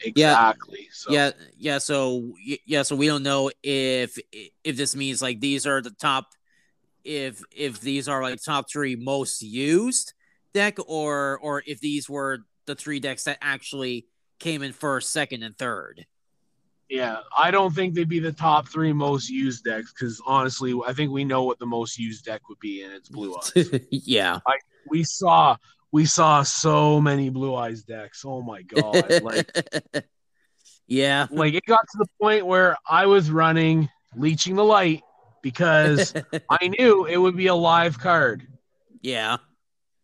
Exactly. 0.00 0.88
So 0.92 1.12
yeah, 1.12 1.30
yeah, 1.56 1.78
so 1.78 2.34
yeah, 2.66 2.82
so 2.82 2.96
we 2.96 3.06
don't 3.06 3.22
know 3.22 3.50
if 3.62 4.18
if 4.64 4.76
this 4.76 4.94
means 4.94 5.20
like 5.20 5.40
these 5.40 5.66
are 5.66 5.80
the 5.80 5.90
top 5.90 6.26
if 7.04 7.42
if 7.50 7.80
these 7.80 8.08
are 8.08 8.22
like 8.22 8.38
top 8.42 8.66
3 8.70 8.96
most 8.96 9.42
used 9.42 10.12
deck 10.52 10.78
or 10.86 11.38
or 11.38 11.62
if 11.66 11.80
these 11.80 12.08
were 12.08 12.40
the 12.66 12.74
three 12.74 13.00
decks 13.00 13.24
that 13.24 13.38
actually 13.40 14.06
came 14.38 14.62
in 14.62 14.72
first, 14.72 15.10
second 15.10 15.42
and 15.42 15.56
third. 15.58 16.06
yeah, 16.88 17.18
I 17.36 17.50
don't 17.50 17.74
think 17.74 17.94
they'd 17.94 18.08
be 18.08 18.20
the 18.20 18.32
top 18.32 18.68
three 18.68 18.92
most 18.92 19.28
used 19.28 19.64
decks 19.64 19.92
because 19.92 20.22
honestly, 20.26 20.78
I 20.86 20.92
think 20.92 21.10
we 21.10 21.24
know 21.24 21.42
what 21.42 21.58
the 21.58 21.66
most 21.66 21.98
used 21.98 22.24
deck 22.24 22.48
would 22.48 22.60
be, 22.60 22.82
and 22.82 22.92
it's 22.92 23.08
blue 23.08 23.36
eyes. 23.36 23.70
yeah. 23.90 24.38
we 24.88 25.02
saw 25.04 25.56
we 25.92 26.04
saw 26.04 26.42
so 26.42 27.00
many 27.00 27.30
blue 27.30 27.54
eyes 27.54 27.82
decks. 27.82 28.24
Oh 28.24 28.42
my 28.42 28.62
god! 28.62 29.22
like 29.22 29.50
yeah. 30.86 31.26
like 31.30 31.54
it 31.54 31.64
got 31.66 31.80
to 31.92 31.98
the 31.98 32.06
point 32.20 32.46
where 32.46 32.76
I 32.88 33.06
was 33.06 33.30
running 33.30 33.88
leeching 34.16 34.56
the 34.56 34.64
light 34.64 35.02
because 35.42 36.14
I 36.50 36.68
knew 36.68 37.06
it 37.06 37.16
would 37.16 37.36
be 37.36 37.46
a 37.46 37.54
live 37.54 37.98
card. 37.98 38.46
yeah. 39.02 39.38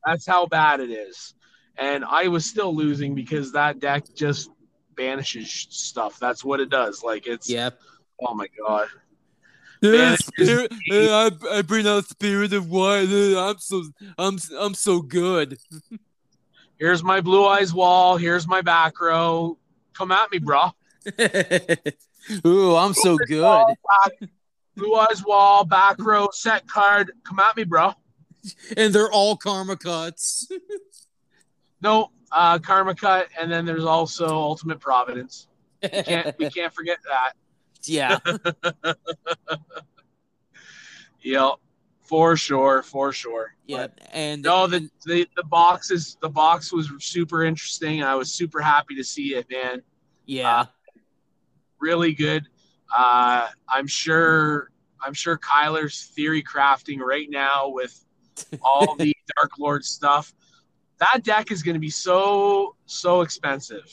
That's 0.06 0.26
how 0.26 0.44
bad 0.44 0.80
it 0.80 0.90
is. 0.90 1.34
And 1.78 2.04
I 2.04 2.28
was 2.28 2.44
still 2.44 2.74
losing 2.74 3.14
because 3.14 3.52
that 3.52 3.80
deck 3.80 4.04
just 4.14 4.50
banishes 4.94 5.66
stuff. 5.70 6.18
That's 6.20 6.44
what 6.44 6.60
it 6.60 6.68
does. 6.68 7.02
Like 7.02 7.26
it's 7.26 7.48
yeah. 7.48 7.70
oh 8.20 8.34
my 8.34 8.46
god. 8.66 8.88
Yeah, 9.84 9.92
Man, 9.92 10.16
spirit, 10.16 10.72
I, 10.90 11.30
I 11.50 11.62
bring 11.62 11.86
out 11.86 12.06
spirit 12.06 12.52
of 12.54 12.70
white. 12.70 13.08
Eh, 13.10 13.38
I'm 13.38 13.58
so 13.58 13.84
I'm 14.16 14.38
I'm 14.58 14.74
so 14.74 15.02
good. 15.02 15.58
Here's 16.78 17.02
my 17.02 17.20
blue 17.20 17.44
eyes 17.44 17.74
wall. 17.74 18.16
Here's 18.16 18.48
my 18.48 18.62
back 18.62 19.00
row. 19.00 19.58
Come 19.92 20.10
at 20.10 20.30
me, 20.32 20.38
bro. 20.38 20.70
Ooh, 22.46 22.74
I'm 22.76 22.94
so 22.94 23.18
good. 23.18 23.42
Wall, 23.42 23.76
back- 24.04 24.30
blue 24.74 24.94
eyes 24.94 25.22
wall, 25.24 25.64
back 25.64 25.96
row, 25.98 26.28
set 26.32 26.66
card. 26.66 27.12
Come 27.22 27.38
at 27.38 27.56
me, 27.56 27.64
bro. 27.64 27.92
And 28.76 28.94
they're 28.94 29.12
all 29.12 29.36
karma 29.36 29.76
cuts. 29.76 30.48
No, 31.82 32.10
uh, 32.32 32.58
Karma 32.58 32.94
Cut, 32.94 33.28
and 33.38 33.52
then 33.52 33.66
there's 33.66 33.84
also 33.84 34.26
Ultimate 34.28 34.80
Providence. 34.80 35.48
We 35.82 36.02
can't 36.02 36.34
we 36.38 36.48
can't 36.50 36.72
forget 36.72 36.96
that. 37.06 37.34
Yeah. 37.88 38.18
Yep, 41.22 41.52
for 42.02 42.36
sure, 42.36 42.82
for 42.82 43.12
sure. 43.12 43.54
Yeah. 43.66 43.86
And 44.12 44.42
No, 44.42 44.66
the, 44.66 44.90
the 45.06 45.26
the 45.36 45.44
box 45.44 45.90
is 45.90 46.16
the 46.20 46.28
box 46.28 46.72
was 46.72 46.90
super 47.00 47.44
interesting. 47.44 48.02
I 48.02 48.14
was 48.14 48.32
super 48.32 48.60
happy 48.60 48.94
to 48.96 49.04
see 49.04 49.34
it, 49.34 49.46
man. 49.50 49.82
yeah. 50.26 50.66
Really 51.80 52.12
good. 52.14 52.46
Uh, 52.94 53.48
I'm 53.68 53.86
sure 53.86 54.70
I'm 55.04 55.12
sure 55.14 55.38
Kyler's 55.38 56.06
theory 56.14 56.42
crafting 56.42 56.98
right 56.98 57.28
now 57.28 57.68
with 57.68 58.04
all 58.62 58.94
the 58.96 59.14
Dark 59.36 59.52
Lord 59.58 59.84
stuff. 59.84 60.34
That 60.98 61.24
deck 61.24 61.50
is 61.50 61.62
going 61.62 61.74
to 61.74 61.80
be 61.80 61.90
so 61.90 62.76
so 62.86 63.22
expensive. 63.22 63.90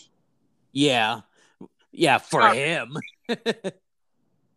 Yeah. 0.74 1.22
Yeah, 1.94 2.18
for 2.18 2.42
Yeah. 2.54 2.86
him. 2.86 2.98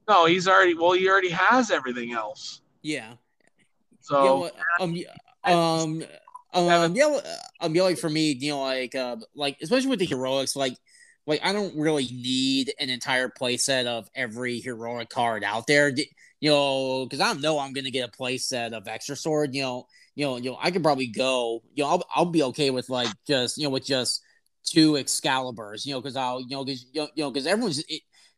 No, 0.08 0.26
he's 0.26 0.46
already 0.46 0.74
well. 0.74 0.92
He 0.92 1.08
already 1.08 1.30
has 1.30 1.70
everything 1.70 2.12
else. 2.12 2.60
Yeah. 2.82 3.14
So 4.00 4.24
Yeah, 4.24 4.32
well, 4.32 4.50
um, 4.80 4.96
um, 5.44 6.04
um, 6.68 6.94
yeah, 6.94 7.20
um, 7.60 7.74
yeah, 7.74 7.82
like 7.82 7.98
for 7.98 8.10
me, 8.10 8.32
you 8.32 8.50
know, 8.50 8.62
like, 8.62 8.94
uh, 8.94 9.16
like 9.34 9.56
especially 9.62 9.88
with 9.88 9.98
the 9.98 10.06
heroics, 10.06 10.54
like, 10.54 10.76
like 11.26 11.40
I 11.42 11.52
don't 11.52 11.76
really 11.76 12.04
need 12.04 12.74
an 12.78 12.90
entire 12.90 13.28
playset 13.28 13.86
of 13.86 14.08
every 14.14 14.60
heroic 14.60 15.08
card 15.08 15.42
out 15.42 15.66
there, 15.66 15.88
you 15.88 16.50
know, 16.50 17.06
because 17.06 17.20
I 17.20 17.32
know 17.32 17.58
I'm 17.58 17.72
gonna 17.72 17.90
get 17.90 18.08
a 18.08 18.12
playset 18.12 18.72
of 18.72 18.86
extra 18.86 19.16
sword, 19.16 19.54
you 19.54 19.62
know, 19.62 19.86
you 20.14 20.26
know, 20.26 20.36
you 20.36 20.50
know, 20.50 20.58
I 20.60 20.70
could 20.70 20.82
probably 20.82 21.06
go, 21.06 21.62
you 21.74 21.82
know, 21.82 21.90
I'll, 21.90 22.04
I'll 22.14 22.24
be 22.26 22.42
okay 22.44 22.70
with 22.70 22.90
like 22.90 23.08
just, 23.26 23.56
you 23.56 23.64
know, 23.64 23.70
with 23.70 23.86
just 23.86 24.20
two 24.64 24.92
Excaliburs, 24.92 25.86
you 25.86 25.94
know, 25.94 26.00
because 26.00 26.16
I'll, 26.16 26.40
you 26.40 26.50
know, 26.50 26.64
because 26.64 26.86
you 26.92 27.08
know, 27.16 27.30
because 27.30 27.46
everyone's, 27.46 27.82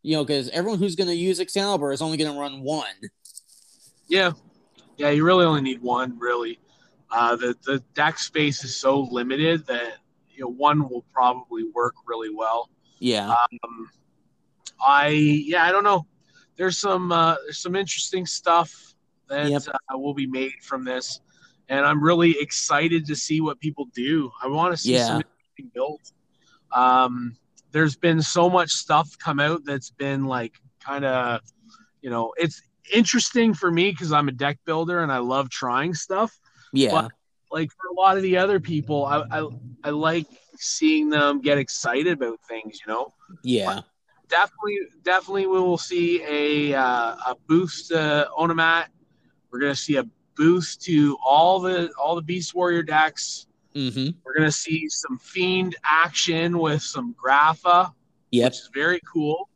you 0.06 0.14
know, 0.14 0.24
because 0.24 0.48
everyone 0.50 0.78
who's 0.78 0.94
gonna 0.94 1.12
use 1.12 1.40
Excalibur 1.40 1.90
is 1.90 2.00
only 2.00 2.16
gonna 2.16 2.38
run 2.38 2.62
one. 2.62 2.86
yeah, 4.06 4.30
yeah, 4.96 5.10
you 5.10 5.24
really 5.24 5.44
only 5.44 5.60
need 5.62 5.82
one. 5.82 6.16
Really, 6.16 6.60
uh, 7.10 7.34
the 7.34 7.56
the 7.64 7.82
deck 7.94 8.16
space 8.20 8.62
is 8.62 8.76
so 8.76 9.00
limited 9.00 9.66
that 9.66 9.94
you 10.32 10.42
know 10.44 10.48
one 10.50 10.88
will 10.88 11.04
probably 11.12 11.64
work 11.74 11.94
really 12.06 12.32
well. 12.32 12.70
Yeah. 13.00 13.30
Um, 13.64 13.90
I 14.86 15.08
yeah, 15.08 15.64
I 15.64 15.72
don't 15.72 15.82
know. 15.82 16.06
There's 16.54 16.78
some 16.78 17.10
uh, 17.10 17.34
there's 17.42 17.58
some 17.58 17.74
interesting 17.74 18.26
stuff 18.26 18.94
that 19.28 19.50
Yep. 19.50 19.62
uh, 19.92 19.98
will 19.98 20.14
be 20.14 20.28
made 20.28 20.52
from 20.62 20.84
this, 20.84 21.20
and 21.68 21.84
I'm 21.84 22.00
really 22.00 22.38
excited 22.38 23.06
to 23.06 23.16
see 23.16 23.40
what 23.40 23.58
people 23.58 23.86
do. 23.92 24.30
I 24.40 24.46
want 24.46 24.72
to 24.72 24.76
see 24.76 24.92
Yeah. 24.92 25.06
some 25.08 25.16
interesting 25.16 25.72
builds. 25.74 26.12
Um, 26.70 27.36
there's 27.76 27.94
been 27.94 28.22
so 28.22 28.48
much 28.48 28.70
stuff 28.70 29.18
come 29.18 29.38
out 29.38 29.62
that's 29.66 29.90
been 29.90 30.24
like 30.24 30.54
kind 30.80 31.04
of, 31.04 31.42
you 32.00 32.08
know, 32.08 32.32
it's 32.38 32.62
interesting 32.90 33.52
for 33.52 33.70
me 33.70 33.90
because 33.90 34.12
I'm 34.12 34.28
a 34.28 34.32
deck 34.32 34.58
builder 34.64 35.02
and 35.02 35.12
I 35.12 35.18
love 35.18 35.50
trying 35.50 35.92
stuff 35.92 36.32
Yeah. 36.72 36.90
But- 36.92 37.12
like 37.52 37.70
for 37.70 37.88
a 37.92 37.94
lot 37.94 38.16
of 38.16 38.22
the 38.22 38.38
other 38.38 38.58
people, 38.60 39.04
I, 39.04 39.22
I 39.30 39.48
I 39.84 39.90
like 39.90 40.26
seeing 40.56 41.10
them 41.10 41.42
get 41.42 41.58
excited 41.58 42.14
about 42.14 42.38
things. 42.48 42.80
You 42.84 42.92
know, 42.92 43.14
yeah. 43.44 43.80
definitely 44.28 44.78
definitely 45.04 45.46
we 45.46 45.60
will 45.60 45.78
see 45.78 46.22
a 46.24 46.74
uh, 46.74 47.14
a 47.30 47.36
boost 47.46 47.88
to 47.88 48.28
Onomat. 48.36 48.86
We're 49.50 49.60
gonna 49.60 49.76
see 49.76 49.96
a 49.96 50.04
boost 50.34 50.82
to 50.86 51.16
all 51.24 51.60
the 51.60 51.92
all 52.02 52.16
the 52.16 52.22
Beast 52.22 52.54
Warrior 52.54 52.82
decks. 52.82 53.46
Mm-hmm. 53.76 54.18
We're 54.24 54.34
gonna 54.34 54.50
see 54.50 54.88
some 54.88 55.18
Fiend 55.18 55.76
action 55.84 56.58
with 56.58 56.82
some 56.82 57.14
Grapha, 57.16 57.92
Yep. 58.30 58.44
which 58.44 58.54
is 58.54 58.70
very 58.74 59.00
cool. 59.12 59.48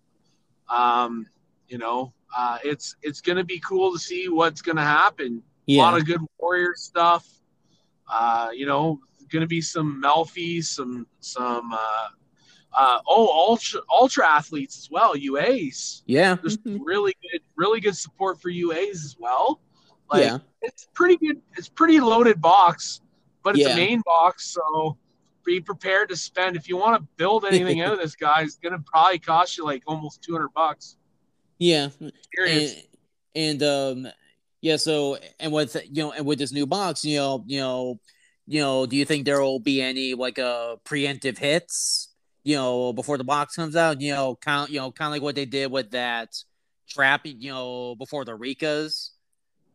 Um, 0.69 1.27
you 1.69 1.79
know, 1.79 2.13
uh, 2.37 2.59
it's 2.63 2.97
it's 3.03 3.21
gonna 3.21 3.45
be 3.45 3.59
cool 3.61 3.93
to 3.93 3.99
see 3.99 4.29
what's 4.29 4.63
gonna 4.63 4.85
happen 4.85 5.43
a 5.69 5.79
lot 5.79 5.97
of 5.97 6.07
good 6.07 6.21
warrior 6.39 6.75
stuff. 6.75 7.27
Uh, 8.09 8.51
you 8.53 8.67
know, 8.67 9.01
going 9.31 9.43
to 9.43 9.47
be 9.47 9.61
some 9.61 10.03
Melffy's, 10.03 10.69
some 10.71 11.07
some 11.21 11.73
uh, 11.73 12.09
uh, 12.73 12.99
oh 13.07 13.29
ultra 13.29 13.81
ultra 13.91 14.27
athletes 14.27 14.79
as 14.79 14.91
well, 14.91 15.15
UAs. 15.15 16.03
Yeah. 16.07 16.37
There's 16.41 16.59
really 16.65 17.15
good, 17.23 17.41
really 17.57 17.81
good 17.81 17.97
support 17.97 18.41
for 18.41 18.51
UAs 18.51 19.05
as 19.05 19.17
well. 19.19 19.61
Like 20.11 20.25
yeah. 20.25 20.39
it's 20.63 20.89
pretty 20.95 21.17
good. 21.17 21.41
It's 21.57 21.69
pretty 21.69 22.01
loaded 22.01 22.41
box. 22.41 23.01
But 23.43 23.57
it's 23.57 23.67
Yeah. 23.67 23.73
a 23.73 23.77
main 23.77 24.03
box, 24.05 24.45
so 24.53 24.97
be 25.45 25.61
prepared 25.61 26.09
to 26.11 26.17
spend. 26.17 26.57
If 26.57 26.69
you 26.69 26.77
want 26.77 27.01
to 27.01 27.09
build 27.17 27.45
anything 27.45 27.81
out 27.83 27.93
of 27.93 27.99
this 27.99 28.15
guy, 28.15 28.43
it's 28.43 28.57
gonna 28.57 28.83
probably 28.87 29.19
cost 29.19 29.57
you 29.57 29.65
like 29.65 29.83
almost 29.87 30.23
two 30.23 30.33
hundred 30.33 30.53
bucks. 30.55 30.97
Yeah, 31.59 31.91
and, 32.47 32.83
and 33.35 33.63
um 33.63 34.09
yeah 34.61 34.77
so 34.77 35.19
and 35.39 35.53
with 35.53 35.77
you 35.91 36.03
know 36.03 36.13
and 36.13 36.27
with 36.27 36.39
this 36.39 36.53
new 36.53 36.67
box 36.67 37.05
you 37.05 37.17
know 37.17 37.45
you 37.47 37.61
know 37.61 38.01
you 38.47 38.61
know 38.61 38.87
do 38.87 38.97
you 38.97 39.05
think 39.05 39.25
there 39.25 39.41
will 39.41 39.61
be 39.61 39.81
any 39.81 40.15
like 40.15 40.39
uh 40.39 40.77
preemptive 40.85 41.39
hits 41.39 42.13
you 42.45 42.57
know 42.57 42.93
before 42.93 43.17
the 43.19 43.25
box 43.25 43.55
comes 43.57 43.77
out 43.77 44.01
you 44.01 44.13
know 44.13 44.35
kind 44.37 44.65
of 44.65 44.71
you 44.71 44.81
know 44.81 44.91
kind 44.91 45.09
of 45.09 45.13
like 45.13 45.23
what 45.23 45.35
they 45.35 45.47
did 45.47 45.71
with 45.71 45.91
that 45.93 46.35
trap 46.89 47.23
you 47.25 47.51
know 47.51 47.95
before 47.95 48.25
the 48.25 48.37
ricas 48.37 49.11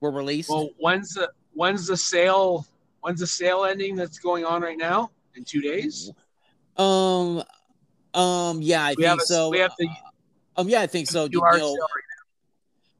were 0.01 0.11
released 0.11 0.49
Well, 0.49 0.69
when's 0.77 1.13
the 1.13 1.31
when's 1.53 1.87
the 1.87 1.97
sale? 1.97 2.67
When's 3.05 3.19
the 3.19 3.27
sale 3.27 3.65
ending? 3.65 3.95
That's 3.95 4.17
going 4.17 4.45
on 4.45 4.63
right 4.63 4.79
now 4.79 5.11
in 5.35 5.43
two 5.43 5.61
days. 5.61 6.11
um 6.75 7.43
um 8.15 8.61
yeah 8.63 8.83
i 8.83 8.95
We 8.95 9.03
think 9.03 9.21
a, 9.21 9.25
so 9.25 9.49
we 9.49 9.59
have 9.59 9.71
the 9.77 9.87
um 10.57 10.67
yeah 10.67 10.81
i 10.81 10.87
think 10.87 11.05
so 11.07 11.25
you 11.25 11.39
know, 11.39 11.57
sale 11.57 11.87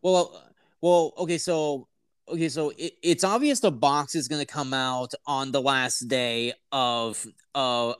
Well, 0.04 0.44
well, 0.82 1.14
okay, 1.18 1.40
so 1.40 1.88
okay, 2.30 2.50
so 2.50 2.70
it, 2.78 2.94
it's 3.02 3.24
obvious 3.24 3.62
the 3.62 3.72
box 3.72 4.14
is 4.14 4.28
going 4.28 4.46
to 4.46 4.46
come 4.46 4.76
out 4.76 5.14
on 5.26 5.52
the 5.52 5.62
last 5.62 6.02
day 6.08 6.54
of 6.72 7.26
uh 7.56 7.94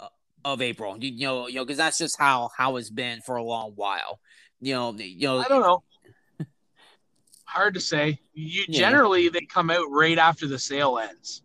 of 0.44 0.62
April. 0.62 0.98
You, 1.00 1.12
you 1.12 1.26
know, 1.26 1.48
you 1.48 1.56
know, 1.56 1.66
because 1.66 1.78
that's 1.78 1.98
just 1.98 2.20
how 2.20 2.52
how 2.56 2.76
it's 2.76 2.92
been 2.92 3.22
for 3.22 3.38
a 3.38 3.44
long 3.44 3.72
while. 3.76 4.20
You 4.62 4.76
know, 4.76 4.94
you 4.94 5.28
know, 5.28 5.40
I 5.40 5.48
don't 5.48 5.62
know. 5.62 5.84
Hard 7.46 7.74
to 7.74 7.80
say. 7.80 8.20
You 8.34 8.66
Yeah. 8.68 8.90
generally 8.90 9.30
they 9.30 9.42
come 9.42 9.72
out 9.72 9.90
right 9.90 10.20
after 10.20 10.48
the 10.48 10.60
sale 10.60 11.00
ends. 11.00 11.42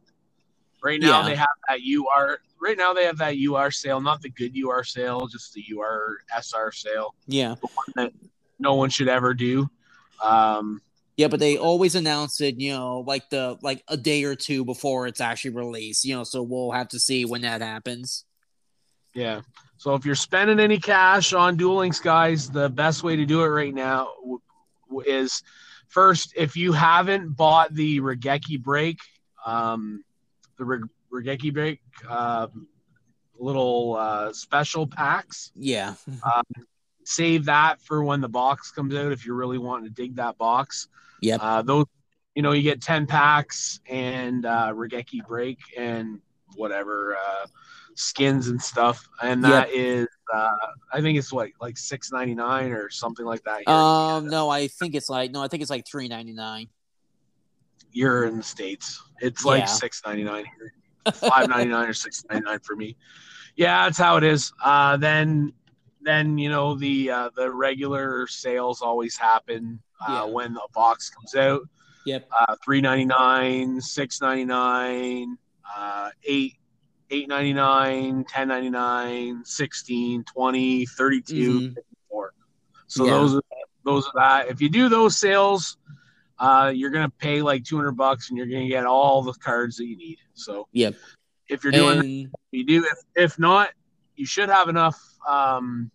Right 0.82 1.00
now 1.00 1.20
Yeah. 1.22 1.28
they 1.28 1.36
have 1.36 1.48
that 1.68 1.80
UR. 1.80 2.40
Right 2.60 2.76
now 2.76 2.92
they 2.92 3.04
have 3.04 3.18
that 3.18 3.36
UR 3.36 3.70
sale, 3.70 4.00
not 4.00 4.20
the 4.22 4.30
good 4.30 4.52
UR 4.56 4.84
sale, 4.84 5.26
just 5.26 5.52
the 5.54 5.64
UR 5.74 6.18
SR 6.36 6.72
sale. 6.72 7.14
yeah, 7.26 7.54
The 7.60 7.68
one 7.74 7.86
that 7.96 8.12
no 8.58 8.74
one 8.74 8.90
should 8.90 9.08
ever 9.08 9.32
do. 9.34 9.70
Um, 10.22 10.80
yeah, 11.16 11.28
but 11.28 11.40
they 11.40 11.56
always 11.58 11.94
announce 11.94 12.40
it. 12.40 12.58
You 12.60 12.72
know, 12.72 13.00
like 13.06 13.28
the 13.30 13.58
like 13.62 13.82
a 13.88 13.96
day 13.96 14.24
or 14.24 14.34
two 14.34 14.64
before 14.64 15.06
it's 15.06 15.20
actually 15.20 15.50
released. 15.52 16.04
You 16.04 16.16
know, 16.16 16.24
so 16.24 16.42
we'll 16.42 16.70
have 16.72 16.88
to 16.88 16.98
see 16.98 17.24
when 17.24 17.42
that 17.42 17.60
happens. 17.62 18.24
Yeah. 19.14 19.40
So 19.76 19.94
if 19.94 20.04
you're 20.04 20.14
spending 20.14 20.60
any 20.60 20.78
cash 20.78 21.32
on 21.32 21.56
Duel 21.56 21.76
Links, 21.76 22.00
guys, 22.00 22.50
the 22.50 22.68
best 22.68 23.02
way 23.02 23.16
to 23.16 23.24
do 23.26 23.42
it 23.42 23.48
right 23.48 23.74
now 23.74 24.08
is 25.06 25.42
first, 25.88 26.32
if 26.36 26.54
you 26.56 26.72
haven't 26.72 27.30
bought 27.36 27.74
the 27.74 28.00
Regeki 28.00 28.62
break, 28.62 28.98
um, 29.46 30.04
the 30.60 30.64
Reg- 30.66 30.88
Regeki 31.12 31.52
break, 31.52 31.80
uh, 32.08 32.46
little 33.38 33.96
uh, 33.98 34.32
special 34.32 34.86
packs, 34.86 35.50
Yeah, 35.56 35.94
save 37.04 37.46
that 37.46 37.80
for 37.80 38.04
when 38.04 38.20
the 38.20 38.28
box 38.28 38.70
comes 38.70 38.94
out 38.94 39.10
if 39.10 39.26
you're 39.26 39.34
really 39.34 39.58
wanting 39.58 39.86
to 39.86 39.90
dig 39.90 40.14
that 40.16 40.38
box. 40.38 40.86
Yeah. 41.20 41.36
Uh, 41.36 41.62
those, 41.62 41.86
you 42.34 42.42
know, 42.42 42.52
you 42.52 42.62
get 42.62 42.80
10 42.80 43.06
packs 43.06 43.80
and 43.88 44.46
uh, 44.46 44.72
Regeki 44.74 45.26
break 45.26 45.58
and 45.76 46.20
whatever 46.54 47.16
uh, 47.16 47.46
skins 47.94 48.48
and 48.48 48.60
stuff. 48.60 49.08
And 49.22 49.42
that 49.44 49.70
is, 49.70 50.06
uh, 50.32 50.50
I 50.92 51.00
think 51.00 51.18
it's 51.18 51.32
what, 51.32 51.48
like 51.60 51.76
six 51.78 52.12
ninety 52.12 52.34
nine 52.34 52.70
or 52.72 52.90
something 52.90 53.26
like 53.26 53.42
that. 53.44 53.66
Um, 53.68 54.28
no, 54.28 54.48
I 54.48 54.68
think 54.68 54.94
it's 54.94 55.08
like 55.08 55.30
no, 55.30 55.42
I 55.42 55.48
think 55.48 55.62
it's 55.62 55.70
like 55.70 55.86
three 55.86 56.08
ninety 56.08 56.32
nine. 56.32 56.68
You're 57.92 58.24
in 58.24 58.36
the 58.38 58.42
States. 58.42 59.00
It's 59.20 59.44
like 59.44 59.60
Yeah. 59.62 59.66
six 59.66 60.02
ninety 60.06 60.24
nine 60.24 60.44
here. 60.58 60.72
Five 61.14 61.48
ninety 61.48 61.70
nine 61.70 61.88
or 61.88 61.92
six 61.92 62.24
ninety 62.30 62.44
nine 62.44 62.60
for 62.60 62.76
me. 62.76 62.96
Yeah, 63.56 63.84
that's 63.84 63.98
how 63.98 64.16
it 64.16 64.24
is. 64.24 64.52
Uh, 64.62 64.96
then 64.96 65.52
then 66.02 66.38
you 66.38 66.48
know 66.48 66.74
the 66.76 67.10
uh, 67.10 67.30
the 67.36 67.50
regular 67.50 68.26
sales 68.26 68.80
always 68.82 69.16
happen 69.16 69.80
uh, 70.06 70.24
Yeah. 70.26 70.32
when 70.32 70.54
the 70.54 70.66
box 70.74 71.10
comes 71.10 71.34
out. 71.34 71.62
Yep. 72.06 72.28
Uh, 72.40 72.56
three 72.64 72.80
ninety 72.80 73.04
nine, 73.04 73.80
six 73.80 74.20
ninety 74.20 74.44
nine, 74.44 75.36
uh, 75.76 76.10
eight. 76.24 76.54
899 77.12 78.18
1099 78.18 79.44
16 79.44 80.22
20 80.24 80.86
32 80.86 81.34
Mhm. 81.60 81.74
54 81.74 82.34
so 82.86 83.04
Yeah. 83.04 83.10
those 83.10 83.34
are 83.34 83.42
those 83.84 84.06
are 84.06 84.12
that 84.14 84.48
if 84.48 84.60
you 84.60 84.68
do 84.68 84.88
those 84.88 85.16
sales 85.16 85.76
uh, 86.40 86.72
you're 86.74 86.90
gonna 86.90 87.10
pay 87.18 87.42
like 87.42 87.62
200 87.64 87.92
bucks 87.92 88.30
and 88.30 88.38
you're 88.38 88.46
gonna 88.46 88.66
get 88.66 88.86
all 88.86 89.22
the 89.22 89.34
cards 89.34 89.76
that 89.76 89.86
you 89.86 89.96
need 89.96 90.18
so 90.34 90.66
Yep. 90.72 90.94
if 91.48 91.62
you're 91.62 91.72
doing 91.72 91.98
And 92.00 92.30
you 92.50 92.64
do 92.64 92.84
if, 92.84 92.98
if 93.32 93.38
not 93.38 93.70
you 94.16 94.26
should 94.26 94.48
have 94.48 94.68
enough 94.68 94.98
um, 95.28 95.90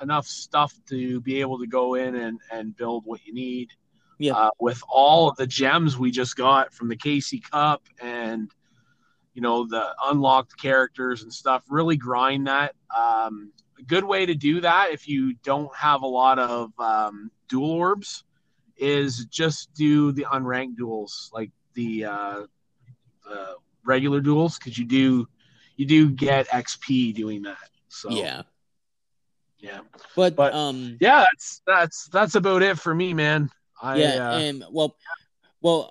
enough 0.00 0.26
stuff 0.26 0.74
to 0.88 1.20
be 1.20 1.40
able 1.40 1.58
to 1.60 1.66
go 1.66 1.94
in 1.94 2.16
and, 2.16 2.38
and 2.50 2.76
build 2.76 3.04
what 3.06 3.24
you 3.24 3.32
need 3.32 3.70
Yeah. 4.18 4.34
uh, 4.34 4.50
with 4.60 4.82
all 4.88 5.30
of 5.30 5.36
the 5.36 5.46
gems 5.46 5.96
we 5.96 6.10
just 6.10 6.36
got 6.36 6.74
from 6.74 6.88
the 6.88 6.96
KC 6.96 7.40
Cup 7.50 7.82
and 8.02 8.50
you 9.34 9.40
know 9.42 9.66
the 9.66 9.94
unlocked 10.04 10.60
characters 10.60 11.22
and 11.22 11.32
stuff 11.32 11.62
really 11.70 11.96
grind 11.96 12.48
that 12.48 12.74
um, 12.94 13.52
a 13.78 13.82
good 13.84 14.04
way 14.04 14.26
to 14.26 14.34
do 14.34 14.60
that 14.60 14.90
if 14.90 15.08
you 15.08 15.34
don't 15.44 15.74
have 15.74 16.02
a 16.02 16.06
lot 16.06 16.38
of 16.38 16.72
um, 16.78 17.30
duel 17.48 17.70
orbs 17.70 18.24
is 18.82 19.24
just 19.26 19.72
do 19.74 20.12
the 20.12 20.26
unranked 20.32 20.76
duels 20.76 21.30
like 21.32 21.50
the 21.74 22.04
uh, 22.04 22.42
the 23.24 23.54
regular 23.84 24.20
duels 24.20 24.58
because 24.58 24.76
you 24.76 24.84
do 24.84 25.28
you 25.76 25.86
do 25.86 26.10
get 26.10 26.48
XP 26.48 27.14
doing 27.14 27.42
that. 27.42 27.68
So 27.88 28.10
yeah, 28.10 28.42
yeah, 29.60 29.80
but, 30.16 30.36
But- 30.36 30.54
um, 30.54 30.98
yeah. 31.00 31.24
That's 31.30 31.62
that's 31.66 32.08
that's 32.08 32.34
about 32.34 32.62
it 32.62 32.78
for 32.78 32.94
me, 32.94 33.14
man. 33.14 33.50
I, 33.80 33.98
yeah, 33.98 34.30
uh, 34.30 34.38
and 34.38 34.64
well, 34.70 34.96
well, 35.60 35.88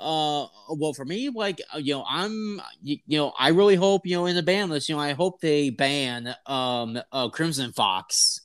uh, 0.70 0.76
well, 0.76 0.94
for 0.94 1.06
me, 1.06 1.30
like 1.30 1.62
uh, 1.74 1.78
you 1.78 1.94
know, 1.94 2.06
I'm, 2.08 2.62
you, 2.82 2.98
you 3.08 3.18
know, 3.18 3.34
I 3.38 3.50
really 3.50 3.76
hope 3.76 4.06
you 4.06 4.16
know 4.16 4.26
in 4.26 4.36
the 4.36 4.44
ban 4.44 4.70
list, 4.70 4.90
you 4.90 4.96
know, 4.96 5.02
I 5.02 5.14
hope 5.14 5.42
they 5.42 5.70
ban 5.70 6.36
um, 6.46 7.00
uh, 7.12 7.30
Crimson 7.30 7.72
Fox. 7.72 8.41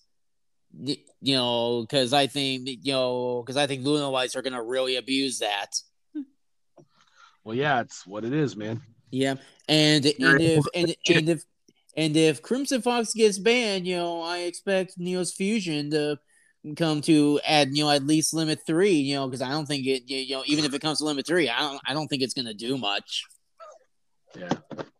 Y- 0.78 0.98
You 1.22 1.34
know, 1.36 1.80
because 1.82 2.12
I 2.12 2.26
think 2.26 2.68
you 2.68 2.92
know, 2.92 3.42
because 3.44 3.56
I 3.56 3.66
think 3.66 3.84
Lunalights 3.84 4.36
are 4.36 4.42
gonna 4.42 4.62
really 4.62 4.96
abuse 4.96 5.38
that. 5.40 5.74
well, 7.44 7.54
yeah, 7.56 7.80
it's 7.80 8.06
what 8.06 8.24
it 8.24 8.32
is, 8.32 8.56
man. 8.56 8.82
Yeah, 9.10 9.36
and 9.68 10.04
and 10.04 10.40
if 10.40 10.64
and, 10.74 10.94
and 11.08 11.28
if 11.28 11.44
and 11.96 12.16
if 12.16 12.42
Crimson 12.42 12.82
Fox 12.82 13.14
gets 13.14 13.38
banned, 13.38 13.86
you 13.86 13.96
know, 13.96 14.20
I 14.22 14.38
expect 14.40 14.98
Neos 14.98 15.32
Fusion 15.34 15.90
to 15.92 16.18
come 16.76 17.00
to 17.02 17.40
add, 17.46 17.68
you 17.76 17.84
know, 17.84 17.90
at 17.90 18.04
least 18.04 18.34
limit 18.34 18.58
three, 18.66 18.92
you 18.94 19.14
know, 19.14 19.26
because 19.26 19.40
I 19.40 19.50
don't 19.50 19.66
think 19.66 19.86
it, 19.86 20.02
you 20.10 20.34
know, 20.36 20.42
even 20.46 20.64
if 20.64 20.74
it 20.74 20.82
comes 20.82 20.98
to 20.98 21.04
limit 21.04 21.26
three, 21.26 21.48
I 21.48 21.60
don't, 21.60 21.80
I 21.86 21.94
don't 21.94 22.08
think 22.08 22.22
it's 22.22 22.34
gonna 22.34 22.52
do 22.54 22.76
much. 22.76 23.24
Yeah. 24.36 24.50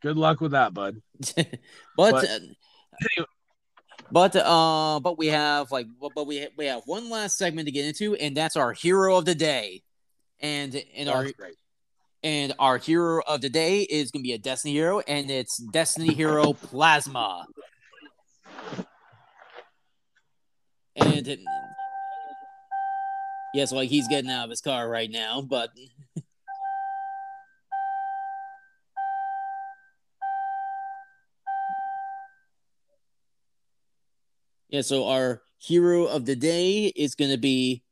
Good 0.01 0.17
luck 0.17 0.41
with 0.41 0.53
that, 0.53 0.73
bud. 0.73 1.03
but 1.37 1.51
But- 1.97 2.25
uh, 2.25 3.25
but 4.17 4.35
uh 4.35 4.99
but 5.03 5.19
we 5.19 5.27
have 5.27 5.71
like 5.71 5.87
but 6.01 6.27
we 6.27 6.49
we 6.57 6.65
have 6.65 6.81
one 6.87 7.11
last 7.11 7.37
segment 7.37 7.67
to 7.67 7.71
get 7.71 7.85
into 7.85 8.15
and 8.15 8.35
that's 8.35 8.57
our 8.57 8.73
hero 8.73 9.19
of 9.19 9.27
the 9.27 9.35
day 9.35 9.83
and 10.41 10.83
and 10.97 11.11
our 11.11 11.25
great. 11.33 11.55
and 12.23 12.55
our 12.59 12.79
hero 12.79 13.21
of 13.27 13.43
the 13.43 13.51
day 13.51 13.83
is 13.83 14.11
gonna 14.11 14.23
be 14.23 14.33
a 14.33 14.39
destiny 14.39 14.73
hero 14.73 15.01
and 15.01 15.31
it's 15.31 15.59
destiny 15.59 16.15
hero 16.15 16.55
plasma 16.55 17.45
and 20.97 21.29
it, 21.29 21.41
yes 23.53 23.71
like 23.71 23.91
he's 23.91 24.09
getting 24.09 24.31
out 24.31 24.45
of 24.45 24.51
his 24.51 24.63
car 24.63 24.89
right 24.89 25.11
now 25.11 25.43
but 25.43 25.69
Yeah, 34.69 34.81
so 34.81 35.07
our 35.07 35.43
hero 35.59 36.07
of 36.07 36.27
the 36.27 36.35
day 36.35 36.87
is 36.97 37.15
going 37.15 37.31
to 37.31 37.39
be 37.39 37.83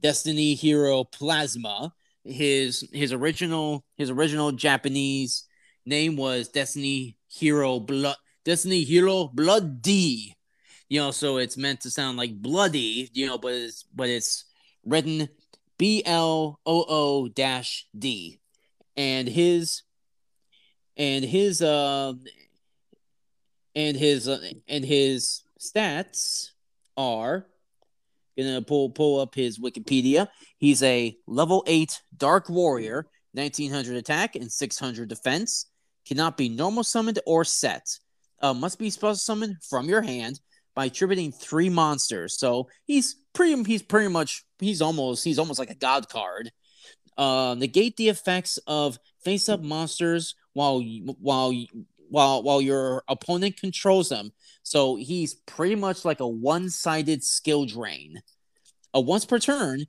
Destiny 0.00 0.54
Hero 0.54 1.04
Plasma. 1.04 1.92
His 2.24 2.86
his 2.92 3.12
original 3.12 3.84
his 3.96 4.10
original 4.10 4.52
Japanese 4.52 5.44
name 5.86 6.16
was 6.16 6.48
Destiny 6.48 7.16
Hero 7.28 7.78
Blood 7.80 8.16
Destiny 8.44 8.82
Hero 8.82 9.28
Blood 9.28 9.80
D. 9.80 10.34
You 10.88 11.00
know, 11.00 11.10
so 11.10 11.36
it's 11.36 11.56
meant 11.56 11.80
to 11.82 11.90
sound 11.90 12.16
like 12.16 12.42
bloody, 12.42 13.08
you 13.12 13.26
know, 13.26 13.38
but 13.38 13.52
it's 13.52 13.84
but 13.94 14.08
it's 14.08 14.44
written 14.84 15.28
B 15.78 16.02
L 16.04 16.58
O 16.66 16.84
O 16.88 17.28
dash 17.28 17.86
D. 17.96 18.40
And 18.96 19.28
his 19.28 19.82
and 20.96 21.24
his 21.24 21.62
uh 21.62 22.14
and 23.76 23.96
his 23.96 24.28
uh, 24.28 24.40
and 24.66 24.84
his 24.84 25.42
stats 25.58 26.50
are 26.96 27.46
gonna 28.36 28.62
pull 28.62 28.90
pull 28.90 29.20
up 29.20 29.34
his 29.34 29.58
Wikipedia. 29.58 30.28
He's 30.58 30.82
a 30.82 31.16
level 31.26 31.64
eight 31.66 32.00
dark 32.16 32.48
warrior, 32.48 33.06
nineteen 33.34 33.72
hundred 33.72 33.96
attack 33.96 34.36
and 34.36 34.50
six 34.50 34.78
hundred 34.78 35.08
defense, 35.08 35.66
cannot 36.06 36.36
be 36.36 36.48
normal 36.48 36.84
summoned 36.84 37.18
or 37.26 37.44
set. 37.44 37.86
Uh, 38.40 38.54
must 38.54 38.78
be 38.78 38.90
special 38.90 39.16
summoned 39.16 39.56
from 39.68 39.88
your 39.88 40.02
hand 40.02 40.40
by 40.76 40.84
attributing 40.84 41.32
three 41.32 41.68
monsters. 41.68 42.38
So 42.38 42.68
he's 42.84 43.16
pretty 43.32 43.60
he's 43.64 43.82
pretty 43.82 44.08
much 44.08 44.44
he's 44.60 44.80
almost 44.80 45.24
he's 45.24 45.40
almost 45.40 45.58
like 45.58 45.70
a 45.70 45.74
god 45.74 46.08
card. 46.08 46.52
Uh, 47.16 47.56
negate 47.58 47.96
the 47.96 48.08
effects 48.08 48.58
of 48.68 48.96
face 49.24 49.48
up 49.48 49.60
monsters 49.60 50.36
while 50.52 50.80
while 51.20 51.52
while 52.08 52.44
while 52.44 52.62
your 52.62 53.02
opponent 53.08 53.56
controls 53.56 54.08
them. 54.08 54.30
So 54.68 54.96
he's 54.96 55.34
pretty 55.34 55.76
much 55.76 56.04
like 56.04 56.20
a 56.20 56.28
one-sided 56.28 57.24
skill 57.24 57.64
drain. 57.64 58.22
Uh, 58.94 59.00
once 59.00 59.24
per 59.24 59.38
turn, 59.38 59.86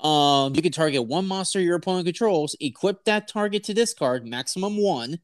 um, 0.00 0.54
you 0.56 0.62
can 0.62 0.72
target 0.72 1.06
one 1.06 1.26
monster 1.26 1.60
your 1.60 1.76
opponent 1.76 2.06
controls, 2.06 2.56
equip 2.60 3.04
that 3.04 3.28
target 3.28 3.62
to 3.64 3.74
this 3.74 3.94
card, 3.94 4.26
maximum 4.26 4.76
one. 4.76 5.20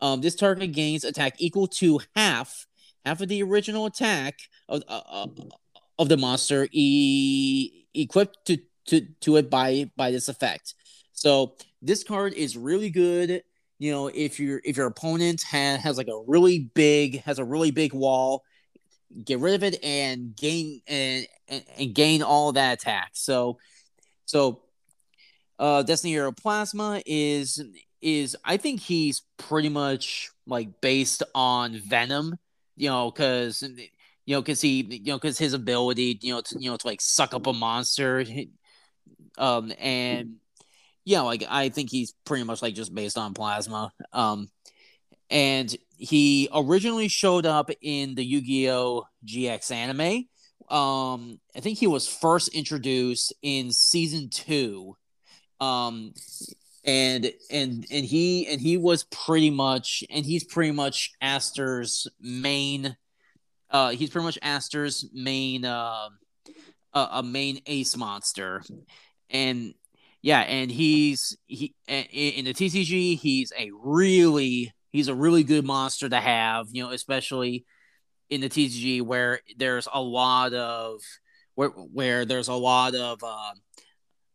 Um, 0.00 0.20
this 0.20 0.36
target 0.36 0.72
gains 0.72 1.02
attack 1.02 1.34
equal 1.38 1.66
to 1.66 2.00
half 2.14 2.66
half 3.04 3.20
of 3.20 3.28
the 3.28 3.42
original 3.42 3.86
attack 3.86 4.38
of 4.68 4.82
uh, 4.86 5.00
uh, 5.10 5.26
of 5.98 6.08
the 6.08 6.16
monster 6.16 6.68
e- 6.70 7.86
equipped 7.94 8.46
to, 8.46 8.58
to 8.86 9.00
to 9.20 9.36
it 9.36 9.50
by 9.50 9.90
by 9.96 10.12
this 10.12 10.28
effect. 10.28 10.74
So 11.12 11.56
this 11.82 12.04
card 12.04 12.34
is 12.34 12.56
really 12.56 12.90
good. 12.90 13.42
You 13.78 13.92
know, 13.92 14.08
if 14.08 14.40
your 14.40 14.60
if 14.64 14.76
your 14.76 14.86
opponent 14.86 15.42
has 15.42 15.80
has 15.82 15.96
like 15.96 16.08
a 16.08 16.22
really 16.26 16.70
big 16.74 17.22
has 17.22 17.38
a 17.38 17.44
really 17.44 17.70
big 17.70 17.92
wall, 17.92 18.42
get 19.24 19.38
rid 19.38 19.54
of 19.54 19.62
it 19.62 19.82
and 19.84 20.34
gain 20.36 20.80
and 20.86 21.26
and, 21.48 21.64
and 21.78 21.94
gain 21.94 22.22
all 22.22 22.52
that 22.52 22.74
attack. 22.80 23.10
So 23.14 23.58
so 24.24 24.62
uh 25.58 25.82
Destiny 25.82 26.12
Hero 26.12 26.32
Plasma 26.32 27.02
is 27.06 27.62
is 28.02 28.36
I 28.44 28.56
think 28.56 28.80
he's 28.80 29.22
pretty 29.36 29.68
much 29.68 30.30
like 30.46 30.80
based 30.80 31.22
on 31.34 31.76
Venom, 31.76 32.36
you 32.76 32.88
know, 32.88 33.10
because 33.10 33.62
you 34.28 34.34
know, 34.34 34.42
because 34.42 34.60
he, 34.60 34.82
you 34.82 35.12
know, 35.12 35.16
because 35.16 35.38
his 35.38 35.54
ability, 35.54 36.18
you 36.20 36.34
know, 36.34 36.42
to, 36.42 36.56
you 36.60 36.70
know, 36.70 36.76
to 36.76 36.86
like 36.86 37.00
suck 37.00 37.32
up 37.32 37.46
a 37.46 37.52
monster, 37.54 38.22
um, 39.38 39.72
and 39.78 40.34
yeah, 41.08 41.22
like 41.22 41.42
I 41.48 41.70
think 41.70 41.90
he's 41.90 42.12
pretty 42.26 42.44
much 42.44 42.60
like 42.60 42.74
just 42.74 42.94
based 42.94 43.16
on 43.16 43.32
plasma, 43.32 43.90
um, 44.12 44.50
and 45.30 45.74
he 45.96 46.50
originally 46.54 47.08
showed 47.08 47.46
up 47.46 47.70
in 47.80 48.14
the 48.14 48.22
Yu-Gi-Oh! 48.22 49.04
GX 49.26 49.70
anime. 49.72 50.26
Um, 50.68 51.40
I 51.56 51.60
think 51.60 51.78
he 51.78 51.86
was 51.86 52.06
first 52.06 52.48
introduced 52.48 53.32
in 53.40 53.72
season 53.72 54.28
two, 54.28 54.98
um, 55.60 56.12
and 56.84 57.32
and 57.50 57.86
and 57.90 58.04
he 58.04 58.46
and 58.46 58.60
he 58.60 58.76
was 58.76 59.04
pretty 59.04 59.48
much 59.48 60.04
and 60.10 60.26
he's 60.26 60.44
pretty 60.44 60.72
much 60.72 61.12
Aster's 61.22 62.06
main 62.20 62.98
uh 63.70 63.90
he's 63.90 64.10
pretty 64.10 64.26
much 64.26 64.38
Aster's 64.42 65.08
main 65.14 65.64
uh 65.64 66.08
a, 66.92 67.08
a 67.12 67.22
main 67.22 67.60
ace 67.64 67.96
monster. 67.96 68.62
And 69.30 69.74
yeah 70.28 70.40
and 70.40 70.70
he's 70.70 71.38
he 71.46 71.74
in 71.86 72.44
the 72.44 72.52
TCG 72.52 73.18
he's 73.18 73.50
a 73.58 73.70
really 73.82 74.74
he's 74.92 75.08
a 75.08 75.14
really 75.14 75.42
good 75.42 75.64
monster 75.64 76.06
to 76.06 76.20
have 76.20 76.66
you 76.70 76.84
know 76.84 76.90
especially 76.90 77.64
in 78.28 78.42
the 78.42 78.50
TCG 78.50 79.00
where 79.00 79.40
there's 79.56 79.88
a 79.90 80.02
lot 80.02 80.52
of 80.52 81.00
where 81.54 81.70
where 81.70 82.26
there's 82.26 82.48
a 82.48 82.54
lot 82.54 82.94
of 82.94 83.24
uh 83.24 83.52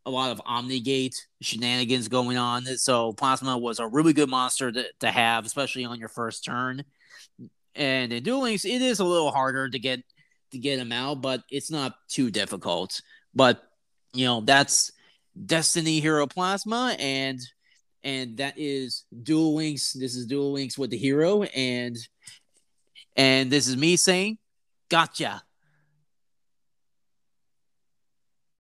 a 0.08 0.10
lot 0.10 0.32
of 0.32 0.42
Omnigate 0.48 1.28
shenanigans 1.42 2.08
going 2.08 2.38
on. 2.38 2.66
So 2.66 3.14
Plasma 3.14 3.58
was 3.58 3.80
a 3.80 3.88
really 3.88 4.12
good 4.12 4.28
monster 4.30 4.70
to, 4.70 4.86
to 5.00 5.10
have, 5.10 5.46
especially 5.46 5.86
on 5.86 5.98
your 5.98 6.10
first 6.10 6.44
turn. 6.44 6.84
And 7.74 8.12
in 8.12 8.22
Duel 8.24 8.42
Links, 8.42 8.66
it 8.66 8.82
is 8.82 9.00
a 9.00 9.06
little 9.06 9.32
harder 9.32 9.70
to 9.70 9.80
get 9.80 10.02
to 10.52 10.58
get 10.58 10.80
him 10.80 10.92
out, 10.92 11.22
but 11.22 11.44
it's 11.52 11.70
not 11.70 11.94
too 12.10 12.32
difficult. 12.32 13.00
But 13.36 13.64
you 14.12 14.26
know, 14.26 14.42
that's 14.42 14.92
Destiny 15.46 16.00
Hero 16.00 16.28
Plasma 16.28 16.96
and 17.00 17.40
and 18.04 18.38
that 18.38 18.56
is 18.58 19.06
Duel 19.24 19.56
Links. 19.56 19.94
This 19.94 20.16
is 20.16 20.26
Duel 20.26 20.52
Links 20.52 20.78
with 20.78 20.90
the 20.90 20.98
hero, 20.98 21.44
and 21.44 21.96
and 23.16 23.50
this 23.50 23.68
is 23.68 23.78
me 23.78 23.96
saying, 23.96 24.38
gotcha. 24.90 25.42